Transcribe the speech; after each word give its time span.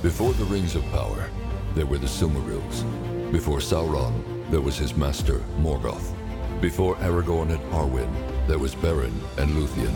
Before 0.00 0.32
the 0.34 0.44
Rings 0.44 0.76
of 0.76 0.84
Power, 0.92 1.28
there 1.74 1.84
were 1.84 1.98
the 1.98 2.06
Silmarils. 2.06 2.84
Before 3.32 3.58
Sauron, 3.58 4.22
there 4.48 4.60
was 4.60 4.76
his 4.76 4.94
master, 4.94 5.40
Morgoth. 5.58 6.14
Before 6.60 6.94
Aragorn 6.98 7.50
and 7.50 7.72
Arwen, 7.72 8.08
there 8.46 8.60
was 8.60 8.76
Beren 8.76 9.12
and 9.38 9.50
Luthien. 9.56 9.92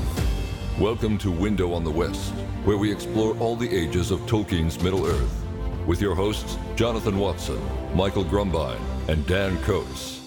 Welcome 0.80 1.18
to 1.18 1.30
Window 1.30 1.72
on 1.72 1.84
the 1.84 1.90
West, 1.92 2.32
where 2.64 2.78
we 2.78 2.90
explore 2.90 3.38
all 3.38 3.54
the 3.54 3.72
ages 3.72 4.10
of 4.10 4.18
Tolkien's 4.22 4.82
Middle-earth. 4.82 5.46
With 5.86 6.00
your 6.00 6.16
hosts, 6.16 6.58
Jonathan 6.74 7.16
Watson, 7.16 7.62
Michael 7.94 8.24
Grumbine, 8.24 8.80
and 9.06 9.24
Dan 9.28 9.56
Coates. 9.62 10.18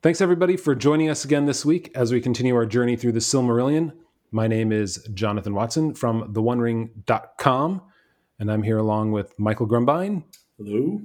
Thanks, 0.00 0.22
everybody, 0.22 0.56
for 0.56 0.74
joining 0.74 1.10
us 1.10 1.26
again 1.26 1.44
this 1.44 1.62
week 1.62 1.92
as 1.94 2.10
we 2.10 2.22
continue 2.22 2.56
our 2.56 2.64
journey 2.64 2.96
through 2.96 3.12
the 3.12 3.20
Silmarillion. 3.20 3.92
My 4.30 4.46
name 4.46 4.72
is 4.72 5.08
Jonathan 5.14 5.54
Watson 5.54 5.94
from 5.94 6.34
theonering.com, 6.34 7.82
and 8.38 8.52
I'm 8.52 8.62
here 8.62 8.76
along 8.76 9.12
with 9.12 9.38
Michael 9.38 9.66
Grumbine. 9.66 10.22
Hello. 10.58 11.00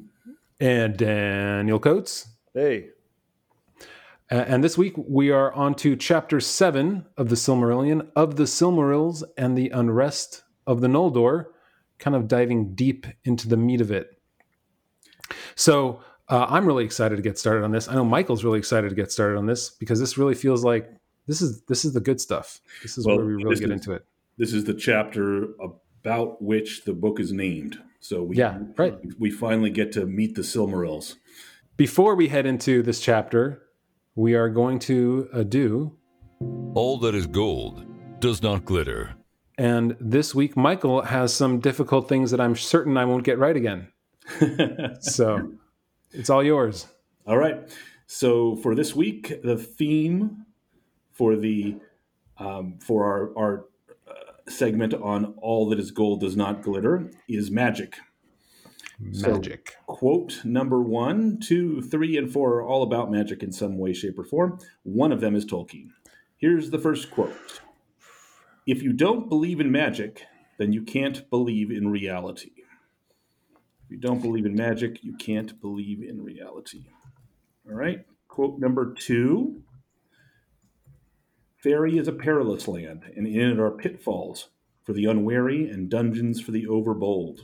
And 0.60 0.98
Daniel 0.98 1.80
Coates. 1.80 2.28
Hey. 2.54 2.90
And 4.30 4.62
this 4.62 4.78
week 4.78 4.96
we 4.98 5.32
are 5.32 5.54
on 5.54 5.76
to 5.76 5.96
chapter 5.96 6.42
seven 6.42 7.06
of 7.16 7.30
the 7.30 7.36
Silmarillion, 7.36 8.10
of 8.16 8.36
the 8.36 8.44
Silmarils 8.44 9.24
and 9.38 9.58
the 9.58 9.70
unrest 9.70 10.44
of 10.68 10.82
the 10.82 10.88
Noldor, 10.88 11.46
kind 12.00 12.18
of 12.18 12.28
diving 12.28 12.76
deep 12.76 13.06
into 13.24 13.48
the 13.48 13.58
meat 13.58 13.80
of 13.80 13.90
it. 13.90 14.20
So, 15.56 16.02
uh, 16.28 16.48
I'm 16.50 16.66
really 16.66 16.84
excited 16.84 17.16
to 17.16 17.22
get 17.22 17.38
started 17.38 17.64
on 17.64 17.72
this. 17.72 17.88
I 17.88 17.96
know 17.96 18.06
Michael's 18.06 18.44
really 18.44 18.60
excited 18.60 18.90
to 18.90 18.96
get 18.96 19.12
started 19.12 19.38
on 19.38 19.46
this 19.46 19.70
because 19.70 20.00
this 20.00 20.18
really 20.18 20.36
feels 20.36 20.64
like 20.64 20.90
this 21.28 21.42
is 21.42 21.62
this 21.64 21.86
is 21.86 21.94
the 21.94 22.02
good 22.02 22.20
stuff. 22.20 22.60
This 22.82 22.98
is 22.98 23.06
well, 23.06 23.18
where 23.18 23.26
we 23.26 23.34
really 23.36 23.56
get 23.56 23.70
is, 23.70 23.72
into 23.72 23.94
it. 23.94 24.06
This 24.38 24.54
is 24.54 24.66
the 24.66 24.74
chapter 24.74 25.50
about 25.60 26.42
which 26.42 26.86
the 26.86 26.94
book 26.94 27.20
is 27.20 27.32
named. 27.32 27.80
So 28.00 28.24
we 28.24 28.38
yeah, 28.38 28.60
right. 28.78 28.98
We 29.18 29.32
finally 29.32 29.70
get 29.70 29.92
to 29.94 30.06
meet 30.06 30.36
the 30.36 30.42
Silmarils. 30.42 31.16
Before 31.78 32.16
we 32.16 32.28
head 32.28 32.46
into 32.46 32.84
this 32.84 33.00
chapter, 33.00 33.64
we 34.16 34.36
are 34.36 34.50
going 34.50 34.80
to 34.80 35.30
uh, 35.34 35.44
do 35.44 35.98
all 36.76 36.98
that 37.00 37.16
is 37.16 37.28
gold 37.28 37.86
does 38.20 38.42
not 38.42 38.66
glitter. 38.66 39.16
And 39.58 39.96
this 40.00 40.34
week, 40.34 40.58
Michael 40.58 41.04
has 41.04 41.34
some 41.34 41.60
difficult 41.60 42.10
things 42.10 42.32
that 42.32 42.42
I'm 42.42 42.56
certain 42.56 42.98
I 42.98 43.06
won't 43.06 43.24
get 43.24 43.38
right 43.38 43.56
again. 43.56 43.90
so 45.02 45.52
it's 46.12 46.30
all 46.30 46.44
yours. 46.44 46.88
All 47.28 47.38
right. 47.38 47.70
So 48.08 48.56
for 48.58 48.76
this 48.76 48.96
week, 48.96 49.42
the 49.44 49.58
theme 49.58 50.46
for 51.14 51.36
the 51.36 51.78
um, 52.38 52.78
for 52.80 53.06
our 53.06 53.38
our 53.38 53.66
uh, 54.08 54.50
segment 54.50 54.94
on 54.94 55.36
all 55.38 55.70
that 55.70 55.80
is 55.80 55.92
gold 55.92 56.20
does 56.22 56.36
not 56.36 56.62
glitter 56.62 57.10
is 57.28 57.50
magic. 57.50 57.98
Magic. 59.00 59.76
So, 59.76 59.84
quote 59.94 60.46
number 60.46 60.82
one, 60.82 61.40
two, 61.40 61.82
three, 61.82 62.18
and 62.18 62.32
four 62.32 62.56
are 62.56 62.64
all 62.64 62.84
about 62.84 63.12
magic 63.12 63.44
in 63.44 63.52
some 63.52 63.78
way, 63.78 63.94
shape, 63.94 64.18
or 64.20 64.24
form. 64.24 64.60
One 64.84 65.12
of 65.12 65.20
them 65.20 65.36
is 65.36 65.46
Tolkien. 65.46 65.90
Here's 66.38 66.70
the 66.70 66.80
first 66.80 67.12
quote 67.12 67.62
If 68.66 68.82
you 68.84 68.94
don't 68.94 69.30
believe 69.30 69.60
in 69.60 69.72
magic, 69.72 70.26
then 70.58 70.74
you 70.74 70.84
can't 70.84 71.30
believe 71.30 71.72
in 71.72 71.90
reality 71.90 72.52
If 73.84 73.92
you 73.92 73.98
don't 73.98 74.22
believe 74.22 74.46
in 74.46 74.56
magic, 74.56 75.04
you 75.04 75.16
can't 75.18 75.60
believe 75.60 76.04
in 76.04 76.24
reality. 76.24 76.86
All 77.68 77.76
right. 77.76 78.06
Quote 78.28 78.60
number 78.60 78.94
two 78.94 79.62
Faerie 81.64 81.98
is 81.98 82.10
a 82.10 82.12
perilous 82.12 82.68
land, 82.68 83.04
and 83.16 83.26
in 83.26 83.40
it 83.40 83.58
are 83.58 83.72
pitfalls 83.72 84.50
for 84.84 84.92
the 84.92 85.06
unwary 85.06 85.70
and 85.70 85.90
dungeons 85.90 86.42
for 86.42 86.52
the 86.52 86.66
overbold. 86.66 87.40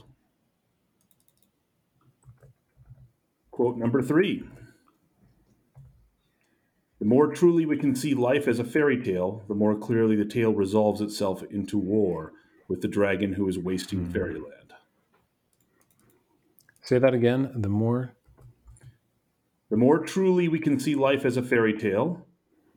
Quote 3.50 3.78
number 3.78 4.02
three 4.02 4.44
The 6.98 7.06
more 7.06 7.28
truly 7.32 7.64
we 7.64 7.78
can 7.78 7.94
see 7.94 8.12
life 8.12 8.46
as 8.46 8.58
a 8.58 8.64
fairy 8.64 9.02
tale, 9.02 9.42
the 9.48 9.54
more 9.54 9.74
clearly 9.74 10.16
the 10.16 10.26
tale 10.26 10.52
resolves 10.52 11.00
itself 11.00 11.42
into 11.44 11.78
war 11.78 12.34
with 12.68 12.82
the 12.82 12.88
dragon 12.88 13.32
who 13.32 13.48
is 13.48 13.58
wasting 13.58 14.00
mm-hmm. 14.00 14.12
fairyland. 14.12 14.74
Say 16.82 16.98
that 16.98 17.14
again. 17.14 17.52
The 17.54 17.70
more. 17.70 18.12
The 19.70 19.78
more 19.78 19.98
truly 20.00 20.46
we 20.46 20.58
can 20.58 20.78
see 20.78 20.94
life 20.94 21.24
as 21.24 21.38
a 21.38 21.42
fairy 21.42 21.72
tale, 21.72 22.26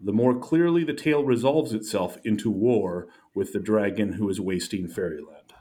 the 0.04 0.14
more 0.14 0.38
clearly 0.38 0.84
the 0.84 0.94
tale 0.94 1.24
resolves 1.24 1.74
itself 1.74 2.18
into 2.24 2.52
war 2.52 3.08
with 3.34 3.54
the 3.54 3.60
dragon 3.60 4.14
who 4.14 4.30
is 4.30 4.42
wasting 4.42 4.88
fairyland. 4.88 5.54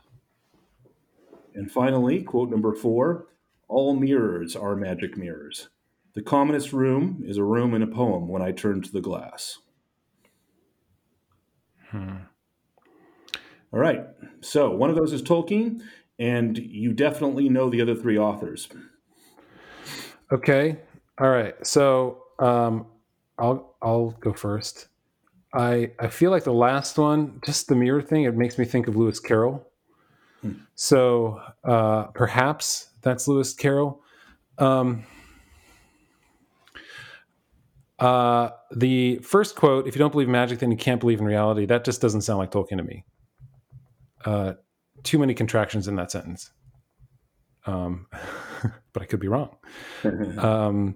And 1.55 1.71
finally, 1.71 2.23
quote 2.23 2.51
number 2.51 2.75
four 2.75 3.27
all 3.69 3.95
mirrors 3.95 4.55
are 4.55 4.77
magic 4.77 5.17
mirrors. 5.17 5.71
The 6.15 6.23
commonest 6.23 6.75
room 6.75 7.23
is 7.25 7.39
a 7.39 7.45
room 7.45 7.73
in 7.73 7.83
a 7.83 7.87
poem 7.87 8.29
when 8.29 8.43
I 8.43 8.53
turn 8.53 8.83
to 8.83 8.93
the 8.93 9.01
glass. 9.01 9.59
Hmm. 11.89 12.17
All 13.73 13.81
right. 13.81 14.05
So 14.43 14.71
one 14.71 14.91
of 14.91 14.97
those 14.97 15.15
is 15.15 15.23
Tolkien, 15.23 15.81
and 16.19 16.59
you 16.59 16.93
definitely 16.93 17.49
know 17.49 17.71
the 17.71 17.81
other 17.81 17.95
three 17.95 18.19
authors. 18.19 18.69
Okay. 20.31 20.77
All 21.19 21.31
right. 21.31 21.55
So 21.67 22.25
um, 22.39 22.87
I'll 23.43 23.75
I'll 23.83 24.11
go 24.21 24.33
first. 24.33 24.87
I 25.53 25.91
I 25.99 26.07
feel 26.09 26.31
like 26.31 26.45
the 26.45 26.53
last 26.53 26.97
one, 26.97 27.41
just 27.45 27.67
the 27.67 27.75
mirror 27.75 28.01
thing, 28.01 28.23
it 28.23 28.37
makes 28.37 28.57
me 28.57 28.65
think 28.65 28.87
of 28.87 28.97
Lewis 28.97 29.19
Carroll. 29.19 29.69
Hmm. 30.41 30.53
So 30.77 31.43
uh, 31.65 32.05
perhaps 32.15 32.89
that's 33.03 33.27
Lewis 33.27 33.53
Carroll. 33.53 34.01
Um, 34.59 35.05
uh, 37.99 38.51
the 38.71 39.17
first 39.19 39.57
quote: 39.57 39.89
"If 39.89 39.97
you 39.97 39.99
don't 39.99 40.13
believe 40.13 40.29
in 40.29 40.33
magic, 40.33 40.61
then 40.61 40.71
you 40.71 40.77
can't 40.77 41.01
believe 41.01 41.19
in 41.19 41.27
reality." 41.27 41.67
That 41.67 41.85
just 41.85 42.01
doesn't 42.01 42.23
sound 42.23 42.39
like 42.39 42.53
Tolkien 42.53 42.77
to 42.77 42.85
me. 42.85 43.05
Uh, 44.25 44.53
too 45.03 45.19
many 45.19 45.35
contractions 45.35 45.89
in 45.89 45.97
that 45.97 46.13
sentence. 46.13 46.53
Um, 47.67 48.07
but 48.93 49.03
I 49.03 49.07
could 49.07 49.19
be 49.19 49.29
wrong. 49.29 49.57
um, 50.39 50.95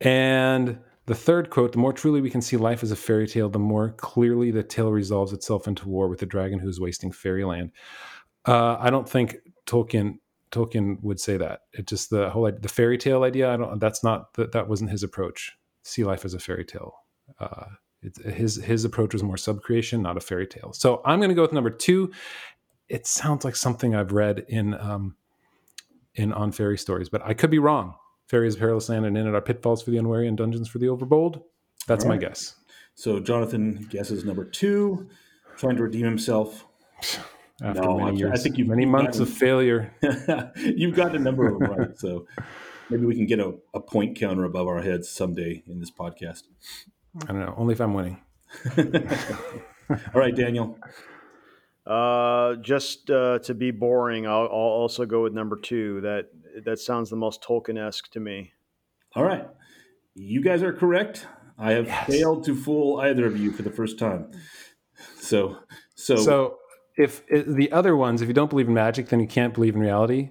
and 0.00 0.78
the 1.06 1.14
third 1.14 1.50
quote 1.50 1.72
the 1.72 1.78
more 1.78 1.92
truly 1.92 2.20
we 2.20 2.30
can 2.30 2.42
see 2.42 2.56
life 2.56 2.82
as 2.82 2.90
a 2.90 2.96
fairy 2.96 3.26
tale, 3.26 3.48
the 3.48 3.58
more 3.58 3.90
clearly 3.90 4.50
the 4.50 4.62
tale 4.62 4.92
resolves 4.92 5.32
itself 5.32 5.68
into 5.68 5.88
war 5.88 6.08
with 6.08 6.20
the 6.20 6.26
dragon 6.26 6.58
who 6.58 6.68
is 6.68 6.80
wasting 6.80 7.12
fairyland. 7.12 7.72
Uh, 8.46 8.76
I 8.78 8.90
don't 8.90 9.08
think 9.08 9.36
Tolkien 9.66 10.18
Tolkien 10.50 11.02
would 11.02 11.20
say 11.20 11.36
that. 11.36 11.60
It 11.72 11.86
just 11.86 12.10
the 12.10 12.30
whole 12.30 12.50
the 12.50 12.68
fairy 12.68 12.98
tale 12.98 13.24
idea. 13.24 13.52
I 13.52 13.56
don't. 13.56 13.78
That's 13.78 14.04
not 14.04 14.34
that. 14.34 14.52
That 14.52 14.68
wasn't 14.68 14.90
his 14.90 15.02
approach. 15.02 15.52
See 15.82 16.04
life 16.04 16.24
as 16.24 16.34
a 16.34 16.38
fairy 16.38 16.64
tale. 16.64 16.94
Uh, 17.38 17.66
it, 18.02 18.16
his 18.34 18.56
his 18.56 18.84
approach 18.84 19.12
was 19.12 19.22
more 19.22 19.36
subcreation, 19.36 20.00
not 20.00 20.16
a 20.16 20.20
fairy 20.20 20.46
tale. 20.46 20.72
So 20.72 21.02
I'm 21.04 21.18
going 21.18 21.30
to 21.30 21.34
go 21.34 21.42
with 21.42 21.52
number 21.52 21.70
two, 21.70 22.12
it 22.88 23.06
sounds 23.06 23.44
like 23.44 23.56
something 23.56 23.94
I've 23.94 24.12
read 24.12 24.44
in 24.48 24.74
um, 24.74 25.16
in 26.14 26.32
on 26.32 26.52
fairy 26.52 26.78
stories, 26.78 27.08
but 27.08 27.22
I 27.24 27.34
could 27.34 27.50
be 27.50 27.58
wrong. 27.58 27.94
Fairy 28.28 28.48
is 28.48 28.56
a 28.56 28.58
perilous 28.58 28.88
land, 28.88 29.04
and 29.06 29.16
in 29.16 29.26
it 29.26 29.34
are 29.34 29.40
pitfalls 29.40 29.82
for 29.82 29.90
the 29.90 29.98
unwary 29.98 30.26
and 30.28 30.36
dungeons 30.36 30.68
for 30.68 30.78
the 30.78 30.86
overbold. 30.86 31.42
That's 31.86 32.04
right. 32.04 32.14
my 32.14 32.16
guess. 32.16 32.56
So 32.94 33.20
Jonathan 33.20 33.86
guesses 33.90 34.24
number 34.24 34.44
two, 34.44 35.08
trying 35.56 35.76
to 35.76 35.82
redeem 35.82 36.04
himself. 36.04 36.66
After 37.62 37.82
no, 37.82 37.98
many 38.00 38.18
years, 38.18 38.32
I 38.32 38.42
think 38.42 38.58
you've 38.58 38.66
many 38.66 38.84
months 38.84 39.18
gotten, 39.18 39.32
of 39.32 39.38
failure. 39.38 39.94
you've 40.56 40.96
got 40.96 41.14
a 41.14 41.20
number 41.20 41.46
of 41.46 41.60
them 41.60 41.70
right. 41.70 41.96
So 41.96 42.26
maybe 42.90 43.06
we 43.06 43.14
can 43.14 43.26
get 43.26 43.38
a, 43.38 43.54
a 43.72 43.80
point 43.80 44.18
counter 44.18 44.42
above 44.42 44.66
our 44.66 44.82
heads 44.82 45.08
someday 45.08 45.62
in 45.68 45.78
this 45.78 45.90
podcast. 45.90 46.42
I 47.22 47.26
don't 47.26 47.38
know. 47.38 47.54
Only 47.56 47.74
if 47.74 47.80
I'm 47.80 47.94
winning. 47.94 48.20
All 49.88 49.96
right, 50.20 50.34
Daniel. 50.34 50.78
Uh, 51.86 52.56
just 52.56 53.10
uh, 53.10 53.38
to 53.40 53.54
be 53.54 53.70
boring, 53.70 54.26
I'll, 54.26 54.42
I'll, 54.42 54.48
also 54.48 55.06
go 55.06 55.22
with 55.22 55.32
number 55.32 55.56
two. 55.56 56.00
That 56.00 56.30
that 56.64 56.78
sounds 56.78 57.10
the 57.10 57.16
most 57.16 57.42
Tolkien-esque 57.42 58.10
to 58.12 58.20
me. 58.20 58.52
All 59.14 59.24
right, 59.24 59.46
you 60.14 60.42
guys 60.42 60.62
are 60.62 60.72
correct. 60.72 61.26
I 61.58 61.72
have 61.72 61.86
yes. 61.86 62.06
failed 62.06 62.44
to 62.44 62.54
fool 62.54 63.00
either 63.00 63.26
of 63.26 63.38
you 63.38 63.52
for 63.52 63.62
the 63.62 63.70
first 63.70 63.98
time. 63.98 64.32
So, 65.16 65.58
so, 65.94 66.16
so 66.16 66.58
if, 66.96 67.22
if 67.28 67.46
the 67.46 67.70
other 67.70 67.96
ones, 67.96 68.22
if 68.22 68.28
you 68.28 68.34
don't 68.34 68.50
believe 68.50 68.66
in 68.66 68.74
magic, 68.74 69.08
then 69.08 69.20
you 69.20 69.28
can't 69.28 69.54
believe 69.54 69.74
in 69.74 69.80
reality. 69.80 70.30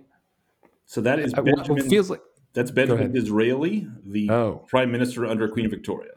So 0.85 1.01
that 1.01 1.19
is 1.19 1.33
uh, 1.33 1.41
Benjamin, 1.41 1.89
feels 1.89 2.09
like 2.09 2.21
that's 2.53 2.71
Benjamin 2.71 3.13
Disraeli, 3.13 3.87
the 4.05 4.29
oh. 4.29 4.65
prime 4.67 4.91
minister 4.91 5.25
under 5.25 5.47
Queen 5.47 5.69
Victoria. 5.69 6.11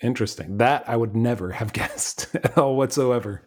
Interesting. 0.00 0.58
That 0.58 0.88
I 0.88 0.96
would 0.96 1.16
never 1.16 1.50
have 1.50 1.72
guessed 1.72 2.34
at 2.34 2.56
all 2.56 2.76
whatsoever. 2.76 3.42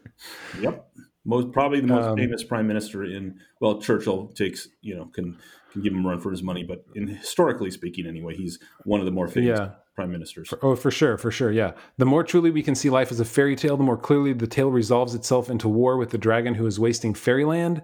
Yep 0.60 0.86
most 1.26 1.52
probably 1.52 1.82
the 1.82 1.88
most 1.88 2.06
um, 2.06 2.18
famous 2.18 2.44
prime 2.44 2.68
minister 2.68 3.04
in 3.04 3.40
well 3.60 3.82
churchill 3.82 4.28
takes 4.28 4.68
you 4.82 4.96
know 4.96 5.06
can 5.06 5.38
can 5.72 5.82
give 5.82 5.92
him 5.92 6.06
a 6.06 6.10
run 6.10 6.22
for 6.22 6.32
his 6.32 6.44
money 6.44 6.64
but 6.64 6.86
in 6.96 7.08
historically 7.08 7.72
speaking 7.72 8.06
anyway 8.08 8.36
he's 8.36 8.60
one 8.84 9.00
of 9.00 9.06
the 9.06 9.12
more 9.12 9.28
famous 9.28 9.60
yeah. 9.60 9.70
prime 9.96 10.12
ministers 10.12 10.48
for, 10.48 10.60
oh 10.64 10.76
for 10.76 10.92
sure 10.92 11.18
for 11.18 11.32
sure 11.32 11.52
yeah 11.52 11.72
the 11.98 12.06
more 12.06 12.24
truly 12.24 12.52
we 12.52 12.64
can 12.64 12.76
see 12.76 12.90
life 12.90 13.12
as 13.12 13.20
a 13.20 13.26
fairy 13.26 13.56
tale 13.56 13.76
the 13.76 13.84
more 13.84 13.98
clearly 13.98 14.32
the 14.32 14.48
tale 14.48 14.70
resolves 14.72 15.14
itself 15.14 15.50
into 15.50 15.68
war 15.68 15.98
with 15.98 16.12
the 16.12 16.18
dragon 16.18 16.54
who 16.54 16.66
is 16.66 16.80
wasting 16.80 17.14
fairyland 17.14 17.82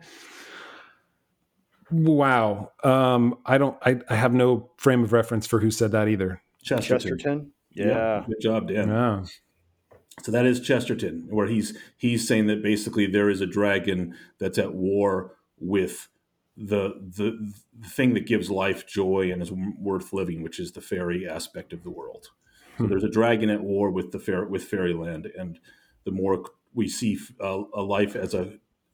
Wow. 1.91 2.71
Um, 2.83 3.37
I 3.45 3.57
don't. 3.57 3.77
I, 3.85 3.99
I 4.09 4.15
have 4.15 4.33
no 4.33 4.71
frame 4.77 5.03
of 5.03 5.11
reference 5.11 5.45
for 5.45 5.59
who 5.59 5.69
said 5.69 5.91
that 5.91 6.07
either. 6.07 6.41
Chesterton. 6.63 6.99
Chesterton. 6.99 7.51
Yeah. 7.71 8.23
Good 8.27 8.41
job, 8.41 8.67
Dan. 8.69 8.87
Yeah. 8.87 9.23
So 10.23 10.31
that 10.31 10.45
is 10.45 10.59
Chesterton, 10.59 11.27
where 11.29 11.47
he's 11.47 11.77
he's 11.97 12.27
saying 12.27 12.47
that 12.47 12.61
basically 12.61 13.07
there 13.07 13.29
is 13.29 13.41
a 13.41 13.47
dragon 13.47 14.15
that's 14.39 14.57
at 14.57 14.73
war 14.73 15.35
with 15.59 16.09
the 16.57 16.93
the, 17.17 17.53
the 17.79 17.87
thing 17.89 18.13
that 18.13 18.27
gives 18.27 18.49
life 18.49 18.85
joy 18.85 19.31
and 19.31 19.41
is 19.41 19.51
worth 19.51 20.13
living, 20.13 20.43
which 20.43 20.59
is 20.59 20.73
the 20.73 20.81
fairy 20.81 21.27
aspect 21.27 21.73
of 21.73 21.83
the 21.83 21.89
world. 21.91 22.25
So 22.77 22.83
Hmm. 22.85 22.89
there's 22.89 23.03
a 23.03 23.09
dragon 23.09 23.49
at 23.49 23.61
war 23.61 23.89
with 23.91 24.11
the 24.11 24.19
fair 24.19 24.45
with 24.45 24.63
fairyland, 24.63 25.31
and 25.37 25.59
the 26.05 26.11
more 26.11 26.45
we 26.73 26.87
see 26.87 27.17
uh, 27.41 27.63
a 27.73 27.81
life 27.81 28.15
as 28.15 28.33
a 28.33 28.53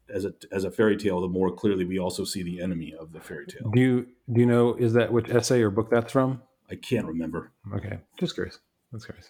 as 0.09 0.23
a 0.23 0.33
as 0.51 0.63
a 0.63 0.71
fairy 0.71 0.97
tale, 0.97 1.19
the 1.19 1.27
more 1.27 1.51
clearly 1.51 1.83
we 1.83 1.99
also 1.99 2.23
see 2.23 2.41
the 2.43 2.61
enemy 2.61 2.93
of 2.97 3.11
the 3.11 3.19
fairy 3.19 3.45
tale. 3.47 3.69
Do 3.71 3.81
you 3.81 4.07
do 4.31 4.39
you 4.39 4.45
know 4.47 4.75
is 4.75 4.93
that 4.93 5.11
which 5.11 5.29
essay 5.29 5.61
or 5.61 5.69
book 5.71 5.89
that's 5.89 6.11
from? 6.11 6.41
I 6.71 6.75
can't 6.75 7.05
remember. 7.07 7.51
Okay, 7.73 7.99
just 8.17 8.33
curious. 8.35 8.59
That's 8.91 9.05
curious. 9.05 9.29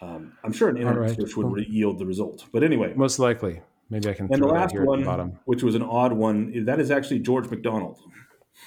Um, 0.00 0.32
I'm 0.44 0.52
sure 0.52 0.68
an 0.68 0.76
internet 0.76 1.00
right, 1.00 1.10
search 1.16 1.36
would 1.36 1.44
cool. 1.44 1.52
re- 1.54 1.66
yield 1.68 1.98
the 1.98 2.06
result. 2.06 2.46
But 2.52 2.62
anyway, 2.62 2.92
Most 2.94 3.18
likely, 3.18 3.60
maybe 3.90 4.08
I 4.08 4.12
can. 4.14 4.26
and 4.26 4.34
the 4.34 4.38
throw 4.38 4.48
that 4.48 4.54
last 4.60 4.72
here 4.72 4.82
at 4.82 4.84
the 4.84 4.90
one, 4.90 5.04
bottom. 5.04 5.38
which 5.46 5.62
was 5.62 5.74
an 5.74 5.82
odd 5.82 6.12
one, 6.12 6.64
that 6.66 6.78
is 6.80 6.90
actually 6.90 7.18
George 7.20 7.50
MacDonald. 7.50 7.98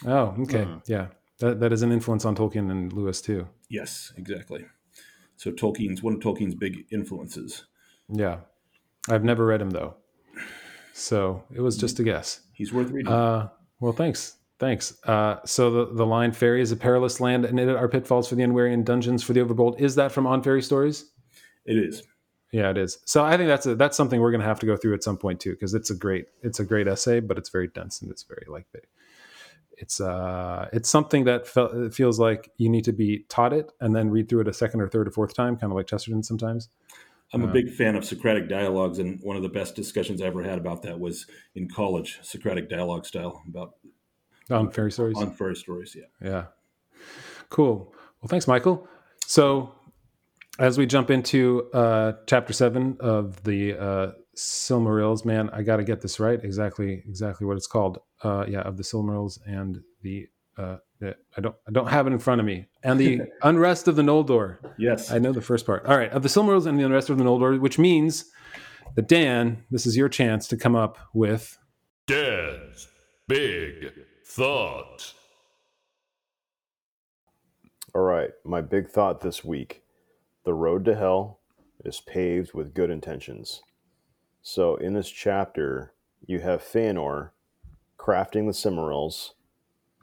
Oh, 0.06 0.36
okay, 0.42 0.64
Uh-huh. 0.64 0.80
yeah. 0.88 1.08
That 1.40 1.60
that 1.62 1.74
is 1.74 1.82
an 1.82 1.92
influence 1.92 2.24
on 2.26 2.36
Tolkien 2.36 2.70
and 2.70 2.94
Lewis 2.94 3.20
too. 3.22 3.48
Yes, 3.70 4.14
exactly. 4.18 4.66
So 5.38 5.52
Tolkien's 5.52 6.04
one 6.04 6.14
of 6.14 6.20
Tolkien's 6.20 6.54
big 6.54 6.86
influences. 6.92 7.66
Yeah, 8.10 8.42
I've 9.10 9.24
never 9.24 9.46
read 9.46 9.60
him 9.62 9.72
though, 9.72 9.96
so 10.94 11.44
it 11.54 11.62
was 11.62 11.78
just 11.78 12.00
a 12.00 12.04
guess. 12.04 12.42
He's 12.54 12.72
worth 12.74 12.92
reading. 12.92 13.12
Uh, 13.12 13.50
well, 13.80 13.92
thanks, 13.94 14.36
thanks. 14.60 15.02
Uh, 15.06 15.38
so 15.46 15.72
the 15.72 15.94
the 15.96 16.06
line 16.06 16.32
"Fairy 16.32 16.62
is 16.62 16.72
a 16.72 16.76
perilous 16.76 17.20
land, 17.20 17.46
and 17.46 17.60
in 17.60 17.70
it 17.70 17.76
are 17.76 17.88
pitfalls 17.88 18.28
for 18.30 18.36
the 18.36 18.44
unwary 18.44 18.74
and 18.74 18.86
dungeons 18.86 19.24
for 19.24 19.34
the 19.34 19.40
overbold." 19.40 19.80
Is 19.80 19.96
that 19.96 20.12
from 20.12 20.28
On 20.28 20.44
Fairy 20.44 20.62
Stories? 20.62 21.11
It 21.66 21.78
is. 21.78 22.04
Yeah, 22.52 22.70
it 22.70 22.78
is. 22.78 23.00
So 23.06 23.24
I 23.24 23.38
think 23.38 23.48
that's 23.48 23.66
a, 23.66 23.76
that's 23.76 23.96
something 23.96 24.20
we're 24.20 24.32
going 24.32 24.42
to 24.42 24.48
have 24.48 24.60
to 24.60 24.66
go 24.66 24.76
through 24.76 24.94
at 24.94 25.04
some 25.04 25.18
point 25.18 25.40
too, 25.40 25.52
because 25.52 25.74
it's 25.74 25.90
a 25.90 25.96
great 25.96 26.26
it's 26.42 26.60
a 26.60 26.66
great 26.66 26.88
essay, 26.88 27.20
but 27.22 27.38
it's 27.38 27.50
very 27.50 27.68
dense 27.68 28.02
and 28.02 28.12
it's 28.12 28.24
very 28.24 28.46
like 28.50 28.66
it's 29.78 30.00
uh 30.02 30.68
it's 30.74 30.90
something 30.90 31.24
that 31.24 31.48
fe- 31.48 31.70
it 31.74 31.94
feels 31.94 32.20
like 32.20 32.52
you 32.58 32.70
need 32.70 32.84
to 32.86 32.92
be 32.92 33.26
taught 33.30 33.54
it 33.54 33.72
and 33.80 33.96
then 33.96 34.10
read 34.10 34.28
through 34.30 34.42
it 34.42 34.48
a 34.48 34.54
second 34.54 34.82
or 34.82 34.90
third 34.90 35.08
or 35.08 35.12
fourth 35.12 35.34
time, 35.34 35.56
kind 35.56 35.72
of 35.72 35.78
like 35.78 35.88
Chesterton 35.88 36.24
sometimes. 36.24 36.70
I'm 37.34 37.44
a 37.44 37.48
Uh, 37.48 37.52
big 37.54 37.72
fan 37.72 37.96
of 37.96 38.04
Socratic 38.04 38.50
dialogues, 38.50 39.00
and 39.00 39.18
one 39.24 39.38
of 39.38 39.44
the 39.44 39.50
best 39.50 39.74
discussions 39.74 40.22
I 40.22 40.26
ever 40.26 40.44
had 40.44 40.58
about 40.58 40.82
that 40.82 41.00
was 41.00 41.26
in 41.56 41.70
college, 41.70 42.20
Socratic 42.22 42.70
dialogue 42.70 43.06
style 43.06 43.42
about 43.48 43.76
On 44.50 44.70
fairy 44.70 44.92
stories. 44.92 45.16
on 45.18 45.32
fairy 45.32 45.56
stories. 45.56 45.96
Yeah. 45.98 46.28
Yeah. 46.30 46.46
Cool. 47.50 47.94
Well, 48.22 48.28
thanks, 48.28 48.48
Michael. 48.50 48.86
So, 49.26 49.74
as 50.62 50.78
we 50.78 50.86
jump 50.86 51.10
into 51.10 51.68
uh, 51.74 52.14
chapter 52.28 52.54
seven 52.54 52.96
of 53.00 53.44
the 53.44 53.74
uh, 53.74 54.12
Silmarils, 54.38 55.26
man, 55.26 55.50
I 55.50 55.64
got 55.64 55.78
to 55.78 55.84
get 55.84 56.02
this 56.02 56.20
right. 56.20 56.40
Exactly, 56.42 57.04
exactly 57.08 57.48
what 57.48 57.58
it's 57.58 57.66
called. 57.66 57.98
Uh, 58.24 58.46
yeah, 58.48 58.60
of 58.62 58.78
the 58.78 58.84
Silmarils 58.84 59.40
and 59.46 59.82
the. 60.04 60.28
Uh, 60.58 60.78
the- 61.00 61.16
I 61.36 61.42
don't. 61.42 61.56
I 61.68 61.72
don't 61.72 61.88
have 61.88 62.06
it 62.06 62.14
in 62.14 62.20
front 62.20 62.40
of 62.42 62.46
me. 62.46 62.68
And 62.84 63.00
the 63.00 63.22
unrest 63.42 63.88
of 63.88 63.96
the 63.96 64.04
Noldor. 64.04 64.58
Yes. 64.78 65.12
I 65.12 65.18
know 65.18 65.32
the 65.34 65.42
first 65.42 65.66
part. 65.66 65.84
All 65.88 65.98
right, 65.98 66.12
of 66.12 66.22
the 66.22 66.30
Silmarils 66.30 66.68
and 66.68 66.80
the 66.80 66.86
unrest 66.86 67.10
of 67.10 67.18
the 67.18 67.24
Noldor, 67.24 67.60
which 67.60 67.80
means 67.80 68.26
that 68.96 69.08
Dan, 69.08 69.64
this 69.72 69.88
is 69.88 69.98
your 69.98 70.10
chance 70.10 70.48
to 70.50 70.58
come 70.58 70.76
up 70.76 71.00
with. 71.12 71.58
Dan's 72.06 72.88
Big 73.28 73.94
Thought. 74.26 75.14
All 77.96 78.02
right, 78.02 78.30
my 78.46 78.62
big 78.62 78.90
thought 78.90 79.22
this 79.22 79.44
week 79.44 79.82
the 80.44 80.54
road 80.54 80.86
to 80.86 80.96
hell 80.96 81.40
is 81.84 82.02
paved 82.02 82.54
with 82.54 82.74
good 82.74 82.90
intentions. 82.90 83.62
So, 84.42 84.76
in 84.76 84.94
this 84.94 85.10
chapter, 85.10 85.94
you 86.26 86.40
have 86.40 86.64
Feanor 86.64 87.32
crafting 87.98 88.48
the 88.48 88.54
Silmarils, 88.54 89.32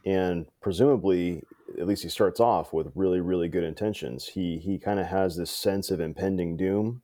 and 0.04 0.46
presumably, 0.60 1.42
at 1.78 1.86
least 1.86 2.04
he 2.04 2.08
starts 2.08 2.40
off 2.40 2.72
with 2.72 2.92
really, 2.94 3.20
really 3.20 3.48
good 3.48 3.64
intentions. 3.64 4.28
He, 4.28 4.58
he 4.58 4.78
kind 4.78 5.00
of 5.00 5.06
has 5.06 5.36
this 5.36 5.50
sense 5.50 5.90
of 5.90 6.00
impending 6.00 6.56
doom 6.56 7.02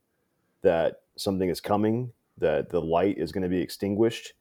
that 0.63 1.03
something 1.17 1.49
is 1.49 1.61
coming, 1.61 2.13
that 2.39 2.71
the 2.71 2.81
light 2.81 3.19
is 3.19 3.33
going 3.33 3.43
to 3.43 3.49
be 3.49 3.61
extinguished, 3.61 4.35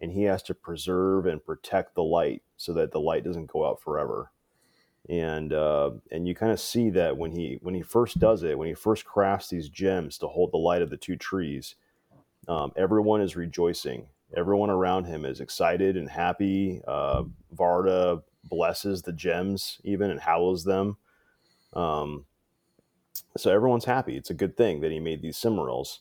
and 0.00 0.12
he 0.12 0.22
has 0.22 0.42
to 0.44 0.54
preserve 0.54 1.26
and 1.26 1.44
protect 1.44 1.94
the 1.94 2.02
light 2.02 2.42
so 2.56 2.72
that 2.72 2.92
the 2.92 3.00
light 3.00 3.24
doesn't 3.24 3.50
go 3.50 3.66
out 3.66 3.80
forever 3.80 4.30
and 5.08 5.52
uh, 5.52 5.90
and 6.10 6.26
you 6.26 6.34
kind 6.34 6.52
of 6.52 6.60
see 6.60 6.90
that 6.90 7.16
when 7.16 7.30
he 7.30 7.58
when 7.62 7.74
he 7.74 7.82
first 7.82 8.18
does 8.18 8.42
it, 8.42 8.58
when 8.58 8.68
he 8.68 8.74
first 8.74 9.04
crafts 9.04 9.48
these 9.48 9.68
gems 9.68 10.18
to 10.18 10.26
hold 10.26 10.52
the 10.52 10.58
light 10.58 10.82
of 10.82 10.90
the 10.90 10.96
two 10.96 11.16
trees, 11.16 11.76
um, 12.48 12.72
everyone 12.76 13.20
is 13.20 13.36
rejoicing. 13.36 14.06
Everyone 14.36 14.70
around 14.70 15.04
him 15.04 15.24
is 15.24 15.40
excited 15.40 15.96
and 15.96 16.10
happy. 16.10 16.82
Uh, 16.86 17.24
Varda 17.54 18.22
blesses 18.44 19.02
the 19.02 19.12
gems 19.12 19.78
even 19.84 20.10
and 20.10 20.20
hallows 20.20 20.64
them. 20.64 20.96
Um, 21.72 22.24
so 23.36 23.52
everyone's 23.52 23.84
happy. 23.84 24.16
It's 24.16 24.30
a 24.30 24.34
good 24.34 24.56
thing 24.56 24.80
that 24.80 24.90
he 24.90 24.98
made 24.98 25.22
these 25.22 25.36
Silmarils. 25.36 25.98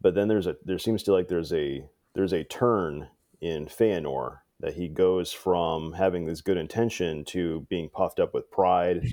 But 0.00 0.14
then 0.14 0.28
there's 0.28 0.46
a 0.46 0.56
there 0.64 0.78
seems 0.78 1.02
to 1.04 1.12
like 1.12 1.28
there's 1.28 1.52
a 1.54 1.88
there's 2.14 2.34
a 2.34 2.44
turn 2.44 3.08
in 3.40 3.66
Feanor 3.66 4.38
that 4.60 4.74
he 4.74 4.88
goes 4.88 5.32
from 5.32 5.92
having 5.92 6.24
this 6.24 6.40
good 6.40 6.56
intention 6.56 7.24
to 7.24 7.66
being 7.68 7.88
puffed 7.88 8.20
up 8.20 8.32
with 8.32 8.50
pride. 8.50 9.12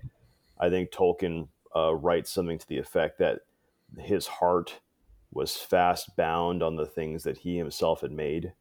I 0.60 0.70
think 0.70 0.92
Tolkien 0.92 1.50
uh, 1.76 1.94
writes 1.96 2.32
something 2.32 2.58
to 2.58 2.68
the 2.68 2.78
effect 2.78 3.20
that 3.20 3.42
his 3.98 4.28
heart 4.28 4.80
was 5.32 5.56
fast 5.56 6.16
bound 6.16 6.64
on 6.64 6.76
the 6.76 6.86
things 6.86 7.24
that 7.24 7.40
he 7.40 7.58
himself 7.58 8.02
had 8.02 8.12
made. 8.12 8.54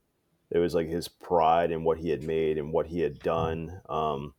It 0.50 0.58
was 0.58 0.74
like 0.74 0.88
his 0.88 1.08
pride 1.08 1.70
in 1.70 1.84
what 1.84 1.98
he 1.98 2.10
had 2.10 2.24
made 2.24 2.58
and 2.58 2.72
what 2.72 2.86
he 2.86 3.00
had 3.00 3.18
done. 3.20 3.80
Um, 3.88 4.34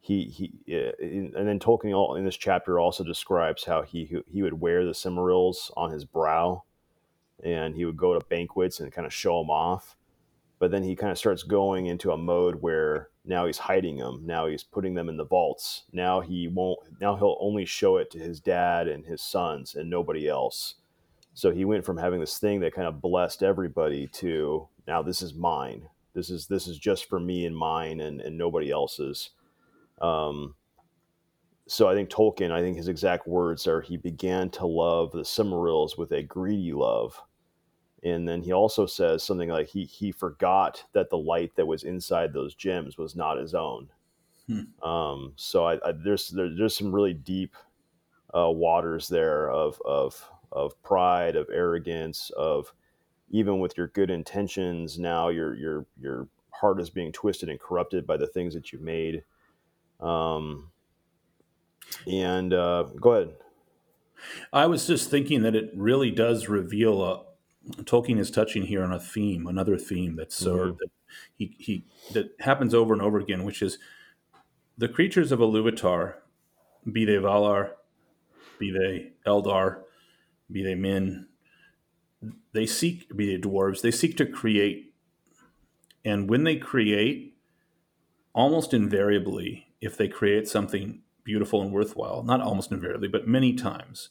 he 0.00 0.24
he, 0.24 0.52
uh, 0.74 0.92
and 1.00 1.46
then 1.48 1.58
Tolkien 1.58 1.94
all, 1.94 2.16
in 2.16 2.24
this 2.24 2.36
chapter 2.36 2.78
also 2.78 3.04
describes 3.04 3.64
how 3.64 3.82
he 3.82 4.22
he 4.30 4.42
would 4.42 4.60
wear 4.60 4.84
the 4.84 4.92
Silmarils 4.92 5.70
on 5.76 5.90
his 5.90 6.04
brow, 6.04 6.64
and 7.42 7.74
he 7.74 7.84
would 7.84 7.96
go 7.96 8.18
to 8.18 8.26
banquets 8.26 8.80
and 8.80 8.92
kind 8.92 9.06
of 9.06 9.12
show 9.12 9.40
them 9.40 9.50
off 9.50 9.96
but 10.58 10.70
then 10.70 10.82
he 10.82 10.96
kind 10.96 11.12
of 11.12 11.18
starts 11.18 11.42
going 11.42 11.86
into 11.86 12.10
a 12.10 12.16
mode 12.16 12.56
where 12.56 13.08
now 13.24 13.46
he's 13.46 13.58
hiding 13.58 13.98
them 13.98 14.22
now 14.24 14.46
he's 14.46 14.64
putting 14.64 14.94
them 14.94 15.08
in 15.08 15.16
the 15.16 15.24
vaults 15.24 15.84
now 15.92 16.20
he 16.20 16.48
won't 16.48 16.78
now 17.00 17.16
he'll 17.16 17.36
only 17.40 17.64
show 17.64 17.96
it 17.96 18.10
to 18.10 18.18
his 18.18 18.40
dad 18.40 18.88
and 18.88 19.04
his 19.06 19.22
sons 19.22 19.74
and 19.74 19.88
nobody 19.88 20.28
else. 20.28 20.74
So 21.34 21.52
he 21.52 21.64
went 21.64 21.84
from 21.84 21.98
having 21.98 22.20
this 22.20 22.38
thing 22.38 22.60
that 22.60 22.74
kind 22.74 22.88
of 22.88 23.00
blessed 23.00 23.42
everybody 23.42 24.08
to 24.14 24.68
now 24.86 25.02
this 25.02 25.22
is 25.22 25.34
mine. 25.34 25.88
This 26.14 26.30
is 26.30 26.46
this 26.46 26.66
is 26.66 26.78
just 26.78 27.08
for 27.08 27.20
me 27.20 27.46
and 27.46 27.56
mine 27.56 28.00
and, 28.00 28.20
and 28.20 28.36
nobody 28.36 28.70
else's. 28.70 29.30
Um, 30.00 30.54
so 31.70 31.86
i 31.86 31.94
think 31.94 32.08
tolkien 32.08 32.50
i 32.50 32.62
think 32.62 32.78
his 32.78 32.88
exact 32.88 33.28
words 33.28 33.66
are 33.66 33.82
he 33.82 33.98
began 33.98 34.48
to 34.48 34.66
love 34.66 35.12
the 35.12 35.18
silmarils 35.18 35.98
with 35.98 36.10
a 36.12 36.22
greedy 36.22 36.72
love 36.72 37.20
and 38.02 38.28
then 38.28 38.42
he 38.42 38.52
also 38.52 38.86
says 38.86 39.22
something 39.22 39.48
like 39.48 39.68
he 39.68 39.84
he 39.84 40.12
forgot 40.12 40.84
that 40.92 41.10
the 41.10 41.18
light 41.18 41.54
that 41.56 41.66
was 41.66 41.84
inside 41.84 42.32
those 42.32 42.54
gems 42.54 42.96
was 42.98 43.16
not 43.16 43.38
his 43.38 43.54
own. 43.54 43.88
Hmm. 44.46 44.86
Um, 44.88 45.32
so 45.36 45.66
I, 45.66 45.74
I, 45.86 45.92
there's 45.92 46.28
there, 46.28 46.50
there's 46.54 46.76
some 46.76 46.94
really 46.94 47.14
deep 47.14 47.56
uh, 48.34 48.50
waters 48.50 49.08
there 49.08 49.50
of 49.50 49.80
of 49.84 50.30
of 50.52 50.80
pride, 50.82 51.36
of 51.36 51.48
arrogance, 51.52 52.30
of 52.36 52.72
even 53.30 53.60
with 53.60 53.76
your 53.76 53.88
good 53.88 54.10
intentions, 54.10 54.98
now 54.98 55.28
your 55.28 55.54
your 55.54 55.86
your 56.00 56.28
heart 56.50 56.80
is 56.80 56.90
being 56.90 57.12
twisted 57.12 57.48
and 57.48 57.60
corrupted 57.60 58.06
by 58.06 58.16
the 58.16 58.26
things 58.26 58.54
that 58.54 58.72
you've 58.72 58.82
made. 58.82 59.22
Um, 60.00 60.70
and 62.06 62.52
uh, 62.52 62.84
go 63.00 63.12
ahead. 63.12 63.34
I 64.52 64.66
was 64.66 64.86
just 64.86 65.10
thinking 65.10 65.42
that 65.42 65.54
it 65.54 65.70
really 65.74 66.10
does 66.10 66.48
reveal 66.48 67.02
a 67.04 67.24
Tolkien 67.84 68.18
is 68.18 68.30
touching 68.30 68.64
here 68.64 68.82
on 68.82 68.92
a 68.92 69.00
theme, 69.00 69.46
another 69.46 69.76
theme 69.76 70.16
that's 70.16 70.34
so 70.34 70.56
Mhm. 70.56 70.78
that 70.78 70.90
he, 71.36 71.54
he 71.58 71.84
that 72.12 72.34
happens 72.40 72.74
over 72.74 72.92
and 72.92 73.02
over 73.02 73.18
again, 73.18 73.44
which 73.44 73.62
is 73.62 73.78
the 74.76 74.88
creatures 74.88 75.32
of 75.32 75.40
Iluvatar, 75.40 76.14
be 76.90 77.04
they 77.04 77.16
Valar, 77.16 77.72
be 78.58 78.70
they 78.70 79.12
Eldar, 79.26 79.82
be 80.50 80.62
they 80.62 80.74
men, 80.74 81.28
they 82.52 82.66
seek 82.66 83.14
be 83.16 83.26
they 83.34 83.40
dwarves, 83.40 83.80
they 83.82 83.90
seek 83.90 84.16
to 84.16 84.26
create, 84.26 84.94
and 86.04 86.28
when 86.28 86.44
they 86.44 86.56
create, 86.56 87.36
almost 88.34 88.72
invariably, 88.72 89.66
if 89.80 89.96
they 89.96 90.08
create 90.08 90.48
something 90.48 91.02
beautiful 91.24 91.60
and 91.62 91.72
worthwhile, 91.72 92.22
not 92.22 92.40
almost 92.40 92.70
invariably, 92.72 93.08
but 93.08 93.26
many 93.28 93.52
times, 93.54 94.10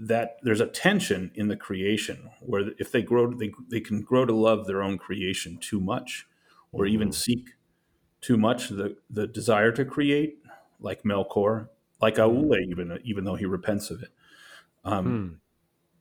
that 0.00 0.38
there's 0.42 0.60
a 0.60 0.66
tension 0.66 1.30
in 1.34 1.48
the 1.48 1.56
creation 1.56 2.30
where 2.40 2.70
if 2.78 2.90
they 2.90 3.02
grow 3.02 3.32
they, 3.32 3.52
they 3.68 3.80
can 3.80 4.00
grow 4.02 4.24
to 4.24 4.34
love 4.34 4.66
their 4.66 4.82
own 4.82 4.96
creation 4.98 5.58
too 5.58 5.80
much 5.80 6.26
or 6.72 6.86
even 6.86 7.12
seek 7.12 7.50
too 8.20 8.36
much 8.36 8.68
the, 8.68 8.96
the 9.08 9.26
desire 9.26 9.72
to 9.72 9.84
create, 9.84 10.38
like 10.80 11.02
Melkor, 11.02 11.68
like 12.00 12.16
Aule, 12.16 12.56
even 12.68 12.98
even 13.04 13.24
though 13.24 13.34
he 13.34 13.46
repents 13.46 13.90
of 13.90 14.02
it. 14.02 14.10
Um, 14.84 15.04
Hmm. 15.04 15.28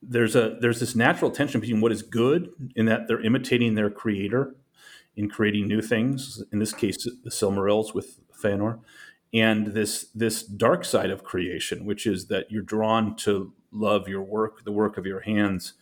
There's 0.02 0.36
a 0.36 0.58
there's 0.62 0.80
this 0.80 0.96
natural 0.96 1.30
tension 1.30 1.60
between 1.60 1.82
what 1.82 1.92
is 1.92 2.02
good 2.02 2.52
in 2.74 2.86
that 2.86 3.08
they're 3.08 3.22
imitating 3.22 3.76
their 3.76 3.90
creator 3.90 4.56
in 5.18 5.30
creating 5.30 5.68
new 5.68 5.82
things. 5.82 6.42
In 6.54 6.60
this 6.60 6.74
case, 6.74 6.96
the 7.04 7.30
Silmarils 7.30 7.94
with 7.94 8.22
Fëanor, 8.32 8.80
and 9.34 9.68
this 9.68 10.06
this 10.16 10.44
dark 10.44 10.86
side 10.86 11.10
of 11.10 11.26
creation, 11.26 11.86
which 11.86 12.08
is 12.08 12.28
that 12.28 12.50
you're 12.50 12.62
drawn 12.62 13.18
to 13.18 13.52
love 13.72 14.08
your 14.08 14.24
work, 14.24 14.64
the 14.64 14.72
work 14.72 14.98
of 14.98 15.06
your 15.06 15.22
hands, 15.22 15.74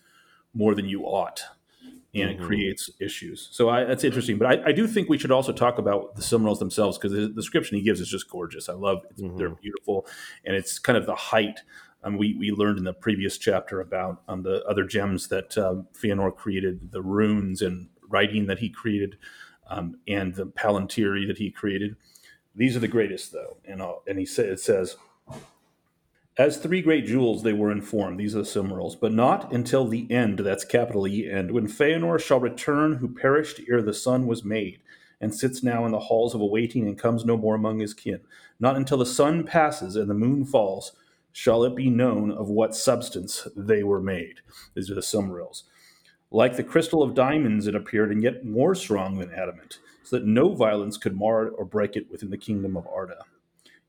more 0.54 0.76
than 0.76 0.86
you 0.86 1.04
ought, 1.04 1.42
and 2.14 2.30
it 2.32 2.40
creates 2.42 2.90
issues. 3.00 3.50
So 3.52 3.70
I, 3.70 3.84
that's 3.84 4.04
interesting. 4.04 4.38
But 4.38 4.48
I, 4.48 4.70
I 4.70 4.72
do 4.72 4.88
think 4.88 5.08
we 5.08 5.18
should 5.18 5.32
also 5.32 5.54
talk 5.54 5.78
about 5.78 6.16
the 6.16 6.22
Silmarils 6.22 6.60
themselves 6.60 6.98
because 6.98 7.12
the 7.12 7.28
description 7.28 7.78
he 7.78 7.84
gives 7.84 8.00
is 8.00 8.10
just 8.10 8.30
gorgeous. 8.30 8.70
I 8.70 8.74
love 8.74 9.04
it's, 9.12 9.22
they're 9.38 9.50
beautiful, 9.50 10.08
and 10.44 10.56
it's 10.56 10.80
kind 10.80 10.98
of 10.98 11.06
the 11.06 11.16
height. 11.16 11.62
Um, 12.04 12.18
we, 12.18 12.36
we 12.36 12.52
learned 12.52 12.78
in 12.78 12.84
the 12.84 12.94
previous 12.94 13.38
chapter 13.38 13.82
about 13.82 14.22
um, 14.28 14.44
the 14.44 14.64
other 14.66 14.84
gems 14.84 15.28
that 15.28 15.58
um, 15.58 15.88
Fëanor 15.94 16.36
created, 16.36 16.92
the 16.92 17.02
runes 17.02 17.62
and 17.62 17.90
writing 18.08 18.46
that 18.48 18.60
he 18.60 18.70
created, 18.70 19.18
um, 19.70 19.98
and 20.08 20.36
the 20.36 20.46
Palantiri 20.46 21.28
that 21.28 21.38
he 21.38 21.52
created. 21.52 21.96
These 22.56 22.76
are 22.76 22.80
the 22.80 22.88
greatest, 22.88 23.34
though. 23.34 23.58
And, 23.66 23.82
I'll, 23.82 24.04
and 24.08 24.18
he 24.18 24.26
sa- 24.26 24.44
it 24.44 24.60
says, 24.60 24.96
as 26.38 26.58
three 26.58 26.82
great 26.82 27.06
jewels 27.06 27.42
they 27.42 27.54
were 27.54 27.72
informed, 27.72 28.20
these 28.20 28.36
are 28.36 28.40
the 28.40 28.44
Silmarils, 28.44 29.00
but 29.00 29.12
not 29.12 29.52
until 29.52 29.88
the 29.88 30.10
end, 30.12 30.40
that's 30.40 30.64
capital 30.64 31.08
E 31.08 31.30
end, 31.30 31.52
when 31.52 31.68
Fëanor 31.68 32.20
shall 32.20 32.40
return 32.40 32.94
who 32.94 33.08
perished 33.08 33.62
ere 33.68 33.82
the 33.82 33.94
sun 33.94 34.28
was 34.28 34.44
made, 34.44 34.80
and 35.20 35.34
sits 35.34 35.64
now 35.64 35.86
in 35.86 35.92
the 35.92 36.00
halls 36.00 36.36
of 36.36 36.42
awaiting 36.42 36.88
and 36.88 37.00
comes 37.00 37.26
no 37.26 37.38
more 37.38 37.56
among 37.56 37.80
his 37.80 37.94
kin. 37.94 38.20
Not 38.60 38.76
until 38.76 39.00
the 39.00 39.06
sun 39.06 39.46
passes 39.46 39.96
and 39.96 40.10
the 40.10 40.14
moon 40.14 40.46
falls 40.46 40.92
shall 41.32 41.64
it 41.64 41.76
be 41.76 41.90
known 41.90 42.32
of 42.32 42.50
what 42.50 42.76
substance 42.76 43.48
they 43.56 43.84
were 43.84 44.02
made. 44.02 44.42
These 44.74 44.90
are 44.90 44.96
the 44.96 45.02
Silmarils. 45.02 45.64
Like 46.32 46.56
the 46.56 46.64
crystal 46.64 47.04
of 47.04 47.14
diamonds 47.14 47.68
it 47.68 47.76
appeared, 47.76 48.12
and 48.12 48.22
yet 48.24 48.44
more 48.44 48.76
strong 48.76 49.20
than 49.20 49.32
adamant, 49.32 49.80
so 50.04 50.18
that 50.18 50.26
no 50.26 50.54
violence 50.54 50.98
could 50.98 51.16
mar 51.16 51.46
it 51.48 51.54
or 51.58 51.64
break 51.64 51.96
it 51.96 52.12
within 52.12 52.32
the 52.32 52.38
kingdom 52.38 52.76
of 52.76 52.88
Arda. 52.88 53.24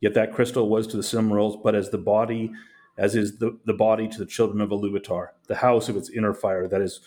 Yet 0.01 0.15
that 0.15 0.33
crystal 0.33 0.69
was 0.69 0.87
to 0.89 0.97
the 0.97 1.03
Silmarils 1.03 1.63
but 1.63 1.75
as 1.75 1.91
the 1.91 1.99
body, 1.99 2.53
as 2.97 3.15
is 3.15 3.39
the, 3.39 3.59
the 3.65 3.75
body 3.75 4.09
to 4.09 4.19
the 4.19 4.27
children 4.27 4.61
of 4.61 4.71
Iluvatar, 4.71 5.29
the 5.47 5.57
house 5.57 5.89
of 5.89 5.97
its 5.97 6.11
inner 6.11 6.35
fire 6.35 6.69
that 6.69 6.81
is 6.81 7.01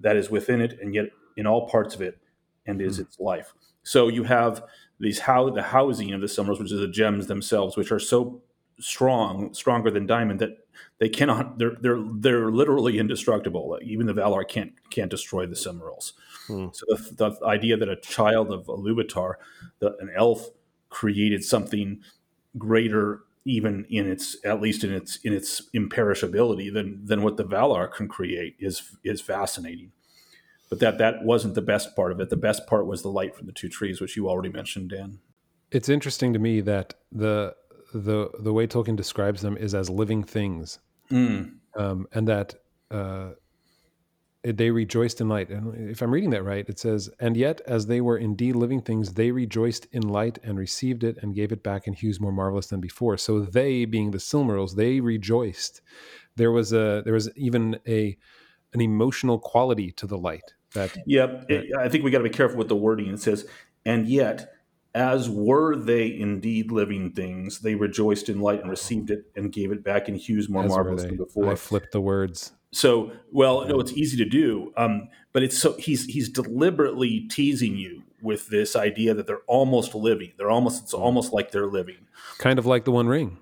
that 0.00 0.16
is 0.16 0.30
within 0.30 0.60
it, 0.60 0.78
and 0.80 0.94
yet 0.94 1.06
in 1.36 1.46
all 1.46 1.68
parts 1.68 1.94
of 1.94 2.02
it, 2.02 2.18
and 2.66 2.80
is 2.80 2.96
hmm. 2.96 3.02
its 3.02 3.18
life. 3.18 3.54
So 3.82 4.08
you 4.08 4.24
have 4.24 4.62
these 5.00 5.20
how 5.20 5.50
the 5.50 5.62
housing 5.62 6.12
of 6.12 6.20
the 6.20 6.26
Silmarils, 6.26 6.60
which 6.60 6.72
is 6.72 6.80
the 6.80 6.88
gems 6.88 7.26
themselves, 7.26 7.76
which 7.76 7.90
are 7.90 7.98
so 7.98 8.42
strong, 8.80 9.52
stronger 9.54 9.90
than 9.90 10.06
diamond 10.06 10.40
that 10.40 10.66
they 10.98 11.08
cannot. 11.08 11.58
They're 11.58 11.76
they're 11.80 12.02
they're 12.14 12.50
literally 12.50 12.98
indestructible. 12.98 13.78
Even 13.82 14.06
the 14.06 14.14
Valar 14.14 14.46
can't 14.46 14.72
can't 14.90 15.10
destroy 15.10 15.46
the 15.46 15.54
Silmarils. 15.54 16.12
Hmm. 16.46 16.68
So 16.72 16.84
the, 16.88 17.30
the 17.30 17.46
idea 17.46 17.76
that 17.76 17.88
a 17.88 17.96
child 17.96 18.52
of 18.52 18.66
Iluvatar, 18.66 19.34
the, 19.80 19.96
an 20.00 20.10
elf, 20.14 20.50
created 20.88 21.44
something 21.44 22.00
greater 22.58 23.20
even 23.44 23.86
in 23.88 24.06
its 24.10 24.36
at 24.44 24.60
least 24.60 24.84
in 24.84 24.92
its 24.92 25.16
in 25.24 25.32
its 25.32 25.62
imperishability 25.74 26.72
than 26.72 27.04
than 27.04 27.22
what 27.22 27.36
the 27.36 27.44
Valar 27.44 27.90
can 27.90 28.08
create 28.08 28.56
is 28.58 28.96
is 29.02 29.20
fascinating. 29.20 29.92
But 30.68 30.80
that 30.80 30.98
that 30.98 31.24
wasn't 31.24 31.54
the 31.54 31.62
best 31.62 31.96
part 31.96 32.12
of 32.12 32.20
it. 32.20 32.28
The 32.28 32.36
best 32.36 32.66
part 32.66 32.86
was 32.86 33.02
the 33.02 33.08
light 33.08 33.34
from 33.34 33.46
the 33.46 33.52
two 33.52 33.68
trees, 33.68 34.00
which 34.00 34.16
you 34.16 34.28
already 34.28 34.50
mentioned, 34.50 34.90
Dan. 34.90 35.20
It's 35.70 35.88
interesting 35.88 36.32
to 36.34 36.38
me 36.38 36.60
that 36.60 36.94
the 37.10 37.54
the 37.94 38.30
the 38.38 38.52
way 38.52 38.66
Tolkien 38.66 38.96
describes 38.96 39.40
them 39.40 39.56
is 39.56 39.74
as 39.74 39.88
living 39.88 40.22
things, 40.22 40.78
um, 41.74 42.06
and 42.12 42.28
that 42.28 42.54
uh, 42.90 43.30
they 44.56 44.70
rejoiced 44.70 45.20
in 45.20 45.28
light. 45.28 45.50
And 45.50 45.90
if 45.90 46.00
I'm 46.02 46.10
reading 46.10 46.30
that 46.30 46.44
right, 46.44 46.68
it 46.68 46.78
says, 46.78 47.10
"And 47.20 47.36
yet, 47.36 47.60
as 47.66 47.86
they 47.86 48.00
were 48.00 48.16
indeed 48.16 48.56
living 48.56 48.80
things, 48.80 49.14
they 49.14 49.30
rejoiced 49.30 49.86
in 49.92 50.02
light 50.02 50.38
and 50.42 50.58
received 50.58 51.04
it 51.04 51.18
and 51.22 51.34
gave 51.34 51.52
it 51.52 51.62
back 51.62 51.86
in 51.86 51.92
hues 51.92 52.20
more 52.20 52.32
marvelous 52.32 52.68
than 52.68 52.80
before." 52.80 53.16
So 53.16 53.40
they, 53.40 53.84
being 53.84 54.10
the 54.12 54.18
Silmarils, 54.18 54.76
they 54.76 55.00
rejoiced. 55.00 55.82
There 56.36 56.52
was 56.52 56.72
a 56.72 57.02
there 57.04 57.14
was 57.14 57.30
even 57.36 57.78
a 57.86 58.16
an 58.72 58.80
emotional 58.80 59.38
quality 59.38 59.90
to 59.92 60.06
the 60.06 60.18
light 60.18 60.54
that 60.74 60.96
Yep. 61.06 61.46
It- 61.48 61.76
I 61.78 61.88
think 61.88 62.04
we 62.04 62.10
got 62.10 62.18
to 62.18 62.24
be 62.24 62.30
careful 62.30 62.58
with 62.58 62.68
the 62.68 62.76
wording. 62.76 63.08
It 63.08 63.20
says, 63.20 63.46
and 63.84 64.06
yet, 64.06 64.52
as 64.94 65.28
were 65.30 65.76
they 65.76 66.14
indeed 66.14 66.70
living 66.70 67.12
things, 67.12 67.60
they 67.60 67.74
rejoiced 67.74 68.28
in 68.28 68.40
light 68.40 68.60
and 68.60 68.70
received 68.70 69.10
it 69.10 69.30
and 69.34 69.50
gave 69.52 69.72
it 69.72 69.82
back 69.82 70.08
in 70.08 70.16
hues 70.16 70.48
more 70.48 70.64
marvelous 70.64 71.04
than 71.04 71.16
before. 71.16 71.50
I 71.50 71.54
flipped 71.54 71.92
the 71.92 72.00
words. 72.00 72.52
So, 72.70 73.12
well, 73.32 73.66
no, 73.66 73.80
it's 73.80 73.92
easy 73.92 74.16
to 74.18 74.26
do, 74.26 74.72
um, 74.76 75.08
but 75.32 75.42
it's 75.42 75.56
so 75.56 75.72
he's 75.78 76.04
he's 76.04 76.28
deliberately 76.28 77.20
teasing 77.30 77.76
you 77.76 78.02
with 78.20 78.48
this 78.48 78.76
idea 78.76 79.14
that 79.14 79.26
they're 79.26 79.40
almost 79.46 79.94
living. 79.94 80.32
They're 80.36 80.50
almost 80.50 80.82
it's 80.82 80.94
almost 80.94 81.32
like 81.32 81.50
they're 81.50 81.66
living. 81.66 82.06
Kind 82.38 82.58
of 82.58 82.66
like 82.66 82.84
the 82.84 82.92
One 82.92 83.08
Ring. 83.08 83.38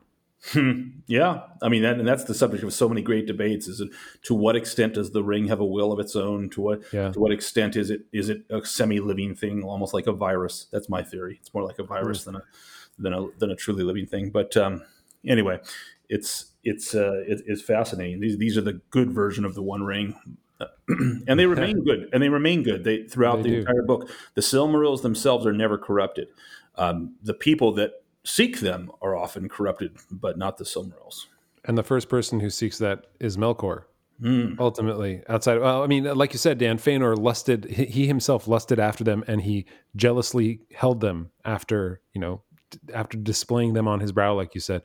Yeah, 1.08 1.40
I 1.60 1.68
mean, 1.68 1.82
that, 1.82 1.98
and 1.98 2.06
that's 2.06 2.22
the 2.24 2.34
subject 2.34 2.62
of 2.62 2.72
so 2.72 2.88
many 2.88 3.02
great 3.02 3.26
debates: 3.26 3.66
is 3.66 3.80
it, 3.80 3.88
to 4.22 4.34
what 4.34 4.54
extent 4.54 4.94
does 4.94 5.10
the 5.10 5.24
ring 5.24 5.48
have 5.48 5.58
a 5.58 5.64
will 5.64 5.90
of 5.90 5.98
its 5.98 6.14
own? 6.14 6.48
To 6.50 6.60
what 6.60 6.82
Yeah. 6.92 7.10
to 7.10 7.18
what 7.18 7.32
extent 7.32 7.74
is 7.74 7.90
it 7.90 8.02
is 8.12 8.28
it 8.28 8.44
a 8.48 8.64
semi-living 8.64 9.34
thing, 9.34 9.64
almost 9.64 9.92
like 9.92 10.06
a 10.06 10.12
virus? 10.12 10.66
That's 10.70 10.88
my 10.88 11.02
theory. 11.02 11.38
It's 11.40 11.52
more 11.52 11.64
like 11.64 11.80
a 11.80 11.84
virus 11.84 12.22
than 12.24 12.36
a 12.36 12.42
than 12.96 13.12
a 13.12 13.26
than 13.38 13.50
a 13.50 13.56
truly 13.56 13.82
living 13.82 14.06
thing. 14.06 14.30
But 14.30 14.56
um, 14.56 14.84
anyway, 15.26 15.58
it's 16.08 16.46
it's 16.64 16.94
uh, 16.94 17.22
it, 17.26 17.42
it's 17.46 17.62
fascinating. 17.62 18.20
These 18.20 18.38
these 18.38 18.56
are 18.58 18.62
the 18.62 18.80
good 18.90 19.10
version 19.12 19.44
of 19.44 19.54
the 19.54 19.62
One 19.62 19.82
Ring. 19.82 20.14
and 20.88 21.38
they 21.38 21.46
remain 21.46 21.84
good, 21.84 22.08
and 22.12 22.22
they 22.22 22.28
remain 22.28 22.62
good. 22.62 22.84
They 22.84 23.02
throughout 23.04 23.42
They 23.42 23.42
the 23.42 23.48
do. 23.50 23.58
entire 23.60 23.82
book. 23.82 24.08
The 24.34 24.40
Silmarils 24.40 25.02
themselves 25.02 25.44
are 25.46 25.52
never 25.52 25.76
corrupted. 25.76 26.28
Um, 26.76 27.16
the 27.22 27.34
people 27.34 27.72
that 27.74 28.02
seek 28.24 28.60
them 28.60 28.90
are 29.02 29.16
often 29.16 29.48
corrupted, 29.48 29.96
but 30.10 30.38
not 30.38 30.56
the 30.56 30.64
Silmarils. 30.64 31.26
And 31.64 31.76
the 31.76 31.82
first 31.82 32.08
person 32.08 32.40
who 32.40 32.48
seeks 32.50 32.78
that 32.78 33.06
is 33.20 33.36
Melkor. 33.36 33.82
Ultimately, 34.58 35.22
outside. 35.28 35.58
Well, 35.58 35.82
I 35.82 35.86
mean, 35.88 36.04
like 36.04 36.32
you 36.32 36.38
said, 36.38 36.56
Dan 36.56 36.78
Fëanor 36.78 37.18
lusted. 37.18 37.66
He, 37.66 37.84
he 37.84 38.06
himself 38.06 38.48
lusted 38.48 38.78
after 38.80 39.04
them, 39.04 39.22
and 39.26 39.42
he 39.42 39.66
jealously 39.94 40.60
held 40.72 41.00
them 41.02 41.32
after 41.44 42.00
you 42.14 42.20
know, 42.22 42.40
after 42.92 43.16
displaying 43.18 43.74
them 43.74 43.88
on 43.88 44.00
his 44.00 44.12
brow, 44.12 44.34
like 44.34 44.54
you 44.54 44.60
said. 44.60 44.82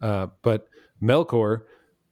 Uh, 0.00 0.28
but 0.42 0.68
Melkor 1.02 1.62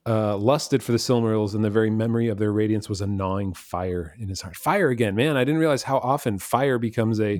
uh, 0.05 0.37
lusted 0.37 0.81
for 0.81 0.91
the 0.91 0.97
Silmarils, 0.97 1.53
and 1.53 1.63
the 1.63 1.69
very 1.69 1.89
memory 1.89 2.29
of 2.29 2.37
their 2.39 2.51
radiance 2.51 2.89
was 2.89 3.01
a 3.01 3.07
gnawing 3.07 3.53
fire 3.53 4.15
in 4.19 4.27
his 4.29 4.41
heart. 4.41 4.55
Fire 4.55 4.89
again, 4.89 5.15
man! 5.15 5.37
I 5.37 5.43
didn't 5.43 5.59
realize 5.59 5.83
how 5.83 5.97
often 5.99 6.39
fire 6.39 6.79
becomes 6.79 7.19
a, 7.19 7.33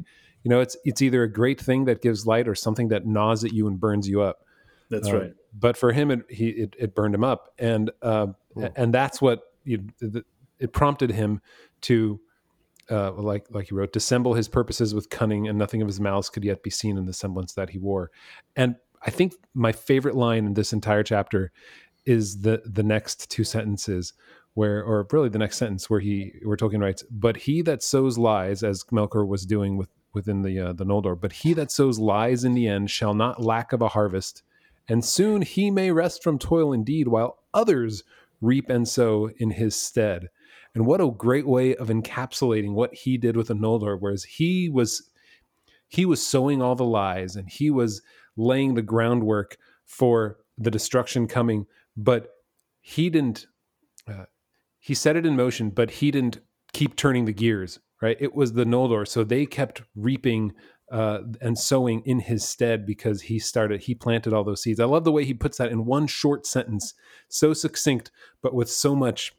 you 0.44 0.50
know, 0.50 0.60
it's 0.60 0.78
it's 0.86 1.02
either 1.02 1.24
a 1.24 1.32
great 1.32 1.60
thing 1.60 1.86
that 1.86 2.02
gives 2.02 2.28
light 2.28 2.48
or 2.48 2.56
something 2.56 2.90
that 2.90 3.06
gnaws 3.06 3.44
at 3.44 3.54
you 3.54 3.68
and 3.68 3.80
burns 3.80 4.08
you 4.08 4.22
up 4.22 4.46
That's 4.90 5.08
Uh, 5.10 5.20
right. 5.20 5.34
but 5.58 5.78
for 5.78 5.92
him 5.94 6.12
it 6.12 6.20
he 6.30 6.50
it, 6.50 6.76
it 6.78 6.96
burned 6.96 7.16
him 7.16 7.24
up 7.24 7.54
and 7.58 7.92
uh, 8.02 8.28
and 8.76 8.94
that's 8.94 9.22
what 9.22 9.42
you, 9.64 9.88
it 10.60 10.74
prompted 10.74 11.12
him 11.12 11.42
to 11.82 12.20
uh, 12.90 13.12
like 13.14 13.46
like 13.50 13.68
he 13.68 13.76
wrote 13.76 13.94
dissemble 13.94 14.34
his 14.34 14.48
purposes 14.48 14.94
with 14.94 15.10
cunning 15.10 15.48
and 15.48 15.58
nothing 15.58 15.82
of 15.82 15.88
his 15.88 16.00
malice 16.00 16.30
could 16.30 16.44
yet 16.44 16.64
be 16.64 16.70
seen 16.70 16.98
in 16.98 17.06
the 17.06 17.14
semblance 17.14 17.54
that 17.54 17.70
he 17.70 17.78
wore 17.78 18.12
and 18.56 18.76
i 19.04 19.10
think 19.10 19.34
my 19.54 19.72
favorite 19.72 20.16
line 20.16 20.46
in 20.46 20.54
this 20.54 20.74
entire 20.74 21.04
chapter 21.04 21.52
is 22.06 22.42
the 22.42 22.62
the 22.66 22.84
next 22.84 23.30
two 23.30 23.44
sentences 23.44 24.14
where 24.54 24.84
or 24.84 25.08
really 25.12 25.30
the 25.30 25.38
next 25.38 25.58
sentence 25.58 25.90
where 25.90 26.00
he 26.00 26.34
where 26.44 26.58
Tolkien 26.58 26.82
writes 26.82 27.04
but 27.12 27.38
he 27.38 27.62
that 27.62 27.84
sows 27.84 28.18
lies 28.18 28.64
as 28.64 28.84
Melkor 28.86 29.28
was 29.28 29.46
doing 29.46 29.78
with 29.78 29.90
within 30.14 30.42
the 30.42 30.60
uh, 30.60 30.74
the 30.74 30.86
Noldor 30.86 31.20
but 31.20 31.32
he 31.32 31.54
that 31.54 31.72
sows 31.72 32.00
lies 32.00 32.44
in 32.44 32.56
the 32.56 32.68
end 32.68 32.90
shall 32.90 33.14
not 33.14 33.42
lack 33.44 33.74
of 33.74 33.82
a 33.82 33.90
harvest 33.90 34.44
and 34.90 35.06
soon 35.06 35.44
he 35.44 35.70
may 35.70 35.92
rest 35.92 36.24
from 36.24 36.40
toil 36.40 36.74
indeed, 36.74 37.08
while 37.08 37.38
others 37.54 38.04
reap 38.42 38.70
and 38.70 38.88
sow 38.88 39.30
in 39.38 39.52
his 39.52 39.76
stead. 39.76 40.30
And 40.76 40.86
what 40.86 41.02
a 41.02 41.10
great 41.10 41.48
way 41.48 41.76
of 41.76 41.88
encapsulating 41.88 42.74
what 42.74 42.94
he 42.94 43.18
did 43.18 43.36
with 43.36 43.48
the 43.48 43.56
Noldor, 43.56 43.98
whereas 44.00 44.24
he 44.24 44.70
was 44.70 45.10
he 45.88 46.06
was 46.06 46.26
sowing 46.26 46.62
all 46.62 46.76
the 46.76 46.86
lies 46.86 47.36
and 47.36 47.50
he 47.50 47.72
was 47.72 48.02
laying 48.38 48.76
the 48.76 48.82
groundwork 48.84 49.58
for 49.86 50.38
the 50.58 50.70
destruction 50.70 51.28
coming, 51.28 51.66
but 51.98 52.30
he 52.82 53.10
didn't. 53.10 53.48
Uh, 54.08 54.26
he 54.80 54.94
set 54.94 55.16
it 55.16 55.26
in 55.26 55.36
motion, 55.36 55.72
but 55.72 55.92
he 55.92 56.12
didn't 56.12 56.40
keep 56.74 56.96
turning 56.96 57.26
the 57.26 57.34
gears. 57.34 57.80
Right? 58.02 58.18
It 58.20 58.34
was 58.34 58.54
the 58.54 58.64
Noldor, 58.64 59.06
so 59.06 59.24
they 59.26 59.46
kept 59.46 59.82
reaping 59.94 60.54
uh, 60.92 61.20
and 61.42 61.58
sowing 61.58 62.02
in 62.06 62.20
his 62.20 62.48
stead 62.48 62.86
because 62.86 63.22
he 63.22 63.38
started 63.40 63.82
he 63.82 63.94
planted 63.94 64.34
all 64.34 64.44
those 64.44 64.64
seeds 64.64 64.80
i 64.80 64.86
love 64.86 65.04
the 65.04 65.12
way 65.12 65.24
he 65.24 65.36
puts 65.36 65.60
that 65.60 65.72
in 65.72 65.86
one 65.86 66.08
short 66.08 66.48
sentence 66.48 66.96
so 67.28 67.54
succinct 67.54 68.10
but 68.42 68.56
with 68.56 68.70
so 68.72 68.96
much 68.96 69.34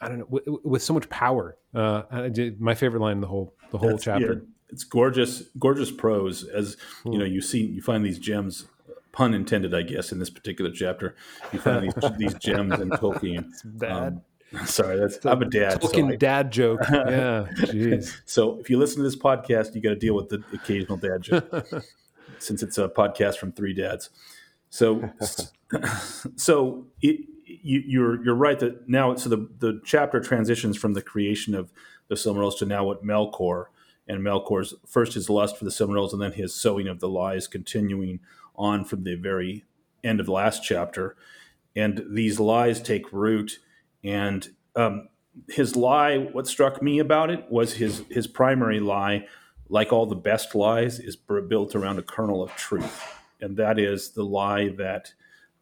I 0.00 0.08
don't 0.08 0.18
know 0.18 0.26
with, 0.28 0.44
with 0.64 0.82
so 0.82 0.92
much 0.94 1.08
power. 1.08 1.56
Uh, 1.74 2.02
I 2.10 2.28
did, 2.28 2.60
my 2.60 2.74
favorite 2.74 3.00
line 3.00 3.12
in 3.16 3.20
the 3.20 3.26
whole 3.26 3.54
the 3.70 3.78
whole 3.78 3.88
That's- 3.90 4.04
chapter. 4.04 4.32
yeah, 4.34 4.40
it's 4.70 4.84
gorgeous, 4.84 5.42
gorgeous 5.58 5.90
prose. 5.90 6.44
As 6.44 6.76
Hmm. 7.02 7.12
you 7.12 7.18
know, 7.18 7.24
you 7.24 7.40
see, 7.40 7.64
you 7.64 7.82
find 7.82 8.04
these 8.04 8.18
gems, 8.18 8.66
pun 9.12 9.32
intended, 9.34 9.74
I 9.74 9.82
guess, 9.82 10.12
in 10.12 10.18
this 10.18 10.30
particular 10.30 10.70
chapter. 10.70 11.14
You 11.52 11.58
find 11.60 11.84
these 11.84 12.10
these 12.18 12.34
gems 12.34 12.78
in 12.80 12.90
Tolkien. 12.90 13.50
Dad. 13.78 13.92
Um, 13.92 14.22
sorry, 14.66 14.98
that's 14.98 15.24
I'm 15.26 15.42
a 15.42 15.46
dad. 15.50 15.80
so 15.82 15.88
Tolkien 15.88 16.12
I- 16.12 16.16
dad 16.16 16.50
joke. 16.52 16.80
Yeah, 16.90 17.46
jeez. 17.56 18.20
So 18.26 18.58
if 18.60 18.68
you 18.70 18.78
listen 18.78 18.98
to 18.98 19.02
this 19.04 19.16
podcast, 19.16 19.74
you 19.74 19.80
got 19.80 19.90
to 19.90 19.96
deal 19.96 20.14
with 20.14 20.28
the 20.28 20.42
occasional 20.52 20.98
dad 20.98 21.22
joke, 21.22 21.66
since 22.38 22.62
it's 22.62 22.78
a 22.78 22.88
podcast 22.88 23.36
from 23.38 23.52
three 23.52 23.72
dads. 23.74 24.10
So, 24.76 25.10
so 26.36 26.86
it, 27.00 27.20
you, 27.46 27.82
you're 27.86 28.22
you're 28.22 28.34
right 28.34 28.58
that 28.58 28.88
now 28.88 29.14
so 29.16 29.30
the 29.30 29.48
the 29.58 29.80
chapter 29.84 30.20
transitions 30.20 30.76
from 30.76 30.92
the 30.92 31.02
creation 31.02 31.54
of 31.54 31.72
the 32.08 32.14
Silmarils 32.14 32.58
to 32.58 32.66
now 32.66 32.84
what 32.84 33.04
Melkor 33.04 33.66
and 34.06 34.20
Melkor's 34.20 34.74
first 34.86 35.14
his 35.14 35.30
lust 35.30 35.56
for 35.56 35.64
the 35.64 35.70
Silmarils 35.70 36.12
and 36.12 36.20
then 36.20 36.32
his 36.32 36.54
sowing 36.54 36.88
of 36.88 37.00
the 37.00 37.08
lies 37.08 37.48
continuing 37.48 38.20
on 38.54 38.84
from 38.84 39.04
the 39.04 39.14
very 39.14 39.64
end 40.04 40.20
of 40.20 40.26
the 40.26 40.32
last 40.32 40.62
chapter, 40.62 41.16
and 41.74 42.04
these 42.10 42.38
lies 42.38 42.80
take 42.80 43.12
root 43.12 43.58
and 44.04 44.50
um, 44.76 45.08
his 45.48 45.74
lie 45.74 46.18
what 46.18 46.46
struck 46.46 46.82
me 46.82 46.98
about 46.98 47.30
it 47.30 47.50
was 47.50 47.74
his 47.74 48.02
his 48.10 48.26
primary 48.26 48.80
lie 48.80 49.26
like 49.70 49.90
all 49.90 50.04
the 50.04 50.14
best 50.14 50.54
lies 50.54 51.00
is 51.00 51.16
built 51.16 51.74
around 51.74 51.98
a 51.98 52.02
kernel 52.02 52.42
of 52.42 52.54
truth 52.56 53.15
and 53.40 53.56
that 53.56 53.78
is 53.78 54.10
the 54.10 54.24
lie 54.24 54.68
that 54.68 55.12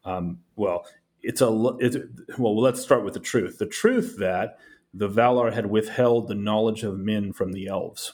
um, 0.03 0.39
well 0.55 0.85
it's 1.21 1.41
a 1.41 1.75
it's, 1.79 1.97
well 2.37 2.59
let's 2.59 2.81
start 2.81 3.03
with 3.03 3.13
the 3.13 3.19
truth. 3.19 3.57
The 3.57 3.65
truth 3.65 4.17
that 4.19 4.57
the 4.93 5.09
valar 5.09 5.53
had 5.53 5.65
withheld 5.67 6.27
the 6.27 6.35
knowledge 6.35 6.83
of 6.83 6.97
men 6.97 7.33
from 7.33 7.51
the 7.51 7.67
elves. 7.67 8.13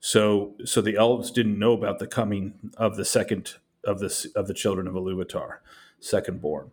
So 0.00 0.54
so 0.64 0.80
the 0.80 0.96
elves 0.96 1.30
didn't 1.30 1.58
know 1.58 1.72
about 1.72 1.98
the 1.98 2.06
coming 2.06 2.72
of 2.76 2.96
the 2.96 3.04
second 3.04 3.54
of 3.84 4.00
the 4.00 4.32
of 4.34 4.48
the 4.48 4.54
children 4.54 4.86
of 4.86 4.94
Iluvatar 4.94 5.58
second 6.00 6.40
born. 6.40 6.70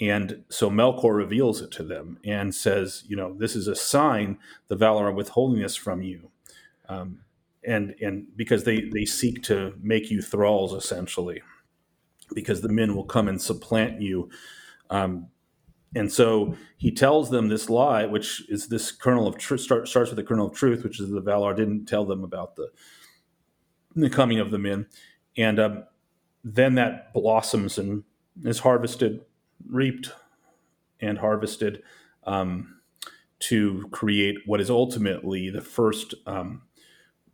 And 0.00 0.44
so 0.48 0.70
Melkor 0.70 1.14
reveals 1.14 1.60
it 1.60 1.70
to 1.72 1.82
them 1.82 2.18
and 2.24 2.54
says, 2.54 3.04
you 3.06 3.14
know, 3.14 3.34
this 3.34 3.54
is 3.54 3.68
a 3.68 3.76
sign 3.76 4.38
the 4.68 4.76
Valar 4.76 5.02
are 5.02 5.12
withholding 5.12 5.60
this 5.60 5.76
from 5.76 6.02
you. 6.02 6.30
Um, 6.88 7.20
and 7.66 7.94
and 8.00 8.26
because 8.36 8.64
they, 8.64 8.82
they 8.82 9.04
seek 9.04 9.42
to 9.44 9.74
make 9.80 10.10
you 10.10 10.20
thralls, 10.22 10.72
essentially, 10.72 11.42
because 12.34 12.60
the 12.60 12.68
men 12.68 12.94
will 12.94 13.04
come 13.04 13.28
and 13.28 13.40
supplant 13.40 14.00
you. 14.00 14.30
Um, 14.90 15.28
and 15.94 16.10
so 16.10 16.56
he 16.78 16.90
tells 16.90 17.30
them 17.30 17.48
this 17.48 17.68
lie, 17.68 18.06
which 18.06 18.48
is 18.48 18.68
this 18.68 18.90
kernel 18.90 19.26
of 19.26 19.36
truth, 19.36 19.60
start, 19.60 19.88
starts 19.88 20.10
with 20.10 20.16
the 20.16 20.24
kernel 20.24 20.46
of 20.46 20.54
truth, 20.54 20.84
which 20.84 20.98
is 20.98 21.10
the 21.10 21.20
Valar 21.20 21.54
didn't 21.54 21.84
tell 21.84 22.06
them 22.06 22.24
about 22.24 22.56
the, 22.56 22.70
the 23.94 24.08
coming 24.08 24.40
of 24.40 24.50
the 24.50 24.58
men. 24.58 24.86
And 25.36 25.60
um, 25.60 25.84
then 26.42 26.76
that 26.76 27.12
blossoms 27.12 27.76
and 27.76 28.04
is 28.42 28.60
harvested 28.60 29.24
reaped 29.68 30.12
and 31.00 31.18
harvested 31.18 31.82
um, 32.24 32.80
to 33.40 33.86
create 33.90 34.36
what 34.46 34.60
is 34.60 34.70
ultimately 34.70 35.50
the 35.50 35.60
first 35.60 36.14
um, 36.26 36.62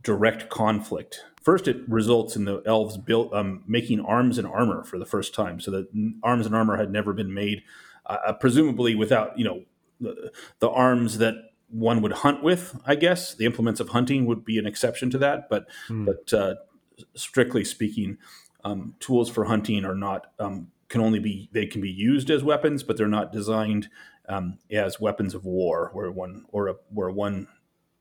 direct 0.03 0.49
conflict. 0.49 1.25
First, 1.43 1.67
it 1.67 1.89
results 1.89 2.37
in 2.37 2.45
the 2.45 2.63
elves 2.67 2.97
built 2.97 3.33
um, 3.33 3.63
making 3.67 4.01
arms 4.01 4.39
and 4.39 4.47
armor 4.47 4.85
for 4.85 4.99
the 4.99 5.07
first 5.07 5.35
time, 5.35 5.61
so 5.61 5.71
that 5.71 5.89
arms 6.23 6.47
and 6.47 6.55
armor 6.55 6.77
had 6.77 6.91
never 6.91 7.13
been 7.13 7.33
made, 7.33 7.63
uh, 8.07 8.33
presumably 8.35 8.95
without 8.95 9.39
you 9.39 9.45
know 9.45 9.65
the, 10.01 10.31
the 10.59 10.69
arms 10.69 11.19
that 11.19 11.35
one 11.71 12.03
would 12.03 12.13
hunt 12.13 12.43
with. 12.43 12.79
I 12.87 12.95
guess 12.95 13.35
the 13.35 13.47
implements 13.47 13.81
of 13.81 13.91
hunting 13.91 14.27
would 14.27 14.45
be 14.45 14.59
an 14.59 14.67
exception 14.67 15.11
to 15.11 15.19
that, 15.19 15.49
but 15.49 15.67
Hmm. 15.87 16.05
but 16.05 16.33
uh, 16.35 16.55
strictly 17.15 17.65
speaking, 17.65 18.19
um, 18.65 18.95
tools 19.01 19.31
for 19.31 19.45
hunting 19.45 19.85
are 19.85 19.95
not 19.95 20.27
um, 20.39 20.69
can 20.89 21.01
only 21.01 21.19
be 21.19 21.49
they 21.53 21.67
can 21.67 21.81
be 21.81 21.91
used 21.91 22.31
as 22.31 22.43
weapons, 22.43 22.83
but 22.83 22.97
they're 22.97 23.09
not 23.09 23.33
designed 23.33 23.89
um, 24.29 24.59
as 24.71 25.01
weapons 25.01 25.35
of 25.35 25.45
war, 25.45 25.91
where 25.93 26.11
one 26.11 26.45
or 26.49 26.69
a, 26.69 26.75
where 26.91 27.11
one 27.11 27.49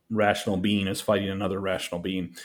rational 0.09 0.57
being 0.57 0.87
is 0.87 1.01
fighting 1.01 1.29
another 1.29 1.59
rational 1.59 1.99
being. 2.01 2.35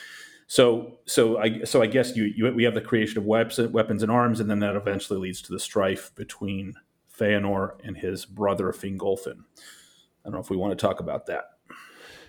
So 0.46 0.98
so 1.06 1.38
I 1.38 1.64
so 1.64 1.82
I 1.82 1.86
guess 1.86 2.14
you, 2.16 2.24
you 2.24 2.52
we 2.52 2.64
have 2.64 2.74
the 2.74 2.80
creation 2.80 3.18
of 3.18 3.24
weapons 3.24 3.70
weapons 3.70 4.02
and 4.02 4.12
arms, 4.12 4.40
and 4.40 4.50
then 4.50 4.58
that 4.60 4.76
eventually 4.76 5.18
leads 5.18 5.40
to 5.42 5.52
the 5.52 5.60
strife 5.60 6.14
between 6.14 6.74
Feanor 7.18 7.76
and 7.84 7.96
his 7.96 8.24
brother 8.26 8.72
Fingolfin. 8.72 9.38
I 9.38 10.24
don't 10.24 10.34
know 10.34 10.40
if 10.40 10.50
we 10.50 10.56
want 10.56 10.78
to 10.78 10.86
talk 10.86 11.00
about 11.00 11.26
that. 11.26 11.44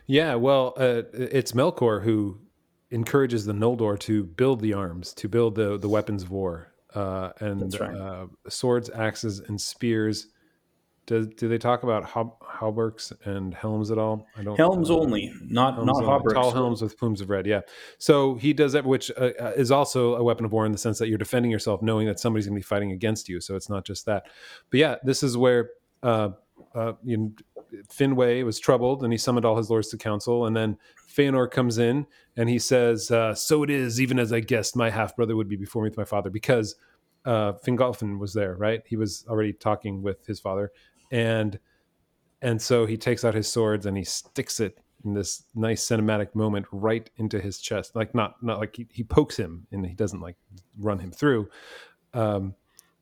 Yeah, 0.08 0.36
well, 0.36 0.74
uh, 0.78 1.04
it's 1.14 1.54
Melkor 1.54 2.04
who 2.04 2.40
encourages 2.92 3.46
the 3.46 3.54
Noldor 3.54 4.00
to 4.00 4.24
build 4.24 4.62
the 4.62 4.74
arms, 4.74 5.14
to 5.16 5.28
build 5.28 5.56
the 5.56 5.78
the 5.78 5.90
weapons 5.90 6.24
of 6.24 6.32
war, 6.32 6.74
uh, 6.94 7.32
and 7.40 7.78
right. 7.80 7.96
uh, 7.96 8.28
swords, 8.50 8.90
axes, 8.90 9.40
and 9.40 9.60
spears. 9.60 10.28
Do, 11.06 11.26
do 11.26 11.50
they 11.50 11.58
talk 11.58 11.84
about 11.84 12.06
hau- 12.06 12.38
hauberks 12.42 13.12
and 13.26 13.54
helms 13.54 13.92
at 13.92 13.98
all? 13.98 14.26
I 14.38 14.44
don't. 14.44 14.56
Helms 14.56 14.90
uh, 14.90 14.98
only, 14.98 15.34
not 15.42 15.76
helms 15.76 16.00
not 16.00 16.04
hauberks. 16.04 16.34
tall 16.34 16.52
helms 16.52 16.82
with 16.82 16.98
plumes 16.98 17.20
of 17.20 17.30
red. 17.30 17.46
Yeah. 17.46 17.62
So 17.98 18.36
he 18.36 18.54
does 18.54 18.72
that, 18.72 18.86
which 18.86 19.12
uh, 19.18 19.32
uh, 19.40 19.52
is 19.58 19.70
also 19.70 20.16
a 20.16 20.24
weapon 20.24 20.46
of 20.46 20.54
war 20.54 20.66
in 20.66 20.72
the 20.72 20.78
sense 20.78 21.00
that 21.00 21.10
you're 21.10 21.18
defending 21.18 21.52
yourself, 21.52 21.82
knowing 21.82 22.08
that 22.08 22.20
somebody's 22.20 22.48
going 22.48 22.56
to 22.56 22.60
be 22.60 22.64
fighting 22.64 22.92
against 22.92 23.28
you. 23.28 23.42
So 23.42 23.56
it's 23.56 23.70
not 23.70 23.86
just 23.86 24.06
that. 24.06 24.28
But 24.70 24.80
yeah, 24.80 24.96
this 25.04 25.24
is 25.24 25.36
where 25.36 25.72
uh, 26.04 26.30
uh, 26.76 26.94
you 27.04 27.18
know, 27.18 27.32
Finwë 27.92 28.46
was 28.46 28.60
troubled, 28.60 29.04
and 29.04 29.12
he 29.12 29.18
summoned 29.18 29.46
all 29.46 29.58
his 29.58 29.70
lords 29.70 29.90
to 29.90 29.98
council, 29.98 30.46
and 30.46 30.56
then 30.56 30.78
Feanor 31.10 31.50
comes 31.50 31.78
in 31.78 32.06
and 32.38 32.50
he 32.50 32.60
says, 32.60 33.12
uh, 33.12 33.34
"So 33.36 33.64
it 33.64 33.70
is, 33.70 34.00
even 34.00 34.20
as 34.20 34.32
I 34.32 34.40
guessed, 34.40 34.76
my 34.76 34.90
half 34.90 35.16
brother 35.16 35.36
would 35.36 35.50
be 35.50 35.56
before 35.56 35.84
me 35.84 35.90
with 35.90 35.98
my 35.98 36.06
father, 36.06 36.30
because 36.30 36.76
uh, 37.26 37.54
Fingolfin 37.66 38.20
was 38.20 38.34
there, 38.34 38.56
right? 38.56 38.82
He 38.86 38.96
was 38.96 39.26
already 39.28 39.54
talking 39.54 40.02
with 40.02 40.26
his 40.26 40.40
father, 40.40 40.72
and 41.12 41.60
and 42.42 42.62
so 42.62 42.86
he 42.86 42.98
takes 42.98 43.24
out 43.24 43.34
his 43.34 43.48
swords 43.48 43.86
and 43.86 43.98
he 43.98 44.04
sticks 44.04 44.60
it 44.60 44.78
in 45.06 45.14
this 45.14 45.44
nice 45.56 45.86
cinematic 45.86 46.34
moment 46.36 46.66
right 46.72 47.10
into 47.18 47.40
his 47.40 47.60
chest, 47.60 47.96
like 47.96 48.14
not 48.14 48.42
not 48.44 48.60
like 48.60 48.76
he, 48.76 48.88
he 48.92 49.04
pokes 49.04 49.38
him 49.38 49.68
and 49.72 49.86
he 49.86 49.96
doesn't 49.96 50.22
like 50.22 50.36
run 50.80 51.00
him 51.00 51.12
through." 51.12 51.50
Um, 52.14 52.56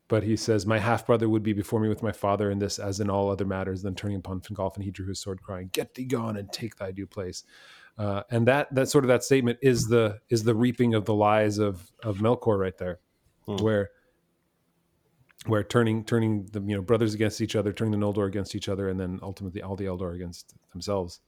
but 0.07 0.23
he 0.23 0.35
says, 0.35 0.65
"My 0.65 0.77
half 0.77 1.05
brother 1.07 1.29
would 1.29 1.43
be 1.43 1.53
before 1.53 1.79
me 1.79 1.87
with 1.89 2.03
my 2.03 2.11
father 2.11 2.51
in 2.51 2.59
this, 2.59 2.79
as 2.79 2.99
in 2.99 3.09
all 3.09 3.29
other 3.29 3.45
matters." 3.45 3.81
Then 3.81 3.95
turning 3.95 4.17
upon 4.17 4.41
Fingolfin, 4.41 4.83
he 4.83 4.91
drew 4.91 5.07
his 5.07 5.19
sword, 5.19 5.41
crying, 5.41 5.69
"Get 5.71 5.95
thee 5.95 6.05
gone 6.05 6.37
and 6.37 6.51
take 6.51 6.75
thy 6.75 6.91
due 6.91 7.07
place." 7.07 7.43
Uh, 7.97 8.23
and 8.29 8.47
that 8.47 8.73
that 8.73 8.89
sort 8.89 9.03
of 9.03 9.07
that 9.09 9.23
statement 9.23 9.59
is 9.61 9.87
the 9.87 10.19
is 10.29 10.43
the 10.43 10.55
reaping 10.55 10.93
of 10.93 11.05
the 11.05 11.13
lies 11.13 11.57
of 11.59 11.91
of 12.03 12.17
Melkor 12.17 12.59
right 12.59 12.77
there, 12.77 12.99
Hmm. 13.45 13.57
where 13.57 13.89
where 15.47 15.63
turning 15.63 16.03
turning 16.03 16.47
the 16.51 16.61
you 16.61 16.75
know 16.75 16.81
brothers 16.81 17.13
against 17.13 17.41
each 17.41 17.55
other, 17.55 17.73
turning 17.73 17.99
the 17.99 18.05
Noldor 18.05 18.27
against 18.27 18.55
each 18.55 18.69
other, 18.69 18.89
and 18.89 18.99
then 18.99 19.19
ultimately 19.21 19.61
all 19.61 19.75
the 19.75 19.85
Eldar 19.85 20.15
against 20.15 20.53
themselves. 20.71 21.19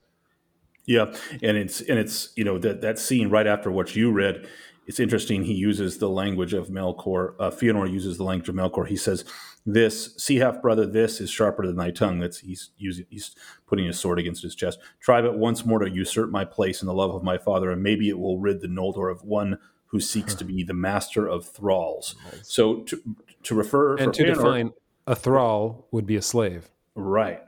Yeah, 0.85 1.13
and 1.41 1.57
it's 1.57 1.81
and 1.81 1.97
it's 1.97 2.33
you 2.35 2.43
know 2.43 2.57
that 2.59 2.81
that 2.81 2.99
scene 2.99 3.29
right 3.29 3.47
after 3.47 3.71
what 3.71 3.95
you 3.95 4.11
read. 4.11 4.47
It's 4.85 4.99
interesting. 4.99 5.45
He 5.45 5.53
uses 5.53 5.99
the 5.99 6.09
language 6.09 6.51
of 6.51 6.67
Melkor. 6.67 7.35
Uh, 7.39 7.49
Fëanor 7.49 7.89
uses 7.89 8.17
the 8.17 8.25
language 8.25 8.49
of 8.49 8.55
Melkor. 8.55 8.85
He 8.85 8.97
says, 8.97 9.23
"This, 9.65 10.13
see 10.17 10.35
half 10.35 10.61
brother, 10.61 10.85
this 10.85 11.21
is 11.21 11.29
sharper 11.29 11.65
than 11.65 11.77
thy 11.77 11.91
tongue." 11.91 12.19
That's 12.19 12.39
he's 12.39 12.71
using. 12.77 13.05
He's 13.09 13.33
putting 13.65 13.85
his 13.85 13.97
sword 13.97 14.19
against 14.19 14.43
his 14.43 14.55
chest. 14.55 14.79
Try 14.99 15.21
but 15.21 15.37
once 15.37 15.65
more 15.65 15.79
to 15.79 15.89
usurp 15.89 16.31
my 16.31 16.43
place 16.43 16.81
in 16.81 16.87
the 16.87 16.93
love 16.93 17.15
of 17.15 17.23
my 17.23 17.37
father, 17.37 17.71
and 17.71 17.81
maybe 17.81 18.09
it 18.09 18.19
will 18.19 18.39
rid 18.39 18.59
the 18.59 18.67
Noldor 18.67 19.09
of 19.09 19.23
one 19.23 19.57
who 19.87 20.01
seeks 20.01 20.33
to 20.33 20.43
be 20.43 20.63
the 20.63 20.73
master 20.73 21.27
of 21.27 21.45
thralls. 21.45 22.15
So 22.41 22.81
to 22.81 22.99
to 23.43 23.55
refer 23.55 23.95
And 23.97 24.13
to 24.13 24.23
Fëanor- 24.23 24.33
define 24.33 24.71
a 25.07 25.15
thrall 25.15 25.87
would 25.91 26.05
be 26.05 26.15
a 26.15 26.21
slave. 26.21 26.69
Right, 26.95 27.41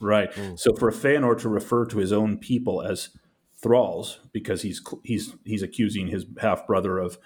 right. 0.00 0.30
So 0.56 0.74
for 0.74 0.90
Feanor 0.90 1.38
to 1.40 1.48
refer 1.48 1.86
to 1.86 1.98
his 1.98 2.12
own 2.12 2.38
people 2.38 2.82
as 2.82 3.10
thralls 3.56 4.20
because 4.32 4.62
he's 4.62 4.82
he's 5.04 5.34
he's 5.44 5.62
accusing 5.62 6.08
his 6.08 6.26
half 6.40 6.66
brother 6.66 6.98
of 6.98 7.18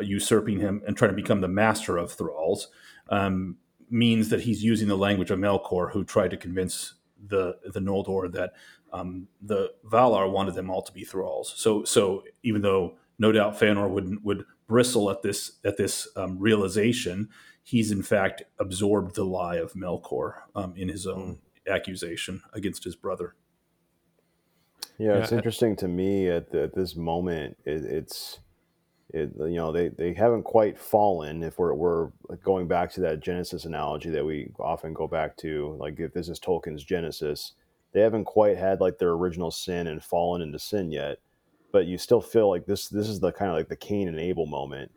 usurping 0.00 0.58
him 0.60 0.82
and 0.86 0.96
trying 0.96 1.10
to 1.10 1.16
become 1.16 1.40
the 1.40 1.48
master 1.48 1.96
of 1.96 2.12
thralls 2.12 2.68
um, 3.10 3.56
means 3.90 4.28
that 4.28 4.40
he's 4.42 4.62
using 4.64 4.88
the 4.88 4.96
language 4.96 5.30
of 5.30 5.38
Melkor, 5.38 5.92
who 5.92 6.04
tried 6.04 6.30
to 6.32 6.36
convince 6.36 6.94
the 7.26 7.56
the 7.64 7.80
Noldor 7.80 8.30
that 8.32 8.52
um, 8.92 9.28
the 9.40 9.72
Valar 9.84 10.30
wanted 10.30 10.54
them 10.54 10.70
all 10.70 10.82
to 10.82 10.92
be 10.92 11.04
thralls. 11.04 11.54
So 11.56 11.84
so 11.84 12.24
even 12.42 12.62
though 12.62 12.96
no 13.18 13.32
doubt 13.32 13.58
Feanor 13.58 13.88
would 13.88 14.22
would 14.24 14.44
bristle 14.66 15.10
at 15.10 15.22
this 15.22 15.52
at 15.64 15.76
this 15.76 16.08
um, 16.16 16.38
realization, 16.38 17.28
he's 17.64 17.92
in 17.92 18.02
fact 18.02 18.44
absorbed 18.60 19.16
the 19.16 19.24
lie 19.24 19.56
of 19.56 19.74
Melkor 19.74 20.42
um, 20.56 20.74
in 20.76 20.88
his 20.90 21.06
own 21.08 21.40
accusation 21.68 22.42
against 22.54 22.84
his 22.84 22.96
brother. 22.96 23.36
Yeah, 24.98 25.18
it's 25.18 25.32
Yeah. 25.32 25.38
interesting 25.38 25.76
to 25.76 25.88
me 25.88 26.28
at, 26.28 26.50
the, 26.50 26.64
at 26.64 26.74
this 26.74 26.96
moment. 26.96 27.56
It, 27.64 27.84
it's 27.84 28.40
it, 29.10 29.32
you 29.38 29.56
know 29.56 29.72
they, 29.72 29.88
they 29.88 30.14
haven't 30.14 30.44
quite 30.44 30.78
fallen. 30.78 31.42
If 31.42 31.58
we're 31.58 31.74
we're 31.74 32.10
going 32.44 32.68
back 32.68 32.92
to 32.94 33.00
that 33.02 33.20
Genesis 33.20 33.64
analogy 33.64 34.10
that 34.10 34.24
we 34.24 34.50
often 34.58 34.92
go 34.94 35.06
back 35.08 35.36
to, 35.38 35.76
like 35.80 36.00
if 36.00 36.12
this 36.14 36.28
is 36.28 36.40
Tolkien's 36.40 36.84
Genesis, 36.84 37.52
they 37.92 38.00
haven't 38.00 38.24
quite 38.24 38.56
had 38.58 38.80
like 38.80 38.98
their 38.98 39.10
original 39.12 39.50
sin 39.50 39.86
and 39.88 40.02
fallen 40.04 40.42
into 40.42 40.58
sin 40.58 40.90
yet, 40.92 41.18
but 41.72 41.86
you 41.86 41.98
still 41.98 42.20
feel 42.22 42.50
like 42.50 42.66
this 42.66 42.88
this 42.88 43.08
is 43.08 43.20
the 43.20 43.32
kind 43.32 43.50
of 43.50 43.56
like 43.56 43.68
the 43.68 43.76
Cain 43.76 44.08
and 44.08 44.18
Abel 44.20 44.46
moment 44.46 44.92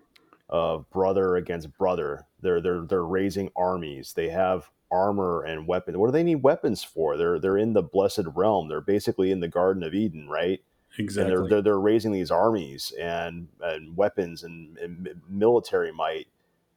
of 0.50 0.90
brother 0.90 1.36
against 1.36 1.78
brother. 1.78 2.26
They're 2.42 2.62
they're 2.62 2.82
they're 2.82 3.06
raising 3.06 3.52
armies. 3.56 4.14
They 4.14 4.30
have 4.30 4.70
armor 4.90 5.44
and 5.44 5.68
weapons. 5.68 5.98
What 5.98 6.08
do 6.08 6.14
they 6.14 6.24
need 6.24 6.44
weapons 6.44 6.84
for? 6.84 7.18
They're 7.18 7.40
they're 7.40 7.58
in 7.58 7.74
the 7.74 7.84
blessed 7.84 8.26
realm. 8.36 8.70
They're 8.70 8.82
basically 8.82 9.32
in 9.32 9.40
the 9.40 9.48
Garden 9.48 9.84
of 9.84 9.94
Eden, 9.94 10.30
right? 10.30 10.62
Exactly. 10.98 11.34
And 11.34 11.44
they're, 11.44 11.50
they're, 11.50 11.62
they're 11.62 11.80
raising 11.80 12.12
these 12.12 12.32
armies 12.32 12.94
and, 13.00 13.48
and 13.62 13.96
weapons 13.96 14.44
and, 14.44 14.78
and 14.78 15.22
military 15.30 15.92
might. 15.92 16.28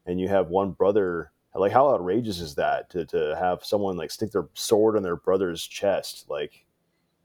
And 0.07 0.21
you 0.21 0.29
have 0.29 0.49
one 0.49 0.73
brother. 0.73 1.31
Like, 1.55 1.73
how 1.73 1.93
outrageous 1.93 2.41
is 2.41 2.55
that 2.57 2.91
to, 2.91 3.05
to 3.07 3.37
have 3.39 3.65
someone 3.65 3.97
like 3.97 4.11
stick 4.11 4.33
their 4.33 4.49
sword 4.55 4.97
in 4.97 5.03
their 5.03 5.17
brother's 5.17 5.67
chest? 5.67 6.27
Like, 6.29 6.65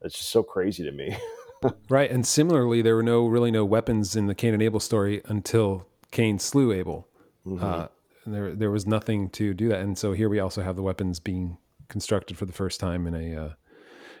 it's 0.02 0.16
just 0.16 0.30
so 0.30 0.42
crazy 0.42 0.82
to 0.84 0.92
me. 0.92 1.16
right. 1.88 2.10
And 2.10 2.26
similarly, 2.26 2.82
there 2.82 2.96
were 2.96 3.02
no 3.02 3.26
really 3.26 3.50
no 3.50 3.64
weapons 3.64 4.16
in 4.16 4.26
the 4.26 4.34
Cain 4.34 4.54
and 4.54 4.62
Abel 4.62 4.80
story 4.80 5.22
until 5.26 5.86
Cain 6.10 6.38
slew 6.38 6.72
Abel. 6.72 7.08
Mm-hmm. 7.46 7.64
Uh, 7.64 7.86
there, 8.26 8.54
there 8.54 8.70
was 8.70 8.86
nothing 8.86 9.30
to 9.30 9.54
do 9.54 9.68
that. 9.68 9.80
And 9.80 9.96
so 9.96 10.12
here 10.12 10.28
we 10.28 10.40
also 10.40 10.62
have 10.62 10.76
the 10.76 10.82
weapons 10.82 11.20
being 11.20 11.58
constructed 11.88 12.36
for 12.36 12.44
the 12.44 12.52
first 12.52 12.80
time 12.80 13.06
in 13.06 13.14
a, 13.14 13.44
uh, 13.44 13.52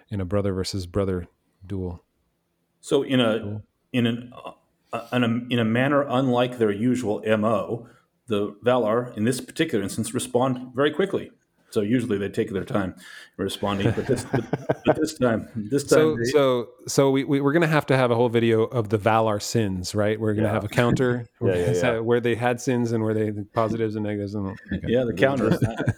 in 0.08 0.20
a 0.20 0.24
brother 0.24 0.52
versus 0.52 0.86
brother 0.86 1.26
duel. 1.66 2.02
So 2.80 3.02
in 3.02 3.20
a 3.20 3.62
in 3.92 4.06
an 4.06 4.32
uh, 4.92 5.06
in 5.12 5.24
a, 5.24 5.52
in 5.52 5.58
a 5.58 5.64
manner 5.64 6.06
unlike 6.08 6.58
their 6.58 6.70
usual 6.70 7.20
mo, 7.36 7.88
the 8.28 8.54
Valar 8.64 9.16
in 9.16 9.24
this 9.24 9.40
particular 9.40 9.82
instance 9.82 10.14
respond 10.14 10.72
very 10.74 10.92
quickly. 10.92 11.32
So 11.76 11.82
usually 11.82 12.16
they 12.16 12.30
take 12.30 12.48
their 12.52 12.64
time 12.64 12.94
responding, 13.36 13.92
but 13.94 14.06
this, 14.06 14.24
but, 14.24 14.44
but 14.86 14.96
this 14.96 15.12
time, 15.18 15.46
this 15.54 15.84
time, 15.84 15.88
so 15.98 16.16
they, 16.16 16.24
so 16.24 16.68
so 16.88 17.10
we, 17.10 17.22
we 17.24 17.38
are 17.38 17.52
going 17.52 17.60
to 17.60 17.66
have 17.68 17.84
to 17.86 17.96
have 17.98 18.10
a 18.10 18.14
whole 18.14 18.30
video 18.30 18.62
of 18.62 18.88
the 18.88 18.96
Valar 18.98 19.42
sins, 19.42 19.94
right? 19.94 20.18
We're 20.18 20.32
going 20.32 20.44
to 20.44 20.48
Yeah. 20.48 20.54
have 20.54 20.64
a 20.64 20.68
counter 20.68 21.26
Yeah, 21.42 21.54
yeah, 21.54 21.72
yeah. 21.82 21.98
where 21.98 22.18
they 22.18 22.34
had 22.34 22.62
sins 22.62 22.92
and 22.92 23.04
where 23.04 23.12
they 23.12 23.30
positives 23.52 23.94
and 23.94 24.06
negatives. 24.06 24.34
And, 24.34 24.58
okay. 24.72 24.86
yeah, 24.86 25.04
the 25.04 25.12
counter. 25.12 25.50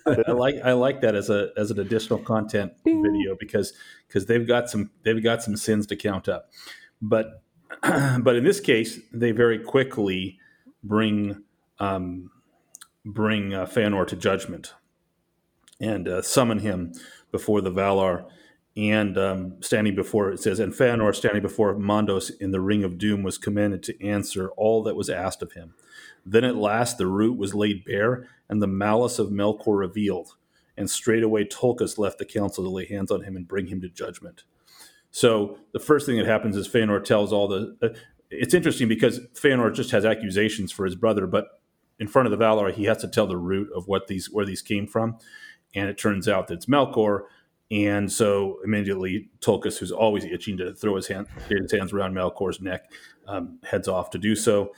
I, 0.05 0.25
I 0.27 0.33
like 0.33 0.57
I 0.65 0.73
like 0.73 1.01
that 1.03 1.15
as 1.15 1.31
a 1.31 1.51
as 1.57 1.71
an 1.71 1.79
additional 1.79 2.19
content 2.19 2.73
video 2.85 3.37
because 3.39 3.73
because 4.09 4.27
they've 4.27 4.49
got 4.49 4.69
some 4.69 4.91
they've 5.05 5.23
got 5.23 5.45
some 5.45 5.57
sins 5.57 5.87
to 5.87 5.95
count 5.97 6.29
up, 6.29 6.51
but 7.01 7.45
but 7.83 8.35
in 8.35 8.43
this 8.43 8.59
case 8.59 8.99
they 9.13 9.31
very 9.31 9.61
quickly 9.61 10.41
bring 10.83 11.45
um, 11.79 12.33
bring 13.05 13.55
uh, 13.55 13.65
Feanor 13.65 14.05
to 14.09 14.17
judgment 14.17 14.75
and 15.81 16.09
uh, 16.09 16.23
summon 16.23 16.61
him 16.61 16.93
before 17.31 17.61
the 17.61 17.71
Valar. 17.71 18.27
And 18.77 19.19
um, 19.19 19.61
standing 19.61 19.97
before 19.97 20.31
it 20.31 20.41
says, 20.41 20.61
and 20.61 20.73
Feanor 20.73 21.13
standing 21.13 21.43
before 21.43 21.75
Mandos 21.75 22.31
in 22.41 22.53
the 22.53 22.61
ring 22.61 22.85
of 22.85 22.97
doom 22.97 23.25
was 23.25 23.37
commanded 23.37 23.83
to 23.85 24.07
answer 24.07 24.51
all 24.51 24.85
that 24.85 24.95
was 24.95 25.11
asked 25.11 25.43
of 25.43 25.53
him. 25.53 25.75
Then 26.25 26.45
at 26.45 26.57
last 26.57 26.97
the 26.97 27.09
root 27.09 27.37
was 27.37 27.55
laid 27.55 27.85
bare, 27.85 28.29
and 28.49 28.63
the 28.63 28.69
malice 28.69 29.19
of 29.19 29.31
Melkor 29.31 29.79
revealed. 29.79 30.37
And 30.77 30.89
straightway 30.89 31.45
Tulkas 31.45 31.99
left 31.99 32.19
the 32.19 32.25
council 32.25 32.63
to 32.63 32.71
lay 32.71 32.87
hands 32.87 33.11
on 33.11 33.23
him 33.23 33.35
and 33.35 33.49
bring 33.49 33.67
him 33.67 33.81
to 33.81 33.89
judgment. 33.89 34.45
So 35.11 35.59
the 35.73 35.81
first 35.81 36.07
thing 36.07 36.17
that 36.19 36.27
happens 36.27 36.57
is 36.57 36.69
Feanor 36.69 37.03
tells 37.03 37.33
all 37.33 37.49
the. 37.49 37.77
Uh, 37.83 37.89
it's 38.31 38.55
interesting 38.55 38.89
because 38.89 39.21
Feanor 39.35 39.75
just 39.75 39.91
has 39.91 40.05
accusations 40.05 40.71
for 40.71 40.85
his 40.85 40.95
brother, 40.95 41.27
but 41.27 41.47
in 41.99 42.07
front 42.07 42.27
of 42.27 42.39
the 42.39 42.45
Valar, 42.45 42.73
he 42.73 42.85
has 42.85 42.99
to 42.99 43.09
tell 43.09 43.27
the 43.27 43.37
root 43.37 43.69
of 43.75 43.89
what 43.89 44.07
these 44.07 44.31
where 44.31 44.45
these 44.45 44.63
came 44.63 44.87
from, 44.87 45.19
and 45.75 45.89
it 45.89 45.99
turns 45.99 46.29
out 46.29 46.49
that 46.49 46.55
it's 46.55 46.67
Melkor. 46.67 47.23
And 47.71 48.11
so 48.11 48.59
immediately 48.65 49.29
Tulkas, 49.41 49.79
who's 49.79 49.93
always 49.93 50.25
itching 50.25 50.57
to 50.57 50.75
throw 50.75 50.97
his 50.97 51.09
hand 51.09 51.27
his 51.49 51.71
hands 51.71 51.93
around 51.93 52.15
Melkor's 52.15 52.61
neck, 52.61 52.91
um, 53.27 53.59
heads 53.63 53.89
off 53.89 54.11
to 54.11 54.19
do 54.19 54.35
so. 54.35 54.73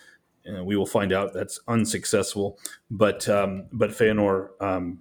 And 0.44 0.66
we 0.66 0.76
will 0.76 0.86
find 0.86 1.12
out 1.12 1.32
that's 1.32 1.60
unsuccessful. 1.68 2.58
But 2.90 3.28
um, 3.28 3.66
but 3.72 3.90
Feanor 3.90 4.48
um, 4.60 5.00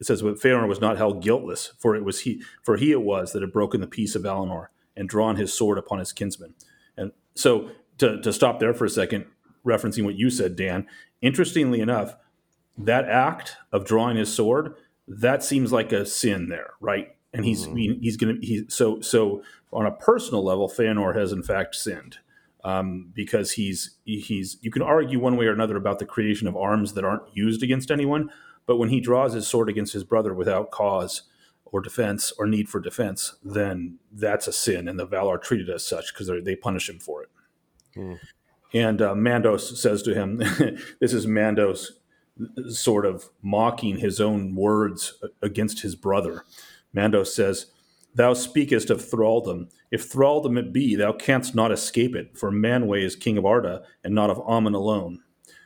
it 0.00 0.06
says, 0.06 0.22
"But 0.22 0.36
Feanor 0.36 0.68
was 0.68 0.80
not 0.80 0.96
held 0.96 1.22
guiltless, 1.22 1.72
for 1.78 1.94
it 1.94 2.04
was 2.04 2.20
he, 2.20 2.42
for 2.62 2.76
he 2.76 2.92
it 2.92 3.02
was 3.02 3.32
that 3.32 3.42
had 3.42 3.52
broken 3.52 3.80
the 3.80 3.86
peace 3.86 4.14
of 4.14 4.22
Valinor 4.22 4.68
and 4.96 5.08
drawn 5.08 5.36
his 5.36 5.52
sword 5.52 5.78
upon 5.78 5.98
his 5.98 6.12
kinsman." 6.12 6.54
And 6.96 7.12
so, 7.34 7.70
to, 7.98 8.20
to 8.20 8.32
stop 8.32 8.60
there 8.60 8.74
for 8.74 8.84
a 8.84 8.90
second, 8.90 9.26
referencing 9.64 10.04
what 10.04 10.16
you 10.16 10.30
said, 10.30 10.56
Dan. 10.56 10.86
Interestingly 11.20 11.80
enough, 11.80 12.16
that 12.76 13.08
act 13.08 13.56
of 13.72 13.84
drawing 13.84 14.16
his 14.16 14.32
sword 14.32 14.74
that 15.06 15.42
seems 15.42 15.72
like 15.72 15.92
a 15.92 16.06
sin 16.06 16.48
there, 16.48 16.74
right? 16.80 17.16
And 17.32 17.44
he's 17.44 17.64
he, 17.64 17.98
he's 18.00 18.16
going 18.16 18.40
to 18.40 18.46
he 18.46 18.64
so 18.68 19.00
so 19.00 19.42
on 19.72 19.86
a 19.86 19.90
personal 19.90 20.44
level, 20.44 20.68
Feanor 20.68 21.16
has 21.16 21.32
in 21.32 21.42
fact 21.42 21.74
sinned. 21.74 22.18
Um, 22.62 23.10
because 23.14 23.52
he's 23.52 23.96
he's 24.04 24.56
you 24.62 24.70
can 24.70 24.80
argue 24.80 25.20
one 25.20 25.36
way 25.36 25.46
or 25.46 25.52
another 25.52 25.76
about 25.76 25.98
the 25.98 26.06
creation 26.06 26.48
of 26.48 26.56
arms 26.56 26.94
that 26.94 27.04
aren't 27.04 27.24
used 27.34 27.62
against 27.62 27.90
anyone, 27.90 28.30
but 28.64 28.78
when 28.78 28.88
he 28.88 29.00
draws 29.00 29.34
his 29.34 29.46
sword 29.46 29.68
against 29.68 29.92
his 29.92 30.02
brother 30.02 30.32
without 30.32 30.70
cause 30.70 31.22
or 31.66 31.82
defense 31.82 32.32
or 32.38 32.46
need 32.46 32.70
for 32.70 32.80
defense, 32.80 33.34
then 33.42 33.98
that's 34.10 34.48
a 34.48 34.52
sin, 34.52 34.88
and 34.88 34.98
the 34.98 35.06
Valar 35.06 35.42
treated 35.42 35.68
as 35.68 35.84
such 35.84 36.14
because 36.14 36.30
they 36.42 36.56
punish 36.56 36.88
him 36.88 36.98
for 36.98 37.24
it. 37.24 37.28
And 38.72 39.02
uh, 39.02 39.14
Mandos 39.14 39.76
says 39.76 40.02
to 40.04 40.14
him, 40.14 40.38
"This 41.00 41.12
is 41.12 41.26
Mandos 41.26 41.88
sort 42.68 43.06
of 43.06 43.28
mocking 43.42 43.98
his 43.98 44.20
own 44.20 44.54
words 44.54 45.14
against 45.42 45.82
his 45.82 45.94
brother." 45.94 46.44
Mandos 46.94 47.28
says, 47.28 47.66
"Thou 48.14 48.34
speakest 48.34 48.90
of 48.90 49.00
thraldom. 49.00 49.68
If 49.90 50.10
thraldom 50.10 50.58
it 50.58 50.72
be, 50.72 50.96
thou 50.96 51.12
canst 51.12 51.54
not 51.54 51.72
escape 51.72 52.14
it. 52.14 52.36
For 52.36 52.50
Manwë 52.50 53.02
is 53.02 53.16
king 53.16 53.38
of 53.38 53.46
Arda, 53.46 53.82
and 54.02 54.14
not 54.14 54.30
of 54.30 54.40
Aman 54.40 54.74
alone." 54.74 55.20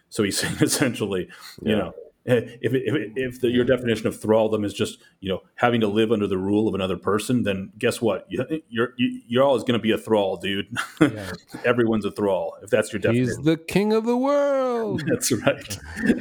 So 0.08 0.22
he's 0.22 0.38
saying 0.40 0.56
essentially, 0.60 1.28
you 1.62 1.76
know, 1.76 1.92
if 2.60 2.74
if, 2.74 3.12
if 3.16 3.40
the, 3.40 3.48
your 3.48 3.64
definition 3.64 4.06
of 4.06 4.20
thraldom 4.20 4.62
is 4.64 4.74
just 4.74 4.98
you 5.20 5.30
know 5.30 5.40
having 5.54 5.80
to 5.80 5.86
live 5.86 6.12
under 6.12 6.26
the 6.26 6.36
rule 6.36 6.68
of 6.68 6.74
another 6.74 6.98
person, 6.98 7.42
then 7.42 7.72
guess 7.78 8.02
what? 8.02 8.26
You, 8.28 8.44
you're 8.68 8.92
you, 8.98 9.22
you're 9.26 9.44
always 9.44 9.62
going 9.62 9.78
to 9.78 9.82
be 9.82 9.92
a 9.92 9.98
thrall, 9.98 10.36
dude. 10.36 10.68
Yeah. 11.00 11.32
Everyone's 11.64 12.04
a 12.04 12.10
thrall 12.10 12.56
if 12.62 12.68
that's 12.68 12.92
your 12.92 13.00
definition. 13.00 13.26
He's 13.26 13.44
the 13.44 13.56
king 13.56 13.94
of 13.94 14.04
the 14.04 14.16
world. 14.16 15.02
That's 15.08 15.32
right. 15.32 15.78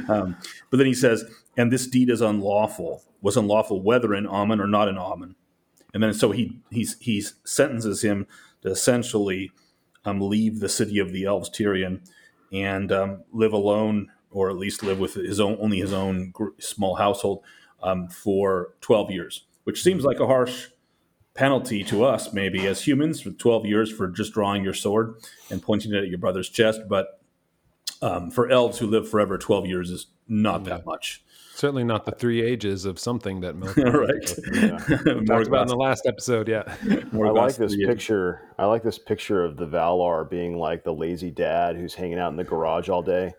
Um, 0.08 0.36
but 0.70 0.78
then 0.78 0.86
he 0.86 0.94
says, 0.94 1.24
and 1.56 1.70
this 1.70 1.86
deed 1.86 2.08
is 2.08 2.20
unlawful. 2.20 3.04
Was 3.20 3.36
unlawful 3.36 3.82
whether 3.82 4.14
in 4.14 4.26
Aman 4.26 4.60
or 4.60 4.66
not 4.66 4.88
in 4.88 4.96
Aman. 4.96 5.34
And 5.92 6.02
then 6.02 6.14
so 6.14 6.30
he 6.30 6.60
he's 6.70 6.96
he 7.00 7.22
sentences 7.44 8.02
him 8.02 8.26
to 8.62 8.70
essentially 8.70 9.52
um, 10.06 10.20
leave 10.20 10.60
the 10.60 10.68
city 10.68 10.98
of 10.98 11.12
the 11.12 11.24
elves, 11.24 11.50
Tirion, 11.50 12.00
and 12.52 12.90
um, 12.92 13.24
live 13.32 13.52
alone, 13.52 14.10
or 14.30 14.50
at 14.50 14.56
least 14.56 14.82
live 14.82 14.98
with 14.98 15.14
his 15.14 15.40
own 15.40 15.56
only 15.60 15.78
his 15.78 15.92
own 15.92 16.30
gr- 16.30 16.48
small 16.58 16.96
household 16.96 17.42
um, 17.82 18.08
for 18.08 18.74
twelve 18.80 19.10
years, 19.10 19.44
which 19.64 19.82
seems 19.82 20.04
like 20.04 20.20
a 20.20 20.26
harsh 20.26 20.68
penalty 21.34 21.84
to 21.84 22.04
us, 22.04 22.32
maybe 22.32 22.66
as 22.66 22.86
humans, 22.86 23.20
for 23.20 23.30
twelve 23.30 23.64
years 23.66 23.90
for 23.90 24.08
just 24.08 24.32
drawing 24.32 24.64
your 24.64 24.74
sword 24.74 25.16
and 25.50 25.62
pointing 25.62 25.92
it 25.92 26.02
at 26.02 26.08
your 26.08 26.18
brother's 26.18 26.48
chest, 26.48 26.80
but 26.88 27.18
um, 28.00 28.30
for 28.30 28.48
elves 28.50 28.78
who 28.78 28.86
live 28.86 29.08
forever, 29.08 29.38
12 29.38 29.66
years 29.66 29.90
is 29.90 30.06
not 30.28 30.64
that 30.64 30.86
much. 30.86 31.22
Certainly 31.54 31.84
not 31.84 32.04
the 32.04 32.12
three 32.12 32.40
ages 32.40 32.84
of 32.84 32.98
something 33.00 33.40
that 33.40 33.56
Milk 33.56 33.76
right. 33.76 34.26
talked 35.26 35.48
about 35.48 35.62
in 35.62 35.68
the 35.68 35.76
last 35.76 36.06
episode. 36.06 36.48
Yeah. 36.48 36.62
I 37.12 37.16
like 37.16 37.56
this 37.56 37.74
picture. 37.74 38.54
I 38.58 38.66
like 38.66 38.84
this 38.84 38.98
picture 38.98 39.44
of 39.44 39.56
the 39.56 39.66
Valar 39.66 40.28
being 40.28 40.56
like 40.56 40.84
the 40.84 40.94
lazy 40.94 41.32
dad 41.32 41.74
who's 41.74 41.94
hanging 41.94 42.18
out 42.20 42.30
in 42.30 42.36
the 42.36 42.44
garage 42.44 42.88
all 42.88 43.02
day. 43.02 43.34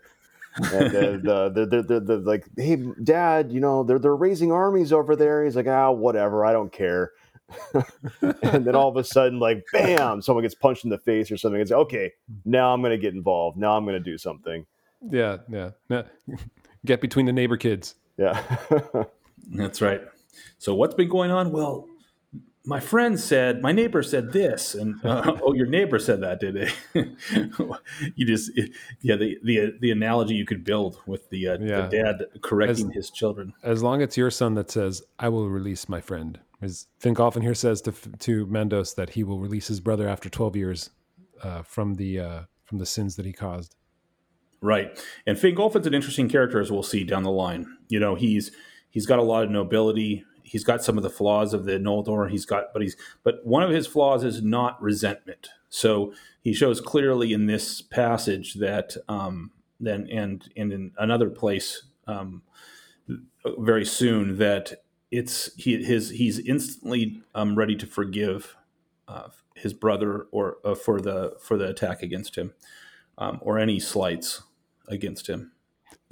And 0.56 0.92
the, 1.22 1.50
the, 1.54 1.66
the, 1.66 1.82
the, 1.82 2.00
the, 2.00 2.16
like, 2.18 2.46
hey, 2.56 2.76
dad, 3.02 3.52
you 3.52 3.60
know, 3.60 3.82
they're, 3.82 3.98
they're 3.98 4.16
raising 4.16 4.52
armies 4.52 4.92
over 4.92 5.16
there. 5.16 5.44
He's 5.44 5.56
like, 5.56 5.66
ah, 5.66 5.90
whatever. 5.90 6.44
I 6.44 6.52
don't 6.52 6.72
care. 6.72 7.12
and 8.22 8.64
then 8.64 8.74
all 8.74 8.88
of 8.88 8.96
a 8.96 9.04
sudden, 9.04 9.38
like, 9.38 9.64
bam, 9.72 10.22
someone 10.22 10.42
gets 10.42 10.54
punched 10.54 10.84
in 10.84 10.90
the 10.90 10.98
face 10.98 11.30
or 11.30 11.36
something. 11.36 11.60
It's 11.60 11.70
like, 11.70 11.80
okay. 11.80 12.12
Now 12.44 12.72
I'm 12.72 12.80
going 12.80 12.92
to 12.92 12.98
get 12.98 13.14
involved. 13.14 13.56
Now 13.56 13.76
I'm 13.76 13.84
going 13.84 13.94
to 13.94 14.00
do 14.00 14.18
something. 14.18 14.66
Yeah. 15.08 15.38
Yeah. 15.48 15.70
Yeah. 15.88 16.02
Get 16.84 17.00
between 17.00 17.26
the 17.26 17.32
neighbor 17.32 17.56
kids. 17.56 17.94
Yeah. 18.16 18.42
That's 19.48 19.80
right. 19.80 20.02
So 20.58 20.74
what's 20.74 20.94
been 20.94 21.08
going 21.08 21.30
on? 21.30 21.52
Well, 21.52 21.88
my 22.70 22.78
friend 22.78 23.18
said, 23.18 23.60
my 23.62 23.72
neighbor 23.72 24.00
said 24.00 24.32
this, 24.32 24.76
and 24.76 24.94
uh, 25.04 25.36
oh, 25.42 25.52
your 25.54 25.66
neighbor 25.66 25.98
said 25.98 26.20
that, 26.20 26.38
did 26.38 26.54
they? 26.54 26.70
you 28.14 28.24
just, 28.24 28.52
yeah, 29.02 29.16
the 29.16 29.38
the 29.42 29.74
the 29.80 29.90
analogy 29.90 30.34
you 30.34 30.46
could 30.46 30.62
build 30.62 31.00
with 31.04 31.28
the, 31.30 31.48
uh, 31.48 31.58
Yeah. 31.60 31.80
the 31.82 31.88
dad 31.88 32.24
correcting 32.42 32.90
As- 32.90 32.94
his 32.94 33.10
children. 33.10 33.54
As 33.64 33.82
long 33.82 34.00
as 34.00 34.04
it's 34.04 34.16
your 34.16 34.30
son 34.30 34.54
that 34.54 34.70
says, 34.70 35.02
I 35.18 35.28
will 35.28 35.50
release 35.50 35.88
my 35.88 36.00
friend. 36.00 36.38
As 36.62 36.86
Fingolfin 37.02 37.42
here 37.42 37.54
says 37.54 37.80
to, 37.82 37.92
to 37.92 38.46
Mandos 38.46 38.94
that 38.94 39.10
he 39.10 39.24
will 39.24 39.40
release 39.40 39.66
his 39.66 39.80
brother 39.80 40.08
after 40.08 40.28
12 40.28 40.54
years 40.56 40.90
uh, 41.42 41.62
from 41.62 41.94
the 41.96 42.20
uh, 42.20 42.40
from 42.66 42.78
the 42.78 42.86
sins 42.86 43.16
that 43.16 43.26
he 43.26 43.32
caused. 43.32 43.74
Right. 44.60 44.96
And 45.26 45.36
Fingolfin's 45.36 45.88
an 45.88 45.94
interesting 45.94 46.28
character 46.28 46.60
as 46.60 46.70
we'll 46.70 46.84
see 46.84 47.02
down 47.02 47.24
the 47.24 47.30
line. 47.32 47.66
You 47.88 47.98
know, 47.98 48.14
he's 48.14 48.52
he's 48.90 49.06
got 49.06 49.18
a 49.18 49.22
lot 49.22 49.42
of 49.42 49.50
nobility. 49.50 50.24
He's 50.50 50.64
got 50.64 50.82
some 50.82 50.96
of 50.96 51.04
the 51.04 51.10
flaws 51.10 51.54
of 51.54 51.64
the 51.64 51.78
Noldor. 51.78 52.28
He's 52.28 52.44
got, 52.44 52.72
but 52.72 52.82
he's 52.82 52.96
but 53.22 53.46
one 53.46 53.62
of 53.62 53.70
his 53.70 53.86
flaws 53.86 54.24
is 54.24 54.42
not 54.42 54.82
resentment. 54.82 55.48
So 55.68 56.12
he 56.40 56.52
shows 56.52 56.80
clearly 56.80 57.32
in 57.32 57.46
this 57.46 57.80
passage 57.80 58.54
that 58.54 58.96
um, 59.08 59.52
then 59.78 60.08
and 60.10 60.50
and 60.56 60.72
in 60.72 60.92
another 60.98 61.30
place 61.30 61.84
um, 62.08 62.42
very 63.58 63.84
soon 63.84 64.38
that 64.38 64.82
it's 65.12 65.54
he 65.54 65.84
his 65.84 66.10
he's 66.10 66.40
instantly 66.40 67.22
um, 67.32 67.54
ready 67.54 67.76
to 67.76 67.86
forgive 67.86 68.56
uh, 69.06 69.28
his 69.54 69.72
brother 69.72 70.26
or 70.32 70.56
uh, 70.64 70.74
for 70.74 71.00
the 71.00 71.36
for 71.40 71.56
the 71.56 71.68
attack 71.68 72.02
against 72.02 72.34
him 72.34 72.54
um, 73.18 73.38
or 73.40 73.56
any 73.56 73.78
slights 73.78 74.42
against 74.88 75.28
him. 75.28 75.52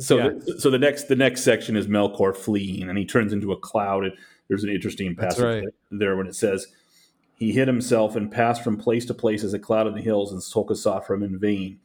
So 0.01 0.17
Yeah. 0.19 0.29
the, 0.45 0.61
so 0.61 0.71
the 0.71 0.79
next 0.79 1.05
the 1.09 1.17
next 1.17 1.43
section 1.43 1.77
is 1.77 1.87
Melkor 1.89 2.37
fleeing 2.37 2.89
and 2.89 2.97
he 2.99 3.05
turns 3.05 3.33
into 3.33 3.53
a 3.53 3.57
cloud. 3.57 4.05
And 4.05 4.13
there's 4.49 4.65
an 4.65 4.71
interesting 4.71 5.15
passage 5.17 5.43
right. 5.45 5.65
there 5.91 6.17
when 6.17 6.27
it 6.27 6.35
says 6.35 6.69
he 7.35 7.53
hid 7.53 7.69
himself 7.69 8.17
and 8.17 8.31
passed 8.31 8.63
from 8.65 8.77
place 8.77 9.05
to 9.07 9.15
place 9.15 9.45
as 9.45 9.55
a 9.55 9.59
cloud 9.61 9.87
in 9.87 9.95
the 9.95 10.01
hills, 10.01 10.33
and 10.33 10.41
Tulkas 10.41 10.79
sought 10.79 11.07
for 11.07 11.15
him 11.15 11.23
in 11.23 11.39
vain. 11.39 11.79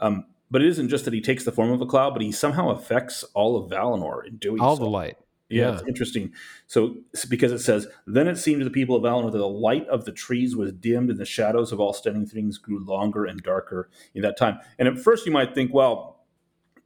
Um, 0.00 0.26
but 0.50 0.62
it 0.62 0.68
isn't 0.68 0.88
just 0.88 1.04
that 1.04 1.14
he 1.14 1.20
takes 1.20 1.44
the 1.44 1.52
form 1.52 1.70
of 1.70 1.80
a 1.80 1.86
cloud, 1.86 2.12
but 2.12 2.22
he 2.22 2.32
somehow 2.32 2.70
affects 2.70 3.22
all 3.34 3.56
of 3.56 3.70
Valinor 3.70 4.26
in 4.26 4.36
doing 4.38 4.60
All 4.60 4.76
so. 4.76 4.82
the 4.82 4.90
light. 4.90 5.16
Yeah, 5.48 5.68
Yeah. 5.68 5.78
it's 5.78 5.88
interesting. 5.88 6.32
So 6.66 6.96
because 7.28 7.52
it 7.52 7.58
says, 7.60 7.86
"Then 8.06 8.26
it 8.28 8.36
seemed 8.36 8.60
to 8.60 8.64
the 8.64 8.70
people 8.70 8.96
of 8.96 9.02
Valinor 9.02 9.30
that 9.30 9.38
the 9.38 9.48
light 9.48 9.86
of 9.88 10.04
the 10.06 10.12
trees 10.12 10.56
was 10.56 10.72
dimmed, 10.72 11.10
and 11.10 11.18
the 11.20 11.24
shadows 11.24 11.70
of 11.72 11.78
all 11.80 11.92
standing 11.92 12.26
things 12.26 12.58
grew 12.58 12.84
longer 12.84 13.24
and 13.24 13.40
darker 13.42 13.88
in 14.14 14.22
that 14.22 14.36
time." 14.36 14.58
And 14.78 14.88
at 14.88 14.98
first, 14.98 15.24
you 15.26 15.30
might 15.32 15.54
think, 15.54 15.72
"Well, 15.74 16.19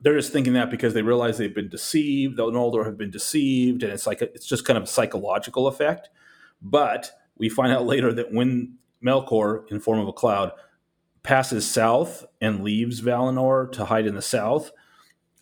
they're 0.04 0.16
just 0.16 0.32
thinking 0.32 0.52
that 0.52 0.70
because 0.70 0.92
they 0.92 1.00
realize 1.00 1.38
they've 1.38 1.54
been 1.54 1.70
deceived. 1.70 2.36
The 2.36 2.44
Noldor 2.44 2.84
have 2.84 2.98
been 2.98 3.10
deceived, 3.10 3.82
and 3.82 3.90
it's 3.90 4.06
like 4.06 4.20
a, 4.20 4.32
it's 4.34 4.46
just 4.46 4.66
kind 4.66 4.76
of 4.76 4.84
a 4.84 4.86
psychological 4.86 5.66
effect." 5.66 6.10
But 6.60 7.10
we 7.36 7.48
find 7.48 7.72
out 7.72 7.86
later 7.86 8.12
that 8.12 8.30
when 8.30 8.76
Melkor, 9.04 9.70
in 9.70 9.80
form 9.80 9.98
of 9.98 10.06
a 10.06 10.12
cloud, 10.12 10.52
passes 11.22 11.66
south 11.66 12.26
and 12.40 12.62
leaves 12.62 13.00
Valinor 13.00 13.72
to 13.72 13.86
hide 13.86 14.06
in 14.06 14.14
the 14.14 14.22
south, 14.22 14.72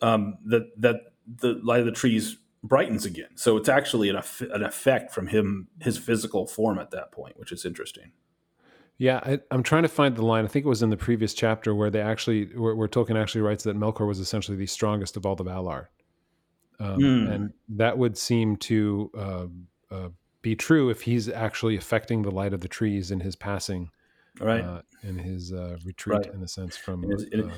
um, 0.01 0.37
that 0.45 0.79
that 0.79 0.95
the 1.27 1.59
light 1.61 1.81
of 1.81 1.85
the 1.85 1.91
trees 1.91 2.37
brightens 2.63 3.03
again. 3.03 3.35
So 3.35 3.57
it's 3.57 3.67
actually 3.67 4.07
an, 4.07 4.21
an 4.39 4.63
effect 4.63 5.11
from 5.13 5.27
him 5.27 5.67
his 5.81 5.97
physical 5.97 6.47
form 6.47 6.79
at 6.79 6.91
that 6.91 7.11
point, 7.11 7.37
which 7.37 7.51
is 7.51 7.65
interesting. 7.65 8.13
Yeah, 9.03 9.19
I, 9.21 9.39
I'm 9.51 9.63
trying 9.63 9.83
to 9.83 9.89
find 9.89 10.15
the 10.15 10.25
line. 10.25 10.45
I 10.45 10.47
think 10.47 10.65
it 10.65 10.69
was 10.69 10.81
in 10.81 10.89
the 10.89 10.95
previous 10.95 11.33
chapter 11.33 11.75
where 11.75 11.89
they 11.89 11.99
actually, 11.99 12.45
where, 12.55 12.73
where 12.73 12.87
Tolkien 12.87 13.21
actually 13.21 13.41
writes 13.41 13.65
that 13.65 13.75
Melkor 13.77 14.07
was 14.07 14.19
essentially 14.19 14.55
the 14.55 14.65
strongest 14.65 15.17
of 15.17 15.25
all 15.25 15.35
the 15.35 15.43
Valar, 15.43 15.87
um, 16.79 16.95
Hmm. 17.01 17.27
and 17.31 17.53
that 17.67 17.97
would 17.97 18.17
seem 18.17 18.55
to 18.57 19.11
uh, 19.17 19.45
uh, 19.93 20.09
be 20.41 20.55
true 20.55 20.89
if 20.89 21.01
he's 21.01 21.27
actually 21.27 21.75
affecting 21.75 22.21
the 22.21 22.31
light 22.31 22.53
of 22.53 22.61
the 22.61 22.69
trees 22.69 23.11
in 23.11 23.19
his 23.19 23.35
passing, 23.35 23.89
Right. 24.39 24.63
uh, 24.63 24.83
in 25.01 25.17
his 25.17 25.51
uh, 25.51 25.75
retreat, 25.85 26.19
Right. 26.25 26.33
in 26.33 26.41
a 26.41 26.47
sense. 26.47 26.77
From 26.77 27.03
And 27.03 27.51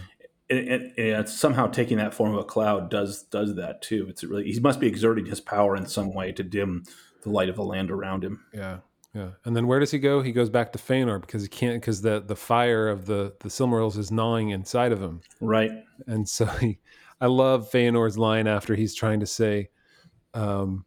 and- 0.50 1.00
uh, 1.16 1.26
somehow 1.26 1.68
taking 1.68 1.98
that 1.98 2.14
form 2.16 2.34
of 2.34 2.40
a 2.40 2.44
cloud 2.44 2.90
does 2.90 3.22
does 3.22 3.54
that 3.56 3.84
too. 3.84 4.08
It's 4.10 4.24
really 4.24 4.52
he 4.52 4.60
must 4.60 4.80
be 4.80 4.88
exerting 4.88 5.28
his 5.28 5.42
power 5.42 5.76
in 5.76 5.86
some 5.86 6.12
way 6.12 6.32
to 6.32 6.42
dim 6.44 6.86
the 7.22 7.30
light 7.30 7.50
of 7.50 7.56
the 7.56 7.64
land 7.64 7.92
around 7.92 8.24
him. 8.24 8.46
yeah, 8.52 8.78
yeah. 9.16 9.30
And 9.46 9.56
then 9.56 9.66
where 9.66 9.80
does 9.80 9.92
he 9.92 10.00
go? 10.00 10.22
He 10.22 10.34
goes 10.34 10.50
back 10.50 10.74
to 10.74 10.80
Feanor 10.80 11.22
because 11.22 11.42
he 11.42 11.48
can't 11.48 11.80
because 11.80 12.02
the 12.02 12.20
the 12.20 12.36
fire 12.36 12.90
of 12.90 13.06
the 13.06 13.34
the 13.40 13.48
Silmarils 13.48 13.98
is 13.98 14.12
gnawing 14.12 14.50
inside 14.50 14.92
of 14.92 15.02
him. 15.02 15.22
Right. 15.40 15.72
and 16.06 16.28
so 16.28 16.46
he, 16.46 16.80
I 17.22 17.28
love 17.28 17.72
Feanor's 17.72 18.18
line 18.18 18.46
after 18.46 18.76
he's 18.76 18.94
trying 18.94 19.22
to 19.22 19.26
say, 19.26 19.70
um, 20.34 20.86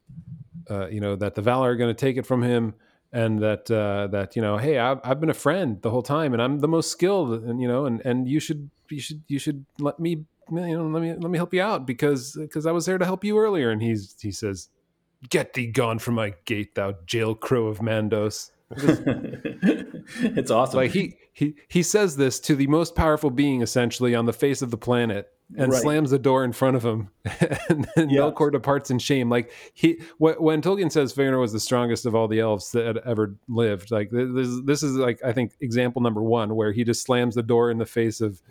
uh, 0.71 0.89
you 0.89 1.01
know, 1.01 1.17
that 1.17 1.35
the 1.35 1.43
Valar 1.43 1.69
are 1.69 1.77
going 1.77 1.95
to 1.95 1.99
take 1.99 2.19
it 2.19 2.27
from 2.27 2.43
him, 2.43 2.75
and 3.13 3.39
that 3.39 3.71
uh, 3.71 4.09
that 4.09 4.37
you 4.37 4.43
know, 4.43 4.59
hey, 4.59 4.79
I've, 4.79 5.01
I've 5.03 5.21
been 5.21 5.31
a 5.31 5.35
friend 5.35 5.81
the 5.81 5.91
whole 5.91 6.03
time, 6.03 6.35
and 6.35 6.43
I'm 6.43 6.59
the 6.59 6.69
most 6.69 6.91
skilled, 6.91 7.43
and 7.45 7.63
you 7.63 7.67
know, 7.67 7.87
and 7.87 8.03
and 8.05 8.29
you 8.29 8.41
should 8.41 8.71
you 8.91 9.01
should 9.01 9.23
you 9.27 9.39
should 9.39 9.65
let 9.79 9.99
me 9.99 10.27
you 10.51 10.79
know 10.79 10.87
let 10.87 11.03
me 11.03 11.15
let 11.15 11.31
me 11.31 11.39
help 11.39 11.55
you 11.55 11.63
out 11.63 11.87
because 11.87 12.37
because 12.39 12.67
I 12.67 12.73
was 12.73 12.85
there 12.85 12.99
to 12.99 13.07
help 13.07 13.25
you 13.25 13.39
earlier, 13.39 13.71
and 13.71 13.81
he's 13.81 14.15
he 14.21 14.33
says, 14.33 14.69
get 15.31 15.55
thee 15.55 15.67
gone 15.67 15.99
from 15.99 16.15
my 16.15 16.35
gate, 16.45 16.75
thou 16.75 16.95
jail 17.07 17.35
crow 17.35 17.67
of 17.69 17.79
Mandos. 17.79 18.51
it's 18.77 20.51
awesome. 20.51 20.77
Like 20.77 20.91
he 20.93 21.17
he 21.33 21.55
he 21.69 21.83
says 21.83 22.17
this 22.17 22.39
to 22.41 22.55
the 22.57 22.67
most 22.67 22.95
powerful 22.95 23.31
being 23.31 23.63
essentially 23.63 24.15
on 24.15 24.27
the 24.27 24.33
face 24.33 24.63
of 24.63 24.71
the 24.71 24.77
planet 24.77 25.29
and 25.57 25.73
Right. 25.73 25.81
slams 25.81 26.11
the 26.11 26.19
door 26.19 26.45
in 26.45 26.53
front 26.53 26.77
of 26.77 26.85
him 26.85 27.09
and 27.71 27.89
then 27.97 28.11
Yeah. 28.11 28.21
Melkor 28.21 28.53
departs 28.53 28.91
in 28.91 28.99
shame 28.99 29.31
like 29.31 29.51
he 29.73 29.95
wh- 30.19 30.39
when 30.39 30.61
Tolkien 30.61 30.93
says 30.93 31.15
Fëanor 31.15 31.41
was 31.41 31.55
the 31.55 31.61
strongest 31.61 32.05
of 32.05 32.15
all 32.15 32.29
the 32.29 32.41
elves 32.41 32.71
that 32.73 32.85
had 32.85 32.99
ever 32.99 33.35
lived 33.49 33.91
like 33.91 34.11
this 34.11 34.47
is- 34.47 34.63
this 34.65 34.83
is 34.83 34.97
like 34.97 35.19
I 35.25 35.33
think 35.33 35.53
example 35.61 36.03
number 36.03 36.23
1 36.23 36.55
where 36.55 36.73
he 36.73 36.85
just 36.85 37.03
slams 37.03 37.35
the 37.35 37.43
door 37.43 37.71
in 37.71 37.79
the 37.79 37.87
face 37.87 38.21
of 38.21 38.43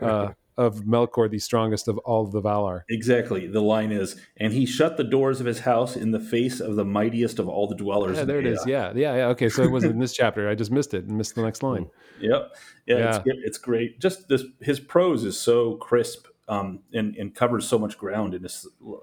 uh 0.00 0.28
of 0.58 0.82
Melkor 0.84 1.30
the 1.30 1.38
strongest 1.38 1.88
of 1.88 1.96
all 1.98 2.26
the 2.26 2.42
Valar 2.42 2.82
Exactly. 2.90 3.46
The 3.46 3.62
line 3.62 3.92
is, 3.92 4.20
and 4.36 4.52
he 4.52 4.66
shut 4.66 4.96
the 4.98 5.04
doors 5.04 5.40
of 5.40 5.46
his 5.46 5.60
house 5.60 5.96
in 5.96 6.10
the 6.10 6.20
face 6.20 6.60
of 6.60 6.76
the 6.76 6.84
mightiest 6.84 7.38
of 7.38 7.48
all 7.48 7.66
the 7.66 7.76
dwellers. 7.76 8.16
yeah 8.18 8.24
there 8.24 8.40
it 8.40 8.46
is 8.46 8.62
yeah 8.66 8.92
yeah 8.94 9.14
yeah 9.16 9.26
okay 9.28 9.48
so 9.48 9.62
it 9.62 9.70
wasn't 9.70 9.92
in 9.94 10.00
this 10.00 10.12
chapter 10.12 10.48
I 10.50 10.54
just 10.54 10.70
missed 10.70 10.92
it 10.92 11.04
and 11.04 11.16
missed 11.16 11.34
the 11.36 11.42
next 11.42 11.62
line 11.62 11.86
Yep. 12.20 12.56
Yeah, 12.86 12.96
It's, 12.96 13.16
Yeah. 13.18 13.22
great. 13.22 13.38
it's 13.44 13.58
great. 13.58 14.00
Just 14.00 14.28
this, 14.28 14.42
his 14.60 14.80
prose 14.80 15.22
is 15.24 15.38
so 15.38 15.76
crisp 15.76 16.26
um, 16.48 16.80
and, 16.92 17.14
and 17.16 17.32
covers 17.34 17.68
so 17.68 17.78
much 17.78 17.96
ground 17.96 18.34
in 18.34 18.44
a 18.44 18.48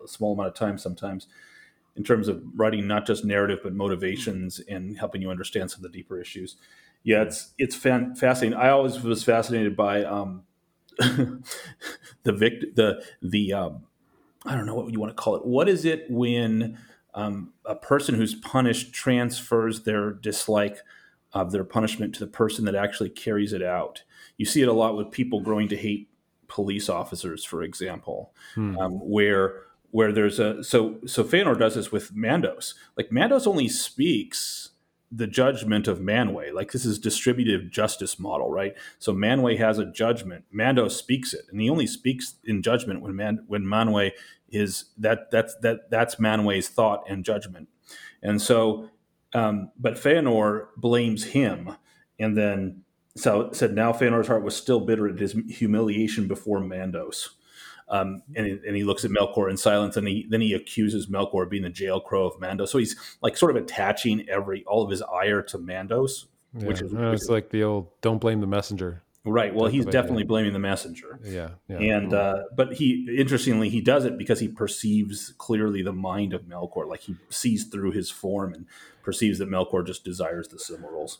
small 0.07 0.33
amount 0.33 0.49
of 0.49 0.53
time 0.55 0.77
sometimes 0.77 1.27
in 1.95 2.03
terms 2.03 2.27
of 2.27 2.43
writing 2.55 2.87
not 2.87 3.07
just 3.07 3.23
narrative 3.23 3.59
but 3.63 3.73
motivations 3.73 4.59
and 4.67 4.97
helping 4.97 5.21
you 5.21 5.29
understand 5.31 5.71
some 5.71 5.79
of 5.79 5.83
the 5.89 5.97
deeper 5.97 6.19
issues. 6.19 6.57
Yeah, 7.03 7.21
it's 7.21 7.53
it's 7.57 7.75
fan, 7.75 8.15
fascinating. 8.15 8.57
I 8.59 8.69
always 8.69 8.99
was 9.01 9.23
fascinated 9.23 9.75
by 9.77 10.03
um, 10.03 10.43
the 12.23 12.31
vict 12.33 12.75
the 12.75 13.03
the 13.21 13.53
um, 13.53 13.83
I 14.45 14.55
don't 14.55 14.65
know 14.65 14.75
what 14.75 14.91
you 14.91 14.99
want 14.99 15.15
to 15.15 15.21
call 15.21 15.35
it. 15.35 15.45
What 15.45 15.67
is 15.69 15.85
it 15.85 16.05
when 16.09 16.77
um, 17.13 17.53
a 17.65 17.75
person 17.75 18.15
who's 18.15 18.35
punished 18.35 18.93
transfers 18.93 19.83
their 19.83 20.11
dislike 20.11 20.77
of 21.33 21.51
their 21.51 21.63
punishment 21.63 22.13
to 22.15 22.19
the 22.19 22.27
person 22.31 22.65
that 22.65 22.75
actually 22.75 23.09
carries 23.09 23.53
it 23.53 23.63
out? 23.63 24.03
You 24.37 24.45
see 24.45 24.61
it 24.61 24.67
a 24.67 24.73
lot 24.73 24.95
with 24.97 25.11
people 25.11 25.41
growing 25.41 25.67
to 25.69 25.77
hate 25.77 26.09
police 26.47 26.89
officers, 26.89 27.43
for 27.43 27.63
example, 27.63 28.33
Hmm. 28.53 28.77
um, 28.77 28.91
where 28.93 29.61
where 29.91 30.11
there's 30.11 30.39
a 30.39 30.63
so 30.63 30.99
so 31.05 31.23
Feanor 31.23 31.57
does 31.57 31.75
this 31.75 31.91
with 31.91 32.13
Mandos. 32.13 32.73
Like 32.97 33.09
Mandos 33.09 33.47
only 33.47 33.67
speaks 33.69 34.71
the 35.15 35.27
judgment 35.27 35.87
of 35.87 35.99
Manwë. 35.99 36.53
Like 36.53 36.71
this 36.71 36.85
is 36.85 36.99
distributive 36.99 37.71
justice 37.71 38.19
model, 38.19 38.51
right? 38.51 38.73
So 38.99 39.13
Manwë 39.13 39.57
has 39.57 39.79
a 39.79 39.85
judgment. 39.85 40.45
Mando 40.51 40.87
speaks 40.87 41.33
it, 41.33 41.45
and 41.49 41.61
he 41.61 41.69
only 41.69 41.87
speaks 41.87 42.35
in 42.43 42.61
judgment 42.61 43.01
when 43.01 43.15
Man 43.15 43.43
when 43.47 43.63
Manwë 43.63 44.11
is 44.49 44.85
that 44.97 45.31
that's 45.31 45.55
that 45.61 45.89
that's 45.89 46.15
Manwë's 46.15 46.67
thought 46.67 47.03
and 47.09 47.23
judgment. 47.23 47.69
And 48.21 48.41
so, 48.41 48.89
um, 49.33 49.71
but 49.79 49.95
Feanor 49.95 50.67
blames 50.77 51.25
him, 51.25 51.75
and 52.19 52.37
then 52.37 52.83
so 53.15 53.51
said 53.53 53.73
now 53.73 53.93
Feanor's 53.93 54.27
heart 54.27 54.43
was 54.43 54.55
still 54.55 54.81
bitter 54.81 55.07
at 55.07 55.19
his 55.19 55.35
humiliation 55.49 56.27
before 56.27 56.59
Mandos. 56.59 57.29
Um, 57.87 58.23
and, 58.35 58.45
he- 58.47 58.59
and 58.67 58.75
he 58.75 58.83
looks 58.83 59.05
at 59.05 59.11
Melkor 59.11 59.49
in 59.49 59.57
silence, 59.57 59.95
and 59.95 60.07
he 60.07 60.25
then 60.29 60.41
he 60.41 60.53
accuses 60.53 61.07
Melkor 61.07 61.43
of 61.43 61.49
being 61.49 61.63
the 61.63 61.69
jail 61.69 61.99
crow 61.99 62.25
of 62.25 62.39
Mando. 62.39 62.65
So 62.65 62.77
he's 62.79 62.95
like 63.21 63.37
sort 63.37 63.55
of 63.55 63.61
attaching 63.63 64.27
every 64.29 64.63
all 64.65 64.83
of 64.83 64.89
his 64.89 65.01
ire 65.03 65.41
to 65.43 65.59
Mandos, 65.59 66.25
yeah. 66.57 66.65
which 66.67 66.81
is 66.81 66.93
Uh, 66.93 67.11
it's 67.11 67.29
like 67.29 67.49
the 67.51 67.63
old 67.63 67.89
don't 68.01 68.19
blame 68.19 68.41
the 68.41 68.47
messenger 68.47 69.03
right. 69.27 69.53
Well, 69.55 69.67
he's 69.67 69.85
definitely 69.85 70.23
blaming 70.23 70.53
the 70.53 70.59
messenger, 70.59 71.19
yeah 71.23 71.49
yeah 71.67 71.77
and 71.77 72.13
uh, 72.13 72.43
but 72.55 72.73
he 72.73 73.07
interestingly 73.17 73.69
he 73.69 73.81
does 73.81 74.05
it 74.05 74.17
because 74.19 74.39
he 74.39 74.47
perceives 74.47 75.33
clearly 75.37 75.81
the 75.83 75.93
mind 75.93 76.33
of 76.33 76.43
Melkor, 76.43 76.87
like 76.87 77.01
he 77.01 77.15
sees 77.29 77.65
through 77.65 77.91
his 77.91 78.09
form 78.11 78.53
and 78.53 78.65
perceives 79.03 79.37
that 79.39 79.49
Melkor 79.49 79.85
just 79.85 80.03
desires 80.03 80.47
the 80.47 80.57
Silmarils. 80.57 81.17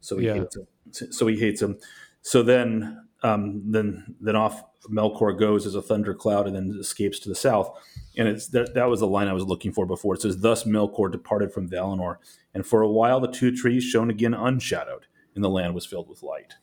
So 0.00 0.18
he 0.18 0.26
Yeah. 0.26 0.34
hates 0.34 0.56
him. 0.56 0.66
So 1.12 1.26
he 1.28 1.36
hates 1.38 1.60
him. 1.62 1.78
So 2.22 2.42
then, 2.42 3.07
um, 3.22 3.62
then, 3.72 4.14
then 4.20 4.36
off 4.36 4.62
Melkor 4.90 5.36
goes 5.38 5.66
as 5.66 5.74
a 5.74 5.82
thundercloud 5.82 6.46
and 6.46 6.54
then 6.54 6.76
escapes 6.80 7.18
to 7.20 7.28
the 7.28 7.34
south. 7.34 7.70
And 8.16 8.28
it's 8.28 8.46
that 8.48 8.74
that 8.74 8.88
was 8.88 9.00
the 9.00 9.06
line 9.06 9.28
I 9.28 9.32
was 9.32 9.44
looking 9.44 9.72
for 9.72 9.86
before. 9.86 10.14
It 10.14 10.22
says, 10.22 10.38
"Thus 10.40 10.64
Melkor 10.64 11.10
departed 11.10 11.52
from 11.52 11.68
Valinor, 11.68 12.16
and 12.54 12.66
for 12.66 12.82
a 12.82 12.88
while 12.90 13.20
the 13.20 13.30
two 13.30 13.54
trees 13.54 13.84
shone 13.84 14.10
again 14.10 14.34
unshadowed, 14.34 15.06
and 15.34 15.44
the 15.44 15.48
land 15.50 15.74
was 15.74 15.84
filled 15.86 16.08
with 16.08 16.22
light." 16.22 16.54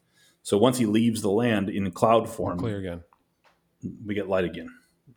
So 0.44 0.58
once 0.58 0.78
he 0.78 0.86
leaves 0.86 1.22
the 1.22 1.30
land 1.32 1.70
in 1.70 1.90
cloud 1.92 2.30
form, 2.30 2.58
clear 2.60 2.78
again 2.80 3.04
we 4.06 4.16
get 4.16 4.28
light 4.28 4.46
again, 4.46 4.70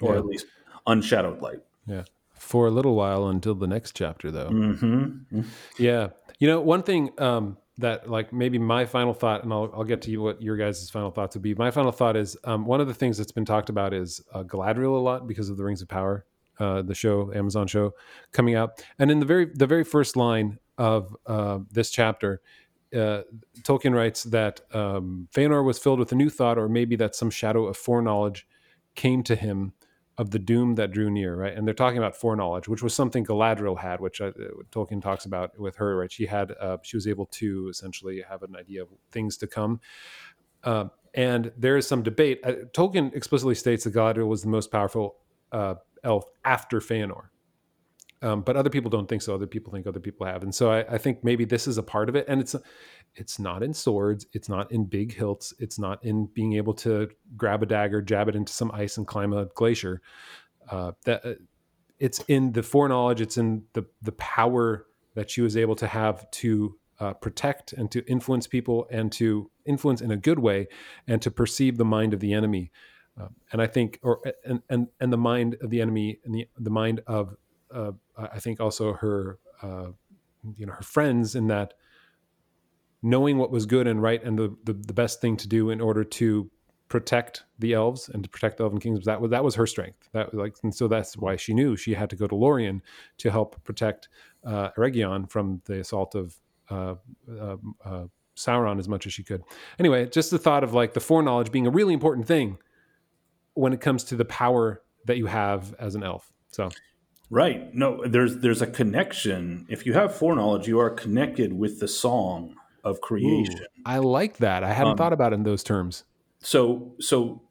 or 0.03 0.13
Yeah. 0.15 0.19
at 0.21 0.27
least 0.27 0.47
unshadowed 0.87 1.41
light. 1.41 1.61
Yeah. 1.87 2.05
For 2.35 2.67
a 2.67 2.71
little 2.71 2.95
while 2.95 3.27
until 3.29 3.55
the 3.55 3.67
next 3.67 3.97
chapter, 3.97 4.31
though. 4.31 4.49
hmm 4.51 5.41
Yeah. 5.79 6.11
You 6.39 6.47
know, 6.49 6.61
one 6.61 6.83
thing 6.83 7.11
um, 7.19 7.57
that, 7.79 8.11
like, 8.11 8.33
maybe 8.33 8.59
my 8.59 8.85
final 8.85 9.15
thought, 9.15 9.45
and 9.45 9.53
I'll, 9.53 9.71
I'll 9.73 9.85
get 9.85 10.03
to 10.03 10.11
you 10.11 10.21
what 10.21 10.43
your 10.43 10.57
guys' 10.57 10.91
final 10.91 11.11
thoughts 11.11 11.37
would 11.37 11.43
be. 11.43 11.55
My 11.55 11.71
final 11.71 11.93
thought 11.93 12.17
is 12.17 12.37
um, 12.45 12.67
one 12.67 12.81
of 12.81 12.89
the 12.89 12.95
things 12.95 13.17
that's 13.17 13.33
been 13.33 13.45
talked 13.45 13.71
about 13.71 13.95
is 13.95 14.21
uh, 14.35 14.43
Galadriel 14.43 14.97
a 14.97 15.01
lot 15.01 15.27
because 15.27 15.49
of 15.49 15.57
the 15.57 15.65
Rings 15.65 15.81
of 15.81 15.89
Power. 15.89 16.25
uh, 16.61 16.83
the 16.83 16.95
show, 16.95 17.33
Amazon 17.35 17.67
show, 17.67 17.95
coming 18.33 18.55
out. 18.55 18.85
And 18.99 19.11
in 19.11 19.21
the 19.21 19.27
very 19.27 19.47
the 19.47 19.67
very 19.67 19.85
first 19.85 20.17
line 20.17 20.59
of 20.77 21.17
uh, 21.27 21.61
this 21.71 21.91
chapter, 21.91 22.41
uh, 22.95 23.23
Tolkien 23.63 23.95
writes 23.95 24.25
that 24.25 24.61
um, 24.75 25.29
Feanor 25.33 25.65
was 25.65 25.79
filled 25.79 25.99
with 25.99 26.13
a 26.13 26.17
new 26.17 26.31
thought, 26.31 26.59
or 26.59 26.69
maybe 26.69 26.97
that 26.97 27.15
some 27.15 27.31
shadow 27.31 27.67
of 27.67 27.77
foreknowledge 27.77 28.47
came 28.95 29.23
to 29.25 29.37
him 29.37 29.73
of 30.19 30.33
the 30.33 30.39
doom 30.39 30.75
that 30.75 30.91
drew 30.91 31.09
near, 31.09 31.37
right? 31.37 31.57
And 31.57 31.67
they're 31.67 31.75
talking 31.75 31.97
about 31.97 32.17
foreknowledge, 32.17 32.67
which 32.67 32.83
was 32.83 32.93
something 32.93 33.25
Galadriel 33.25 33.79
had, 33.79 34.01
which 34.01 34.21
uh, 34.21 34.33
Tolkien 34.73 35.01
talks 35.01 35.25
about 35.25 35.59
with 35.59 35.77
her, 35.77 35.97
right? 35.97 36.11
She 36.11 36.27
had, 36.27 36.53
uh, 36.61 36.79
she 36.83 36.97
was 36.97 37.07
able 37.07 37.27
to 37.27 37.69
essentially 37.69 38.25
have 38.29 38.43
an 38.43 38.57
idea 38.57 38.83
of 38.83 38.89
things 39.13 39.37
to 39.39 39.47
come. 39.47 39.81
Uh, 40.65 40.87
and 41.15 41.53
there 41.57 41.77
is 41.77 41.87
some 41.87 42.03
debate. 42.03 42.41
Uh, 42.43 42.53
Tolkien 42.73 43.15
explicitly 43.15 43.55
states 43.55 43.85
that 43.85 43.95
Galadriel 43.95 44.27
was 44.27 44.43
the 44.43 44.49
most 44.49 44.73
powerful 44.73 45.17
uh, 45.53 45.77
elf 46.03 46.25
after 46.45 46.81
Feanor. 46.81 47.29
Um, 48.21 48.43
but 48.43 48.57
other 48.57 48.71
people 48.71 48.91
don't 48.91 49.09
think 49.09 49.23
so. 49.23 49.35
Other 49.35 49.47
people 49.47 49.73
think 49.73 49.87
other 49.87 50.01
people 50.01 50.27
have, 50.27 50.43
and 50.43 50.55
so 50.55 50.71
I, 50.71 50.95
I, 50.95 50.99
think 50.99 51.23
maybe 51.23 51.45
this 51.45 51.69
is 51.69 51.79
a 51.79 51.83
part 51.83 52.09
of 52.09 52.17
it. 52.17 52.25
And 52.27 52.41
it's 52.41 52.57
it's 53.15 53.39
not 53.39 53.63
in 53.63 53.73
swords, 53.73 54.27
it's 54.33 54.49
not 54.49 54.73
in 54.73 54.87
big 54.87 55.15
hilts, 55.15 55.55
it's 55.59 55.79
not 55.79 56.05
in 56.05 56.27
being 56.27 56.55
able 56.55 56.75
to 56.75 57.09
grab 57.37 57.63
a 57.63 57.67
dagger, 57.67 58.03
jab 58.03 58.29
it 58.29 58.35
into 58.35 58.53
some 58.53 58.73
ice, 58.73 58.97
and 58.97 59.07
climb 59.07 59.33
a 59.33 59.47
glacier. 59.55 60.03
Uh, 60.69 60.93
that 61.05 61.25
uh, 61.25 61.35
it's 62.01 62.25
in 62.29 62.53
the 62.53 62.63
foreknowledge, 62.63 63.21
it's 63.21 63.39
in 63.39 63.65
the 63.75 63.85
the 64.03 64.13
power 64.13 64.87
that 65.15 65.31
she 65.31 65.41
was 65.41 65.57
able 65.57 65.77
to 65.77 65.87
have 65.87 66.29
to 66.31 66.77
uh, 67.01 67.13
protect 67.15 67.73
and 67.73 67.91
to 67.93 68.05
influence 68.07 68.47
people 68.47 68.87
and 68.91 69.13
to 69.13 69.51
influence 69.65 70.01
in 70.01 70.11
a 70.11 70.17
good 70.17 70.39
way 70.39 70.67
and 71.07 71.23
to 71.23 71.31
perceive 71.31 71.77
the 71.77 71.85
mind 71.85 72.13
of 72.13 72.21
the 72.21 72.33
enemy. 72.33 72.73
Uh, 73.21 73.29
and 73.53 73.63
I 73.63 73.67
think, 73.67 73.99
or 74.03 74.21
and 74.45 74.63
and 74.69 74.89
and 75.01 75.13
the 75.13 75.19
mind 75.19 75.57
of 75.61 75.71
the 75.71 75.81
enemy 75.81 76.19
and 76.25 76.35
the 76.35 76.49
the 76.59 76.71
mind 76.71 77.01
of 77.07 77.37
uh, 77.73 77.93
I 78.17 78.39
think 78.39 78.61
also 78.61 78.95
her, 78.95 79.39
uh, 79.63 79.89
you 80.57 80.67
know, 80.67 80.73
her 80.73 80.83
friends 80.83 81.35
in 81.35 81.49
that 81.49 81.75
knowing 83.03 83.39
what 83.39 83.51
was 83.51 83.67
good 83.67 83.87
and 83.87 84.03
right 84.03 84.23
and 84.25 84.39
the, 84.39 84.57
the, 84.65 84.73
the 84.73 84.93
best 84.93 85.21
thing 85.21 85.37
to 85.37 85.49
do 85.49 85.71
in 85.71 85.81
order 85.81 86.03
to 86.03 86.51
protect 86.89 87.45
the 87.59 87.75
elves 87.75 88.09
and 88.09 88.25
to 88.25 88.31
protect 88.31 88.57
the 88.57 88.65
elven 88.65 88.81
kingdoms 88.81 89.05
that 89.05 89.21
was 89.21 89.31
that 89.31 89.45
was 89.45 89.55
her 89.55 89.67
strength 89.67 90.09
that 90.13 90.33
like 90.33 90.57
and 90.63 90.75
so 90.75 90.89
that's 90.89 91.17
why 91.17 91.37
she 91.37 91.53
knew 91.53 91.77
she 91.77 91.93
had 91.93 92.09
to 92.09 92.17
go 92.17 92.27
to 92.27 92.35
Lorien 92.35 92.83
to 93.19 93.31
help 93.31 93.63
protect 93.63 94.09
uh, 94.45 94.71
Eregion 94.77 95.31
from 95.31 95.61
the 95.67 95.81
assault 95.81 96.15
of 96.15 96.35
uh, 96.71 96.95
uh, 97.31 97.57
uh, 97.85 98.05
Sauron 98.37 98.79
as 98.79 98.89
much 98.89 99.07
as 99.07 99.13
she 99.13 99.23
could. 99.23 99.43
Anyway, 99.79 100.07
just 100.07 100.31
the 100.31 100.39
thought 100.39 100.63
of 100.63 100.73
like 100.73 100.95
the 100.95 101.01
foreknowledge 101.01 101.51
being 101.51 101.67
a 101.67 101.71
really 101.71 101.93
important 101.93 102.27
thing 102.27 102.59
when 103.55 103.73
it 103.73 103.81
comes 103.81 104.05
to 104.05 104.17
the 104.17 104.25
power 104.25 104.83
that 105.07 105.19
you 105.19 105.27
have 105.27 105.75
as 105.79 105.95
an 105.95 106.03
elf. 106.03 106.33
So 106.53 106.71
Right. 107.31 107.75
No, 107.75 108.07
there's 108.07 108.39
there's 108.39 108.63
a 108.63 108.67
connection. 108.67 109.67
If 109.69 109.85
you 109.85 109.93
have 109.93 110.17
foreknowledge, 110.17 110.67
you 110.67 110.79
are 110.81 110.91
connected 110.91 111.53
with 111.53 111.81
the 111.81 111.89
song 111.89 112.55
of 112.85 113.01
creation. 113.01 113.61
Ooh, 113.61 113.83
I 113.85 113.99
like 113.99 114.39
that. 114.39 114.65
I 114.65 114.73
hadn't 114.73 114.93
um, 114.93 114.97
thought 114.97 115.13
about 115.13 115.33
it 115.33 115.37
in 115.37 115.43
those 115.43 115.63
terms. 115.63 116.05
So 116.41 116.95
so 117.01 117.43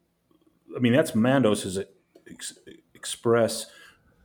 I 0.76 0.80
mean 0.80 0.92
that's 0.92 1.14
Mandos's 1.14 1.78
ex- 2.28 2.58
express 2.94 3.66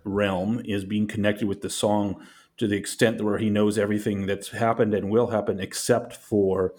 realm 0.04 0.62
is 0.66 0.86
being 0.86 1.08
connected 1.08 1.48
with 1.48 1.62
the 1.62 1.70
song 1.70 2.26
to 2.58 2.68
the 2.68 2.76
extent 2.76 3.22
where 3.22 3.38
he 3.38 3.50
knows 3.50 3.78
everything 3.78 4.26
that's 4.26 4.50
happened 4.50 4.94
and 4.94 5.10
will 5.10 5.28
happen 5.28 5.60
except 5.60 6.16
for 6.16 6.74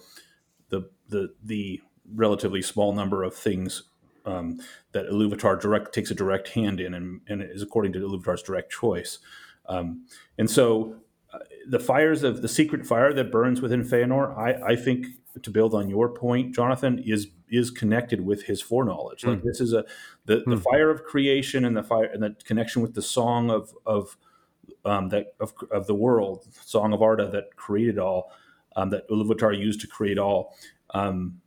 the 0.69 0.89
the 1.09 1.33
the 1.43 1.81
relatively 2.13 2.61
small 2.61 2.93
number 2.93 3.23
of 3.23 3.33
things 3.33 3.83
um, 4.25 4.59
that 4.91 5.07
Iluvatar 5.07 5.59
direct 5.59 5.93
takes 5.93 6.11
a 6.11 6.15
direct 6.15 6.49
hand 6.49 6.79
in, 6.79 6.93
and, 6.93 7.21
and 7.27 7.41
is 7.41 7.61
according 7.61 7.93
to 7.93 7.99
Iluvatar's 7.99 8.43
direct 8.43 8.71
choice. 8.71 9.19
Um, 9.67 10.05
and 10.37 10.49
so, 10.49 10.95
uh, 11.33 11.39
the 11.67 11.79
fires 11.79 12.23
of 12.23 12.41
the 12.41 12.47
secret 12.47 12.85
fire 12.85 13.13
that 13.13 13.31
burns 13.31 13.61
within 13.61 13.83
Feanor, 13.83 14.37
I, 14.37 14.73
I 14.73 14.75
think, 14.75 15.07
to 15.41 15.49
build 15.49 15.73
on 15.73 15.89
your 15.89 16.09
point, 16.09 16.55
Jonathan, 16.55 16.99
is 16.99 17.27
is 17.49 17.69
connected 17.71 18.25
with 18.25 18.43
his 18.43 18.61
foreknowledge. 18.61 19.21
Mm. 19.21 19.29
Like 19.29 19.43
this 19.43 19.61
is 19.61 19.73
a 19.73 19.85
the, 20.25 20.43
the 20.45 20.55
mm. 20.55 20.63
fire 20.63 20.89
of 20.89 21.03
creation 21.03 21.65
and 21.65 21.75
the 21.75 21.83
fire 21.83 22.05
and 22.05 22.23
the 22.23 22.35
connection 22.43 22.81
with 22.81 22.93
the 22.93 23.01
song 23.01 23.49
of 23.49 23.73
of 23.85 24.17
um, 24.83 25.09
that 25.09 25.35
of, 25.39 25.53
of 25.71 25.87
the 25.87 25.95
world, 25.95 26.47
song 26.63 26.93
of 26.93 27.01
Arda 27.01 27.29
that 27.31 27.55
created 27.55 27.99
all, 27.99 28.31
um, 28.75 28.89
that 28.91 29.07
Iluvatar 29.09 29.57
used 29.57 29.81
to 29.81 29.87
create 29.87 30.17
all. 30.17 30.55
Um, 30.91 31.41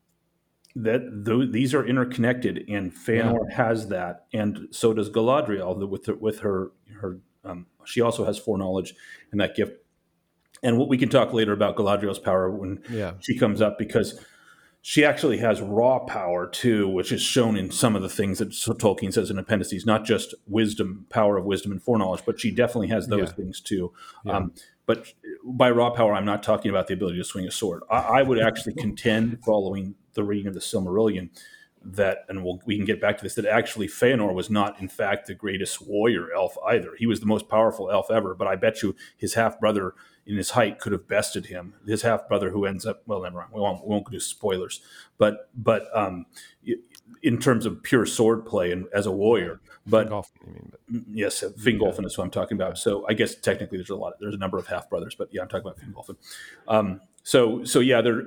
that 0.83 1.25
th- 1.25 1.53
these 1.53 1.75
are 1.75 1.87
interconnected, 1.87 2.65
and 2.69 2.93
Feanor 2.93 3.39
yeah. 3.49 3.57
has 3.57 3.89
that, 3.89 4.27
and 4.33 4.69
so 4.71 4.93
does 4.93 5.11
Galadriel 5.11 5.89
with 5.89 6.07
her, 6.07 6.15
with 6.15 6.41
her 6.41 6.73
her. 7.01 7.19
Um, 7.45 7.67
she 7.85 8.01
also 8.01 8.25
has 8.25 8.39
foreknowledge 8.39 8.95
and 9.33 9.41
that 9.41 9.55
gift. 9.55 9.73
And 10.63 10.77
what 10.77 10.89
we 10.89 10.99
can 10.99 11.09
talk 11.09 11.33
later 11.33 11.53
about 11.53 11.77
Galadriel's 11.77 12.19
power 12.19 12.51
when 12.51 12.83
yeah. 12.91 13.13
she 13.21 13.39
comes 13.39 13.63
up 13.63 13.79
because 13.79 14.23
she 14.83 15.05
actually 15.05 15.39
has 15.39 15.61
raw 15.61 15.99
power 16.01 16.49
too, 16.49 16.89
which 16.89 17.13
is 17.13 17.23
shown 17.23 17.57
in 17.57 17.71
some 17.71 17.97
of 17.97 18.03
the 18.03 18.09
things 18.09 18.39
that 18.39 18.51
Tolkien 18.51 19.13
says 19.13 19.31
in 19.31 19.39
appendices, 19.39 19.87
not 19.87 20.05
just 20.05 20.35
wisdom, 20.47 21.07
power 21.11 21.37
of 21.37 21.45
wisdom 21.45 21.73
and 21.73 21.83
foreknowledge, 21.83 22.23
but 22.27 22.41
she 22.41 22.51
definitely 22.51 22.89
has 22.89 23.07
those 23.07 23.29
yeah. 23.29 23.35
things 23.35 23.61
too. 23.61 23.93
Um, 24.27 24.53
but 24.87 25.13
by 25.45 25.71
raw 25.71 25.91
power, 25.91 26.15
I'm 26.15 26.25
not 26.25 26.43
talking 26.43 26.71
about 26.71 26.87
the 26.87 26.95
ability 26.95 27.19
to 27.19 27.25
swing 27.25 27.47
a 27.47 27.51
sword. 27.51 27.83
I, 27.91 27.97
I 27.97 28.23
would 28.23 28.41
actually 28.41 28.75
contend, 28.75 29.41
following 29.45 29.95
the 30.19 30.25
reading 30.25 30.47
of 30.49 30.55
the 30.55 30.61
Silmarillion 30.61 31.31
that, 31.85 32.25
and 32.29 32.45
we'll, 32.45 32.61
we 32.67 32.77
can 32.77 32.85
get 32.85 33.01
back 33.01 33.17
to 33.17 33.23
this, 33.23 33.35
that 33.35 33.47
actually 33.47 33.87
Feanor 33.87 34.35
was 34.35 34.51
not, 34.51 34.81
in 34.81 34.89
fact, 34.89 35.27
the 35.27 35.35
greatest 35.35 35.81
warrior 35.87 36.33
elf 36.35 36.57
either. 36.67 36.95
He 36.99 37.07
was 37.07 37.21
the 37.21 37.27
most 37.27 37.49
powerful 37.49 37.91
elf 37.91 38.11
ever, 38.11 38.35
but 38.35 38.49
I 38.49 38.57
bet 38.57 38.83
you 38.83 38.97
his 39.17 39.35
half 39.35 39.61
brother 39.61 39.95
in 40.27 40.37
his 40.37 40.51
height 40.51 40.79
could 40.81 40.93
have 40.93 41.09
bested 41.09 41.47
him. 41.47 41.75
His 41.87 42.03
half 42.03 42.29
brother, 42.29 42.51
who 42.51 42.67
ends 42.67 42.85
up, 42.85 43.03
well, 43.07 43.23
never 43.23 43.37
mind, 43.37 43.51
we 43.53 43.61
won't, 43.61 43.83
we 43.85 43.91
won't 43.91 44.11
do 44.11 44.21
spoilers, 44.21 44.83
but 45.17 45.49
but 45.55 45.87
um, 45.97 46.27
in 47.23 47.39
terms 47.39 47.65
of 47.65 47.83
pure 47.83 48.05
sword 48.05 48.45
play 48.45 48.73
and 48.73 48.87
as 48.93 49.07
a 49.07 49.13
warrior, 49.13 49.61
but, 49.87 50.11
mean, 50.11 50.23
but 50.91 51.03
yes, 51.11 51.43
Fingolfin 51.59 52.01
yeah. 52.01 52.07
is 52.07 52.19
what 52.19 52.25
I'm 52.25 52.31
talking 52.31 52.57
about. 52.57 52.77
So 52.77 53.07
I 53.09 53.15
guess 53.15 53.35
technically 53.37 53.79
there's 53.79 53.91
a 53.91 53.97
lot, 53.97 54.15
there's 54.21 54.35
a 54.35 54.39
number 54.39 54.59
of 54.59 54.67
half 54.67 54.91
brothers, 54.91 55.15
but 55.15 55.29
yeah, 55.33 55.43
I'm 55.43 55.49
talking 55.49 55.67
about 55.67 55.79
Fingolfin. 55.79 56.17
Um, 56.67 57.01
so 57.29 57.63
so 57.63 57.81
yeah, 57.81 58.01
there, 58.01 58.23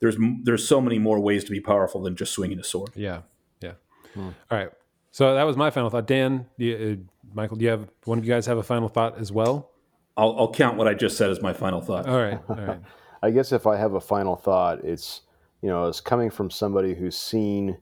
there's 0.00 0.18
there's 0.42 0.68
so 0.68 0.78
many 0.78 0.98
more 0.98 1.18
ways 1.18 1.42
to 1.44 1.50
be 1.50 1.58
powerful 1.58 2.02
than 2.02 2.16
just 2.16 2.32
swinging 2.32 2.58
a 2.58 2.64
sword. 2.64 2.90
Yeah, 2.94 3.22
yeah. 3.62 3.72
Hmm. 4.12 4.28
All 4.50 4.58
right. 4.58 4.68
So 5.10 5.34
that 5.34 5.44
was 5.44 5.56
my 5.56 5.70
final 5.70 5.88
thought. 5.88 6.06
Dan, 6.06 6.44
you, 6.58 7.00
uh, 7.00 7.30
Michael, 7.32 7.56
do 7.56 7.64
you 7.64 7.70
have 7.70 7.88
one 8.04 8.18
of 8.18 8.26
you 8.26 8.30
guys 8.30 8.44
have 8.44 8.58
a 8.58 8.62
final 8.62 8.90
thought 8.90 9.18
as 9.18 9.32
well? 9.32 9.70
I'll, 10.18 10.38
I'll 10.38 10.52
count 10.52 10.76
what 10.76 10.86
I 10.86 10.92
just 10.92 11.16
said 11.16 11.30
as 11.30 11.40
my 11.40 11.54
final 11.54 11.80
thought. 11.80 12.06
All 12.06 12.20
right. 12.20 12.40
All 12.46 12.56
right. 12.56 12.80
I 13.22 13.30
guess 13.30 13.52
if 13.52 13.66
I 13.66 13.76
have 13.76 13.94
a 13.94 14.00
final 14.02 14.36
thought, 14.36 14.84
it's 14.84 15.22
you 15.62 15.70
know, 15.70 15.86
it's 15.86 16.02
coming 16.02 16.28
from 16.28 16.50
somebody 16.50 16.94
who's 16.94 17.16
seen 17.16 17.78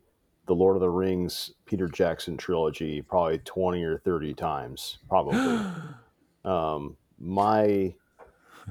the 0.46 0.54
Lord 0.54 0.76
of 0.76 0.83
the 0.83 0.88
Rings 0.88 1.50
Peter 1.66 1.88
Jackson 1.88 2.37
trilogy 2.37 3.02
probably 3.02 3.38
twenty 3.38 3.83
or 3.83 3.98
thirty 3.98 4.35
times, 4.35 4.98
probably. 5.09 5.66
um, 6.44 6.96
my 7.18 7.92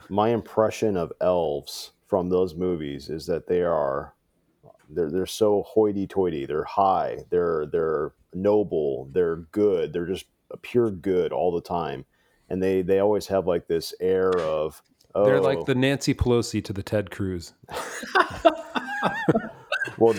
my 0.09 0.29
impression 0.29 0.95
of 0.97 1.11
elves 1.21 1.91
from 2.07 2.29
those 2.29 2.55
movies 2.55 3.09
is 3.09 3.25
that 3.27 3.47
they 3.47 3.61
are 3.61 4.13
they're 4.89 5.11
they're 5.11 5.25
so 5.25 5.63
hoity-toity. 5.63 6.45
They're 6.45 6.63
high. 6.63 7.19
They're 7.29 7.65
they're 7.67 8.13
noble. 8.33 9.09
They're 9.11 9.37
good. 9.51 9.93
They're 9.93 10.07
just 10.07 10.25
pure 10.61 10.89
good 10.89 11.31
all 11.31 11.53
the 11.53 11.61
time, 11.61 12.05
and 12.49 12.61
they 12.61 12.81
they 12.81 12.99
always 12.99 13.27
have 13.27 13.45
like 13.47 13.67
this 13.67 13.93
air 13.99 14.31
of 14.39 14.81
oh. 15.15 15.25
They're 15.25 15.41
like 15.41 15.59
oh. 15.59 15.63
the 15.63 15.75
Nancy 15.75 16.13
Pelosi 16.13 16.63
to 16.65 16.73
the 16.73 16.83
Ted 16.83 17.11
Cruz. 17.11 17.53
well, 19.97 20.13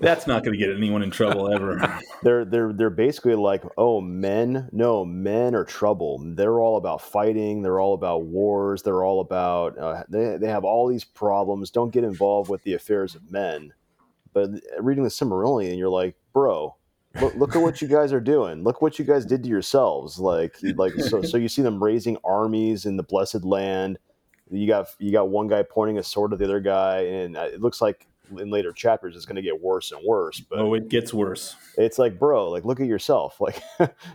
that's 0.00 0.26
not 0.26 0.44
going 0.44 0.58
to 0.58 0.64
get 0.64 0.74
anyone 0.74 1.02
in 1.02 1.10
trouble 1.10 1.52
ever. 1.52 2.00
they're 2.22 2.44
they're 2.44 2.72
they're 2.72 2.90
basically 2.90 3.34
like, 3.34 3.62
oh, 3.76 4.00
men. 4.00 4.68
No, 4.72 5.04
men 5.04 5.54
are 5.54 5.64
trouble. 5.64 6.18
They're 6.34 6.60
all 6.60 6.76
about 6.76 7.02
fighting. 7.02 7.62
They're 7.62 7.80
all 7.80 7.94
about 7.94 8.24
wars. 8.24 8.82
They're 8.82 9.04
all 9.04 9.20
about. 9.20 9.78
Uh, 9.78 10.02
they 10.08 10.36
they 10.36 10.48
have 10.48 10.64
all 10.64 10.88
these 10.88 11.04
problems. 11.04 11.70
Don't 11.70 11.92
get 11.92 12.04
involved 12.04 12.50
with 12.50 12.62
the 12.62 12.74
affairs 12.74 13.14
of 13.14 13.30
men. 13.30 13.72
But 14.32 14.50
reading 14.78 15.04
the 15.04 15.10
Silmarillion, 15.10 15.78
you're 15.78 15.88
like, 15.88 16.14
bro, 16.32 16.76
look, 17.20 17.34
look 17.34 17.56
at 17.56 17.62
what 17.62 17.80
you 17.80 17.88
guys 17.88 18.12
are 18.12 18.20
doing. 18.20 18.62
Look 18.62 18.82
what 18.82 18.98
you 18.98 19.04
guys 19.04 19.24
did 19.24 19.42
to 19.42 19.48
yourselves. 19.48 20.18
Like 20.18 20.56
like 20.76 20.94
so 20.94 21.22
so 21.22 21.36
you 21.36 21.48
see 21.48 21.62
them 21.62 21.82
raising 21.82 22.16
armies 22.24 22.86
in 22.86 22.96
the 22.96 23.02
blessed 23.02 23.44
land. 23.44 23.98
You 24.50 24.66
got 24.66 24.88
you 24.98 25.12
got 25.12 25.28
one 25.28 25.48
guy 25.48 25.62
pointing 25.62 25.98
a 25.98 26.02
sword 26.02 26.32
at 26.32 26.38
the 26.38 26.44
other 26.44 26.60
guy, 26.60 27.00
and 27.00 27.36
uh, 27.36 27.48
it 27.52 27.60
looks 27.60 27.80
like 27.80 28.07
in 28.38 28.50
later 28.50 28.72
chapters 28.72 29.16
it's 29.16 29.24
going 29.24 29.36
to 29.36 29.42
get 29.42 29.60
worse 29.60 29.92
and 29.92 30.00
worse. 30.06 30.40
But 30.40 30.58
oh, 30.58 30.74
it 30.74 30.88
gets 30.88 31.14
worse. 31.14 31.56
It's 31.76 31.98
like, 31.98 32.18
bro, 32.18 32.50
like 32.50 32.64
look 32.64 32.80
at 32.80 32.86
yourself. 32.86 33.40
Like, 33.48 33.62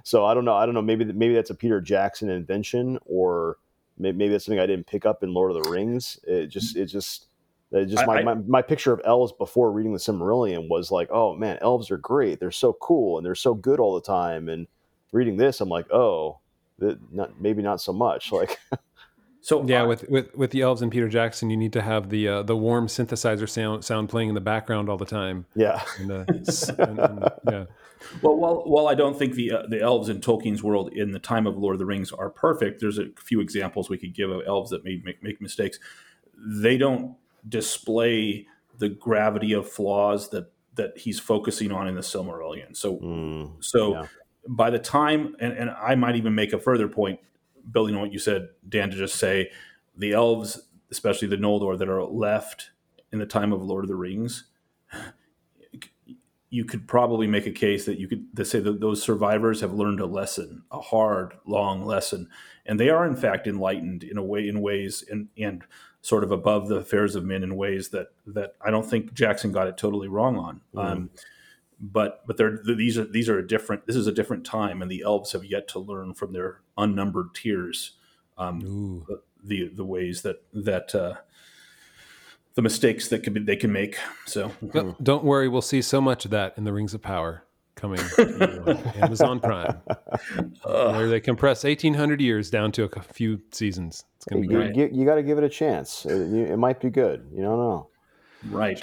so 0.04 0.26
I 0.26 0.34
don't 0.34 0.46
know. 0.46 0.54
I 0.54 0.66
don't 0.66 0.76
know. 0.76 0.82
Maybe 0.82 1.06
maybe 1.06 1.34
that's 1.34 1.50
a 1.50 1.56
Peter 1.56 1.82
Jackson 1.82 2.30
invention, 2.30 3.00
or 3.06 3.58
maybe 3.98 4.28
that's 4.28 4.46
something 4.46 4.60
I 4.60 4.68
didn't 4.68 4.86
pick 4.86 5.06
up 5.06 5.24
in 5.24 5.34
Lord 5.34 5.56
of 5.56 5.64
the 5.64 5.70
Rings. 5.70 6.20
It 6.28 6.48
just 6.48 6.76
it 6.76 6.86
just 6.86 7.28
it 7.74 7.86
just 7.88 8.06
my, 8.06 8.20
I, 8.20 8.24
my, 8.24 8.36
my 8.36 8.62
picture 8.62 8.94
of 8.94 9.02
elves 9.04 9.32
before 9.32 9.72
reading 9.72 9.94
the 9.94 10.00
Silmarillion 10.00 10.70
was 10.70 10.92
like, 10.92 11.10
oh 11.12 11.34
man, 11.36 11.58
elves 11.62 11.90
are 11.90 11.98
great. 11.98 12.40
They're 12.40 12.52
so 12.52 12.74
cool 12.74 13.18
and 13.18 13.26
they're 13.26 13.34
so 13.34 13.56
good 13.56 13.80
all 13.80 13.96
the 13.96 14.02
time. 14.02 14.48
And 14.48 14.68
reading 15.12 15.38
this, 15.38 15.60
I'm 15.60 15.70
like, 15.70 15.92
oh, 15.92 16.40
th- 16.80 16.98
not, 17.12 17.42
maybe 17.42 17.64
not 17.64 17.82
so 17.82 17.92
much. 17.92 18.32
Like, 18.32 18.60
So 19.46 19.62
Yeah, 19.68 19.84
I- 19.84 19.86
with, 19.86 20.10
with 20.10 20.34
with 20.36 20.52
the 20.52 20.62
elves 20.62 20.82
and 20.82 20.90
Peter 20.92 21.10
Jackson, 21.10 21.50
you 21.50 21.58
need 21.58 21.74
to 21.74 21.82
have 21.82 22.10
the 22.10 22.28
uh, 22.28 22.44
the 22.44 22.56
warm 22.56 22.88
synthesizer 22.88 23.48
sound 23.48 23.84
sound 23.84 24.08
playing 24.10 24.30
in 24.30 24.36
the 24.36 24.42
background 24.42 24.90
all 24.90 24.98
the 24.98 25.06
time. 25.06 25.46
yeah, 25.54 25.82
And, 26.00 26.12
uh, 26.12 26.26
and- 26.28 27.00
and- 27.00 27.32
yeah, 27.52 27.66
Well, 28.22 28.38
while, 28.38 28.64
while 28.66 28.88
I 28.88 28.96
don't 28.96 29.20
think 29.20 29.34
the 29.36 29.52
uh, 29.52 29.64
the 29.68 29.82
elves 29.82 30.08
in 30.10 30.22
Tolkien's 30.22 30.64
world 30.64 30.94
in 30.94 31.12
the 31.12 31.20
time 31.20 31.46
of 31.46 31.58
Lord 31.58 31.76
of 31.76 31.80
the 31.80 31.86
Rings 31.86 32.12
are 32.14 32.30
perfect, 32.30 32.80
there's 32.80 32.98
a 32.98 33.08
few 33.18 33.42
examples 33.42 33.90
we 33.90 33.98
could 33.98 34.14
give 34.16 34.30
of 34.32 34.42
elves 34.48 34.70
that 34.72 34.84
may 34.86 35.02
make, 35.04 35.22
make 35.22 35.42
mistakes. 35.42 35.78
They 36.38 36.78
don't 36.78 37.16
display 37.48 38.48
the 38.80 38.90
gravity 38.90 39.52
of 39.54 39.70
flaws 39.70 40.30
that 40.30 40.52
that 40.76 40.98
he's 40.98 41.20
focusing 41.20 41.72
on 41.72 41.88
in 41.90 41.96
the 41.96 42.02
Silmarillion. 42.02 42.76
So 42.76 42.96
Mm, 42.98 43.52
so 43.64 43.94
Yeah. 43.94 44.06
by 44.48 44.70
the 44.72 44.80
time, 44.80 45.36
and, 45.40 45.52
and 45.54 45.70
I 45.70 45.96
might 45.96 46.16
even 46.16 46.34
make 46.34 46.52
a 46.54 46.58
further 46.60 46.88
point, 46.88 47.20
building 47.72 47.96
on 47.96 48.02
what 48.02 48.14
you 48.14 48.20
said, 48.20 48.50
Dan, 48.68 48.90
to 48.90 48.98
just 48.98 49.16
say 49.16 49.52
the 49.96 50.14
elves, 50.14 50.62
especially 50.92 51.28
the 51.28 51.38
Noldor 51.38 51.78
that 51.78 51.90
are 51.90 52.04
left 52.04 52.72
in 53.12 53.20
the 53.20 53.26
time 53.26 53.54
of 53.54 53.62
Lord 53.62 53.84
of 53.84 53.90
the 53.90 53.96
Rings, 53.96 54.46
you 56.50 56.66
could 56.66 56.88
probably 56.88 57.26
make 57.26 57.48
a 57.48 57.52
case 57.52 57.86
that 57.86 57.98
you 57.98 58.08
could 58.08 58.36
to 58.36 58.46
say 58.46 58.60
that 58.60 58.80
those 58.80 59.02
survivors 59.02 59.62
have 59.62 59.74
learned 59.74 60.00
a 60.00 60.06
lesson, 60.06 60.62
a 60.72 60.80
hard, 60.80 61.34
long 61.48 61.84
lesson, 61.84 62.30
and 62.66 62.80
they 62.80 62.90
are 62.90 63.08
in 63.08 63.16
fact 63.16 63.48
enlightened 63.48 64.04
in 64.04 64.20
a 64.20 64.24
way, 64.24 64.48
in 64.48 64.62
ways, 64.62 65.04
and 65.10 65.30
and 65.36 65.64
sort 66.02 66.24
of 66.24 66.32
above 66.32 66.68
the 66.68 66.76
affairs 66.76 67.16
of 67.16 67.24
men 67.24 67.42
in 67.42 67.56
ways 67.56 67.90
that 67.90 68.10
that 68.28 68.54
I 68.64 68.70
don't 68.70 68.86
think 68.86 69.14
Jackson 69.14 69.52
got 69.52 69.68
it 69.68 69.78
totally 69.78 70.08
wrong 70.08 70.38
on. 70.38 70.62
Um, 70.78 71.10
but 71.92 72.26
but 72.26 72.38
they're 72.38 72.60
these 72.66 72.98
are 72.98 73.04
these 73.06 73.28
are 73.28 73.38
a 73.38 73.46
different. 73.46 73.86
This 73.88 73.96
is 73.98 74.08
a 74.08 74.12
different 74.12 74.46
time, 74.46 74.82
and 74.82 74.90
the 74.90 75.02
elves 75.02 75.34
have 75.34 75.44
yet 75.44 75.68
to 75.70 75.80
learn 75.80 76.14
from 76.14 76.32
their 76.32 76.62
unnumbered 76.78 77.36
tears 77.36 77.92
um, 78.38 78.62
Ooh. 78.64 79.20
the 79.44 79.68
the 79.68 79.84
ways 79.84 80.22
that 80.22 80.44
that 80.54 80.96
uh, 80.96 81.16
the 82.56 82.62
mistakes 82.62 83.10
that 83.10 83.24
could 83.24 83.34
be 83.34 83.42
they 83.42 83.56
can 83.58 83.72
make. 83.72 83.98
So 84.26 84.52
No, 84.74 84.96
don't 85.04 85.24
worry, 85.26 85.50
we'll 85.50 85.62
see 85.62 85.82
so 85.82 86.00
much 86.00 86.24
of 86.26 86.32
that 86.32 86.54
in 86.58 86.64
the 86.64 86.72
Rings 86.72 86.94
of 86.94 87.02
Power 87.02 87.44
coming 87.76 87.98
to 88.16 88.94
Amazon 89.04 89.40
Prime, 89.40 89.82
where 90.64 91.08
they 91.10 91.20
compress 91.20 91.66
eighteen 91.66 91.96
hundred 91.96 92.22
years 92.22 92.50
down 92.50 92.72
to 92.74 92.84
a 92.86 93.02
few 93.02 93.42
seasons. 93.52 94.06
It's 94.18 94.26
gonna 94.26 94.42
be 94.42 94.48
you, 94.48 94.54
great. 94.54 94.76
you, 94.76 94.90
you 94.94 95.06
got 95.06 95.16
to 95.16 95.24
give 95.24 95.38
it 95.38 95.44
a 95.44 95.50
chance. 95.50 96.06
It, 96.06 96.16
you- 96.30 96.46
it 96.46 96.58
might 96.58 96.80
be 96.80 96.90
good. 96.90 97.28
You 97.34 97.42
don't 97.42 97.58
know. 97.60 97.90
right, 98.50 98.80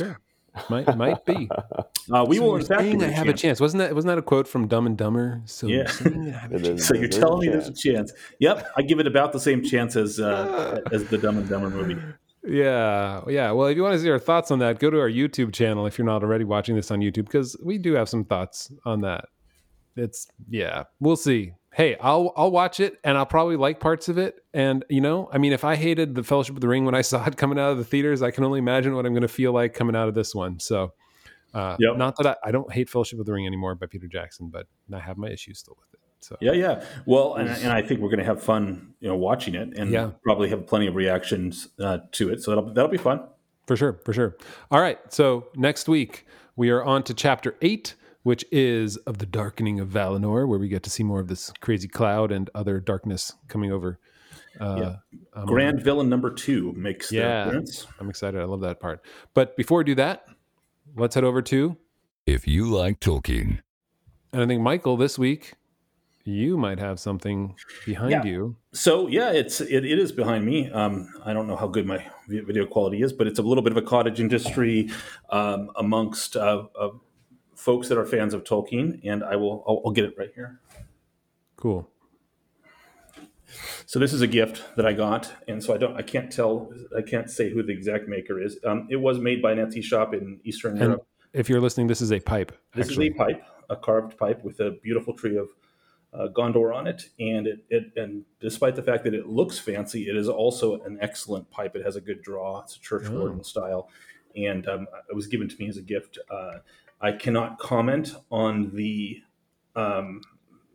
Might 0.69 0.97
might 0.97 1.25
be. 1.25 1.49
uh, 2.13 2.25
we 2.29 2.37
So 2.37 2.43
will 2.43 2.49
you're 2.51 2.59
in 2.61 2.67
fact 2.67 2.81
saying 2.83 2.99
give 2.99 3.09
I 3.09 3.11
it 3.11 3.15
have 3.15 3.29
a 3.29 3.33
chance. 3.33 3.61
Wasn't 3.61 3.79
that 3.79 3.95
wasn't 3.95 4.09
that 4.11 4.19
a 4.19 4.23
quote 4.23 4.49
from 4.49 4.67
Dumb 4.69 4.87
and 4.87 4.97
Dumber? 4.97 5.43
So 5.45 5.67
Yeah. 5.67 5.91
you're 6.05 6.35
I 6.35 6.39
have 6.39 6.53
a 6.53 6.79
So 6.79 6.95
you're 6.95 7.09
telling 7.09 7.41
me 7.41 7.49
there's 7.49 7.69
a 7.69 7.73
chance. 7.73 7.83
chance? 8.11 8.13
Yep, 8.41 8.67
I 8.77 8.83
give 8.83 8.99
it 9.01 9.07
about 9.07 9.33
the 9.33 9.41
same 9.41 9.63
chance 9.63 9.97
as 9.97 10.19
uh, 10.21 10.81
as 10.93 11.05
the 11.07 11.19
Dumb 11.19 11.39
and 11.39 11.49
Dumber 11.49 11.71
movie. 11.71 12.01
Yeah, 12.43 13.21
yeah. 13.29 13.51
Well, 13.53 13.69
if 13.69 13.77
you 13.77 13.83
want 13.83 13.95
to 13.95 14.01
see 14.01 14.11
our 14.11 14.19
thoughts 14.19 14.51
on 14.51 14.61
that, 14.61 14.79
go 14.79 14.89
to 14.91 14.99
our 14.99 15.11
YouTube 15.11 15.53
channel 15.53 15.87
if 15.87 15.99
you're 15.99 16.07
not 16.07 16.23
already 16.23 16.45
watching 16.45 16.75
this 16.75 16.91
on 16.91 17.01
YouTube, 17.01 17.27
because 17.27 17.57
we 17.63 17.77
do 17.79 17.93
have 17.95 18.09
some 18.09 18.25
thoughts 18.25 18.73
on 18.87 19.03
that. 19.03 19.27
It's 19.95 20.27
yeah, 20.49 20.85
we'll 21.01 21.17
see. 21.17 21.53
Hey, 21.81 21.97
I'll 21.99 22.35
I'll 22.37 22.51
watch 22.51 22.78
it 22.78 22.99
and 23.05 23.16
I'll 23.16 23.24
probably 23.24 23.57
like 23.57 23.81
parts 23.81 24.11
of 24.11 24.18
it. 24.18 24.45
And 24.53 24.85
you 24.91 25.01
know, 25.01 25.31
I 25.33 25.39
mean, 25.39 25.55
if 25.55 25.64
I 25.64 25.76
hated 25.76 26.14
the 26.14 26.22
Fellowship 26.22 26.55
of 26.55 26.61
the 26.61 26.68
Ring 26.68 26.85
when 26.85 26.95
I 26.95 27.01
saw 27.11 27.24
it 27.24 27.39
coming 27.39 27.59
out 27.59 27.70
of 27.72 27.78
the 27.78 27.85
theaters, 27.85 28.20
I 28.20 28.31
can 28.31 28.45
only 28.45 28.59
imagine 28.59 28.95
what 28.95 29.07
I'm 29.07 29.12
going 29.14 29.22
to 29.22 29.28
feel 29.28 29.53
like 29.55 29.72
coming 29.72 29.97
out 29.97 30.07
of 30.07 30.14
this 30.14 30.35
one. 30.35 30.61
So, 30.61 30.93
uh, 31.55 31.76
Yep. 31.78 31.97
not 31.97 32.16
that 32.18 32.26
I, 32.26 32.49
I 32.49 32.51
don't 32.53 32.70
hate 32.70 32.91
Fellowship 32.91 33.18
of 33.18 33.24
the 33.24 33.33
Ring 33.33 33.47
anymore 33.47 33.74
by 33.76 33.87
Peter 33.87 34.09
Jackson, 34.09 34.51
but 34.51 34.66
I 34.93 34.99
have 34.99 35.16
my 35.16 35.31
issues 35.31 35.59
still 35.61 35.74
with 35.81 35.89
it. 35.95 36.01
So 36.20 36.37
Yeah, 36.43 36.53
yeah. 36.53 36.85
Well, 37.07 37.37
and, 37.37 37.49
and 37.49 37.72
I 37.72 37.81
think 37.81 38.01
we're 38.01 38.11
going 38.11 38.18
to 38.18 38.26
have 38.26 38.43
fun, 38.43 38.93
you 39.01 39.09
know, 39.09 39.16
watching 39.16 39.55
it, 39.55 39.74
and 39.78 39.91
Yeah. 39.91 40.11
probably 40.22 40.51
have 40.51 40.66
plenty 40.66 40.87
of 40.87 40.95
reactions 40.97 41.68
uh, 41.78 42.01
to 42.12 42.28
it. 42.28 42.43
So 42.43 42.51
that'll 42.51 42.74
that'll 42.74 42.91
be 42.91 42.99
fun. 42.99 43.22
For 43.66 43.74
sure, 43.74 43.95
for 44.05 44.12
sure. 44.12 44.37
All 44.70 44.83
right. 44.83 44.99
So 45.09 45.47
next 45.57 45.89
week 45.89 46.26
we 46.57 46.68
are 46.68 46.85
on 46.85 47.05
to 47.05 47.14
chapter 47.14 47.57
eight, 47.62 47.95
which 48.23 48.45
is 48.53 48.97
of 48.99 49.18
the 49.18 49.27
darkening 49.27 49.81
of 49.81 49.89
Valinor, 49.89 50.47
where 50.47 50.59
we 50.59 50.68
get 50.68 50.83
to 50.85 50.91
see 50.91 51.03
more 51.03 51.21
of 51.21 51.29
this 51.29 51.53
crazy 51.61 51.89
cloud 51.89 52.31
and 52.33 52.51
other 52.55 52.81
darkness 52.81 53.33
coming 53.49 53.73
over. 53.73 53.99
Uh, 54.61 54.97
um, 55.35 55.47
Grand 55.47 55.83
villain 55.83 56.09
number 56.09 56.31
two 56.31 56.73
makes 56.77 57.11
their 57.11 57.21
Yeah. 57.21 57.47
appearance. 57.47 57.87
I'm 57.99 58.11
excited. 58.11 58.41
I 58.41 58.45
love 58.45 58.61
that 58.61 58.81
part. 58.81 59.05
But 59.35 59.57
before 59.57 59.79
we 59.79 59.85
do 59.85 59.95
that, 59.97 60.25
let's 60.97 61.14
head 61.14 61.25
over 61.25 61.41
to, 61.43 61.77
If 62.27 62.47
you 62.47 62.66
like 62.68 63.01
Tolkien, 63.01 63.61
and 64.33 64.43
I 64.43 64.47
think 64.47 64.61
Michael 64.62 64.97
this 64.97 65.18
week, 65.18 65.55
you 66.25 66.57
might 66.59 66.79
have 66.79 67.01
something 67.01 67.55
behind 67.87 68.11
Yeah. 68.12 68.25
you. 68.25 68.57
So 68.73 69.09
yeah, 69.09 69.33
it's 69.33 69.61
it, 69.61 69.85
it 69.85 69.99
is 69.99 70.12
behind 70.12 70.45
me. 70.45 70.71
Um, 70.71 71.09
I 71.25 71.33
don't 71.33 71.49
know 71.49 71.57
how 71.57 71.66
good 71.66 71.87
my 71.87 72.05
video 72.29 72.66
quality 72.66 73.03
is, 73.03 73.12
but 73.12 73.27
it's 73.27 73.39
a 73.39 73.43
little 73.43 73.62
bit 73.62 73.73
of 73.73 73.79
a 73.79 73.83
cottage 73.83 74.21
industry 74.21 74.91
um, 75.31 75.71
amongst 75.77 76.37
uh, 76.37 76.66
uh, 76.79 76.91
folks 77.61 77.89
that 77.89 77.99
are 77.99 78.05
fans 78.07 78.33
of 78.35 78.43
Tolkien, 78.45 79.01
and 79.05 79.23
I 79.23 79.37
will 79.37 79.63
I'll, 79.69 79.83
I'll 79.87 79.93
get 79.93 80.05
it 80.07 80.15
right 80.19 80.31
here. 80.35 80.61
Cool. 81.57 81.89
So 83.87 83.99
this 83.99 84.13
is 84.13 84.21
a 84.21 84.27
gift 84.29 84.63
that 84.77 84.87
I 84.87 84.93
got, 84.93 85.33
and 85.49 85.63
so 85.63 85.75
I 85.75 85.79
don't 85.79 85.97
I 85.97 86.03
can't 86.03 86.31
tell 86.31 86.73
I 86.97 87.03
can't 87.03 87.29
say 87.29 87.51
who 87.51 87.63
the 87.63 87.73
exact 87.73 88.09
maker 88.09 88.41
is. 88.41 88.59
Um, 88.65 88.87
it 88.91 88.97
was 88.97 89.19
made 89.19 89.43
by 89.43 89.53
an 89.53 89.59
Etsy 89.59 89.83
shop 89.83 90.15
in 90.15 90.41
Eastern 90.45 90.73
And 90.73 90.81
Europe. 90.81 91.07
if 91.33 91.49
you're 91.49 91.61
listening, 91.61 91.89
this 91.89 92.01
is 92.01 92.13
a 92.13 92.21
pipe. 92.21 92.53
This 92.75 92.89
actually. 92.89 93.09
is 93.09 93.15
a 93.15 93.19
pipe, 93.19 93.43
a 93.69 93.77
carved 93.77 94.17
pipe 94.17 94.45
with 94.45 94.61
a 94.61 94.71
beautiful 94.83 95.15
tree 95.15 95.37
of 95.37 95.49
uh, 96.13 96.29
Gondor 96.29 96.75
on 96.75 96.87
it, 96.87 97.03
and 97.19 97.47
it, 97.49 97.65
it 97.69 97.93
and 97.97 98.25
despite 98.41 98.77
the 98.77 98.83
fact 98.83 99.03
that 99.05 99.15
it 99.15 99.27
looks 99.27 99.59
fancy, 99.59 100.09
it 100.09 100.17
is 100.17 100.29
also 100.29 100.81
an 100.83 100.99
excellent 101.01 101.51
pipe. 101.51 101.75
It 101.75 101.85
has 101.85 101.97
a 101.97 102.01
good 102.01 102.23
draw. 102.23 102.61
It's 102.63 102.77
a 102.77 102.81
church 102.81 103.07
Oh. 103.09 103.43
style, 103.43 103.89
and 104.37 104.67
um, 104.69 104.87
it 105.11 105.15
was 105.17 105.27
given 105.27 105.49
to 105.49 105.57
me 105.59 105.69
as 105.69 105.77
a 105.77 105.83
gift. 105.83 106.19
Uh, 106.31 106.59
I 107.01 107.13
cannot 107.13 107.59
comment 107.59 108.15
on 108.31 108.75
the 108.75 109.23
um, 109.75 110.21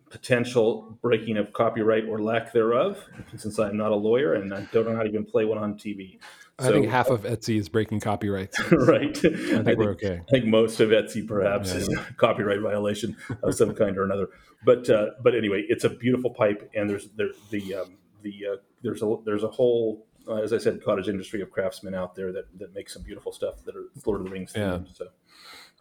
potential 0.10 0.98
breaking 1.02 1.38
of 1.38 1.54
copyright 1.54 2.06
or 2.06 2.22
lack 2.22 2.52
thereof, 2.54 3.04
since 3.38 3.60
I'm 3.60 3.78
not 3.78 3.92
a 3.92 3.96
lawyer 3.96 4.34
and 4.34 4.54
I 4.54 4.68
don't 4.72 4.86
know 4.88 4.96
how 4.96 5.04
to 5.04 5.10
even 5.10 5.26
play 5.26 5.46
one 5.46 5.58
on 5.58 5.76
TV. 5.76 6.20
I 6.58 6.70
think 6.72 6.88
half 6.88 7.10
of 7.10 7.24
Etsy 7.24 7.60
is 7.60 7.68
breaking 7.68 8.00
copyrights. 8.00 8.58
right. 8.72 9.16
I 9.18 9.62
think 9.62 9.78
we're 9.78 9.92
okay. 9.92 10.22
I 10.26 10.32
think 10.32 10.46
most 10.46 10.80
of 10.80 10.90
Etsy 10.90 11.28
perhaps 11.28 11.72
Yeah. 11.74 11.80
is 11.80 11.90
a 11.90 12.14
copyright 12.14 12.62
violation 12.62 13.18
of 13.44 13.56
some 13.56 13.76
kind 13.76 13.98
or 13.98 14.04
another. 14.06 14.30
But 14.64 14.90
uh, 14.90 15.08
but 15.22 15.36
anyway, 15.36 15.66
it's 15.68 15.84
a 15.84 15.90
beautiful 15.90 16.30
pipe, 16.34 16.72
and 16.74 16.90
there's 16.90 17.10
there, 17.18 17.32
the 17.50 17.76
um, 17.76 17.98
the 18.22 18.46
uh, 18.54 18.56
there's 18.84 19.04
a 19.04 19.18
there's 19.26 19.44
a 19.44 19.50
whole 19.50 20.08
uh, 20.30 20.36
as 20.36 20.54
I 20.54 20.58
said 20.58 20.82
cottage 20.82 21.10
industry 21.10 21.42
of 21.42 21.52
craftsmen 21.52 21.94
out 21.94 22.16
there 22.16 22.32
that 22.32 22.46
that 22.58 22.74
make 22.74 22.90
some 22.90 23.04
beautiful 23.04 23.34
stuff 23.34 23.56
that 23.66 23.76
are 23.76 23.88
Lord 24.06 24.22
of 24.22 24.28
the 24.28 24.32
Rings 24.32 24.54
Yeah. 24.56 24.78
themed. 24.78 24.96
So 24.96 25.08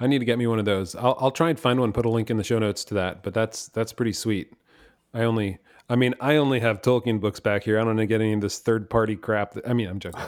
I 0.00 0.06
need 0.06 0.18
to 0.18 0.24
get 0.24 0.38
me 0.38 0.46
one 0.46 0.58
of 0.58 0.64
those. 0.64 0.94
I'll, 0.94 1.16
I'll 1.20 1.30
try 1.30 1.50
and 1.50 1.58
find 1.58 1.78
one. 1.78 1.92
Put 1.92 2.06
a 2.06 2.10
link 2.10 2.30
in 2.30 2.36
the 2.36 2.44
show 2.44 2.58
notes 2.58 2.84
to 2.86 2.94
that. 2.94 3.22
But 3.22 3.34
that's 3.34 3.68
that's 3.68 3.92
pretty 3.92 4.12
sweet. 4.12 4.52
I 5.12 5.22
only, 5.22 5.58
I 5.88 5.94
mean, 5.94 6.14
I 6.20 6.36
only 6.36 6.58
have 6.60 6.82
Tolkien 6.82 7.20
books 7.20 7.38
back 7.38 7.62
here. 7.62 7.76
I 7.76 7.80
don't 7.80 7.88
want 7.88 7.98
to 8.00 8.06
get 8.06 8.20
any 8.20 8.32
of 8.32 8.40
this 8.40 8.58
third 8.58 8.90
party 8.90 9.14
crap. 9.14 9.52
That, 9.52 9.68
I 9.68 9.72
mean, 9.72 9.86
I'm 9.88 10.00
joking. 10.00 10.20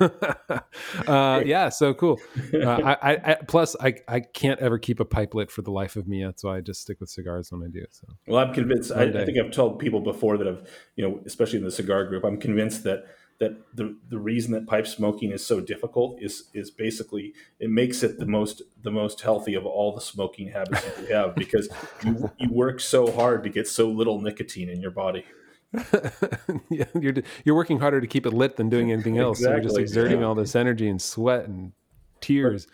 uh, 1.08 1.42
yeah, 1.46 1.70
so 1.70 1.94
cool. 1.94 2.20
Uh, 2.52 2.68
I, 2.68 3.18
I, 3.24 3.34
plus 3.48 3.74
I 3.80 3.94
I 4.06 4.20
can't 4.20 4.60
ever 4.60 4.78
keep 4.78 5.00
a 5.00 5.06
pipe 5.06 5.34
lit 5.34 5.50
for 5.50 5.62
the 5.62 5.70
life 5.70 5.96
of 5.96 6.06
me. 6.06 6.22
That's 6.22 6.44
why 6.44 6.58
I 6.58 6.60
just 6.60 6.82
stick 6.82 7.00
with 7.00 7.08
cigars 7.08 7.50
when 7.50 7.62
I 7.62 7.68
do. 7.68 7.84
So 7.90 8.08
well, 8.26 8.46
I'm 8.46 8.52
convinced. 8.52 8.92
I, 8.92 9.04
I 9.04 9.24
think 9.24 9.38
I've 9.38 9.52
told 9.52 9.78
people 9.78 10.00
before 10.00 10.36
that 10.36 10.46
I've 10.46 10.68
you 10.96 11.08
know, 11.08 11.20
especially 11.24 11.60
in 11.60 11.64
the 11.64 11.70
cigar 11.70 12.04
group, 12.04 12.24
I'm 12.24 12.38
convinced 12.38 12.84
that 12.84 13.04
that 13.42 13.76
the 13.76 13.96
the 14.08 14.18
reason 14.18 14.52
that 14.52 14.68
pipe 14.68 14.86
smoking 14.86 15.32
is 15.32 15.44
so 15.44 15.60
difficult 15.60 16.16
is 16.22 16.44
is 16.54 16.70
basically 16.70 17.34
it 17.58 17.70
makes 17.70 18.04
it 18.04 18.20
the 18.20 18.26
most 18.26 18.62
the 18.82 18.90
most 18.90 19.20
healthy 19.20 19.54
of 19.54 19.66
all 19.66 19.92
the 19.92 20.00
smoking 20.00 20.48
habits 20.48 20.84
that 20.84 21.00
you 21.00 21.12
have 21.14 21.34
because 21.44 21.68
you 22.04 22.30
you 22.38 22.48
work 22.52 22.78
so 22.78 23.10
hard 23.10 23.42
to 23.42 23.50
get 23.50 23.66
so 23.66 23.88
little 23.90 24.20
nicotine 24.20 24.68
in 24.68 24.80
your 24.80 24.92
body. 24.92 25.24
yeah, 26.70 26.84
you're 27.00 27.14
you're 27.44 27.56
working 27.56 27.80
harder 27.80 28.00
to 28.00 28.06
keep 28.06 28.26
it 28.26 28.32
lit 28.32 28.56
than 28.56 28.68
doing 28.68 28.92
anything 28.92 29.18
else. 29.18 29.40
So 29.40 29.50
you're 29.50 29.60
just 29.60 29.78
exerting 29.78 30.20
Yeah. 30.20 30.26
all 30.26 30.34
this 30.36 30.54
energy 30.54 30.88
and 30.88 31.02
sweat 31.02 31.48
and 31.48 31.72
tears. 32.20 32.68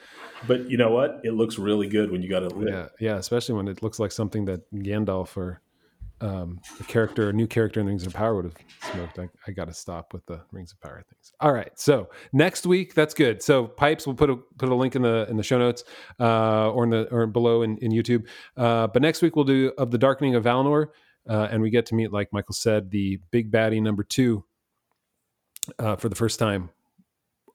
But 0.46 0.70
you 0.70 0.76
know 0.76 0.90
what? 0.90 1.20
It 1.24 1.32
looks 1.32 1.58
really 1.58 1.88
good 1.88 2.10
when 2.10 2.20
you 2.22 2.28
got 2.28 2.42
it 2.42 2.54
lit. 2.56 2.74
Yeah, 2.74 2.88
yeah, 3.00 3.16
especially 3.16 3.54
when 3.54 3.68
it 3.68 3.82
looks 3.82 3.98
like 3.98 4.12
something 4.12 4.44
that 4.44 4.70
Gandalf 4.72 5.36
or 5.36 5.62
um, 6.20 6.60
a 6.80 6.84
character, 6.84 7.28
a 7.28 7.32
new 7.32 7.46
character 7.46 7.80
in 7.80 7.86
the 7.86 7.90
Rings 7.90 8.06
of 8.06 8.12
Power 8.12 8.34
would 8.34 8.44
have 8.44 8.56
smoked. 8.92 9.18
I, 9.18 9.28
I 9.46 9.52
got 9.52 9.66
to 9.68 9.74
stop 9.74 10.12
with 10.12 10.26
the 10.26 10.40
Rings 10.50 10.72
of 10.72 10.80
Power 10.80 11.04
things. 11.08 11.32
All 11.40 11.52
right, 11.52 11.70
so 11.78 12.08
next 12.32 12.66
week, 12.66 12.94
that's 12.94 13.14
good. 13.14 13.42
So 13.42 13.66
pipes, 13.66 14.06
we'll 14.06 14.16
put 14.16 14.30
a 14.30 14.36
put 14.58 14.68
a 14.68 14.74
link 14.74 14.96
in 14.96 15.02
the 15.02 15.26
in 15.30 15.36
the 15.36 15.42
show 15.42 15.58
notes 15.58 15.84
uh, 16.18 16.70
or 16.70 16.84
in 16.84 16.90
the 16.90 17.08
or 17.12 17.26
below 17.26 17.62
in, 17.62 17.78
in 17.78 17.92
YouTube. 17.92 18.26
Uh, 18.56 18.88
but 18.88 19.02
next 19.02 19.22
week 19.22 19.36
we'll 19.36 19.44
do 19.44 19.72
of 19.78 19.90
the 19.90 19.98
Darkening 19.98 20.34
of 20.34 20.44
Valinor, 20.44 20.88
uh, 21.28 21.48
and 21.50 21.62
we 21.62 21.70
get 21.70 21.86
to 21.86 21.94
meet, 21.94 22.12
like 22.12 22.32
Michael 22.32 22.54
said, 22.54 22.90
the 22.90 23.20
big 23.30 23.50
baddie 23.52 23.82
number 23.82 24.02
two 24.02 24.44
uh, 25.78 25.96
for 25.96 26.08
the 26.08 26.16
first 26.16 26.38
time, 26.38 26.70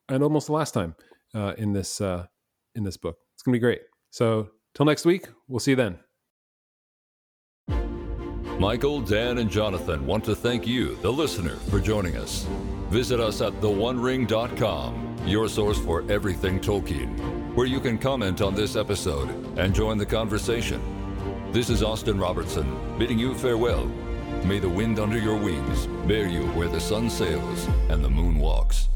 and 0.08 0.22
almost 0.22 0.46
the 0.46 0.52
last 0.52 0.72
time 0.72 0.94
uh, 1.34 1.54
in 1.58 1.72
this 1.72 2.00
uh, 2.00 2.26
in 2.74 2.84
this 2.84 2.96
book. 2.96 3.18
It's 3.34 3.42
gonna 3.42 3.54
be 3.54 3.60
great. 3.60 3.82
So 4.10 4.50
till 4.74 4.86
next 4.86 5.04
week, 5.04 5.28
we'll 5.48 5.60
see 5.60 5.72
you 5.72 5.76
then. 5.76 5.98
Michael, 8.64 9.02
Dan, 9.02 9.36
and 9.36 9.50
Jonathan 9.50 10.06
want 10.06 10.24
to 10.24 10.34
thank 10.34 10.66
you, 10.66 10.96
the 11.02 11.12
listener, 11.12 11.56
for 11.68 11.78
joining 11.78 12.16
us. 12.16 12.46
Visit 12.88 13.20
us 13.20 13.42
at 13.42 13.52
theonering.com, 13.60 15.18
your 15.26 15.50
source 15.50 15.78
for 15.78 16.02
everything 16.10 16.58
Tolkien, 16.58 17.54
where 17.54 17.66
you 17.66 17.78
can 17.78 17.98
comment 17.98 18.40
on 18.40 18.54
this 18.54 18.74
episode 18.74 19.28
and 19.58 19.74
join 19.74 19.98
the 19.98 20.06
conversation. 20.06 20.80
This 21.52 21.68
is 21.68 21.82
Austin 21.82 22.18
Robertson, 22.18 22.98
bidding 22.98 23.18
you 23.18 23.34
farewell. 23.34 23.84
May 24.46 24.60
the 24.60 24.70
wind 24.70 24.98
under 24.98 25.18
your 25.18 25.36
wings 25.36 25.86
bear 26.08 26.26
you 26.26 26.46
where 26.52 26.68
the 26.68 26.80
sun 26.80 27.10
sails 27.10 27.66
and 27.90 28.02
the 28.02 28.08
moon 28.08 28.38
walks. 28.38 28.88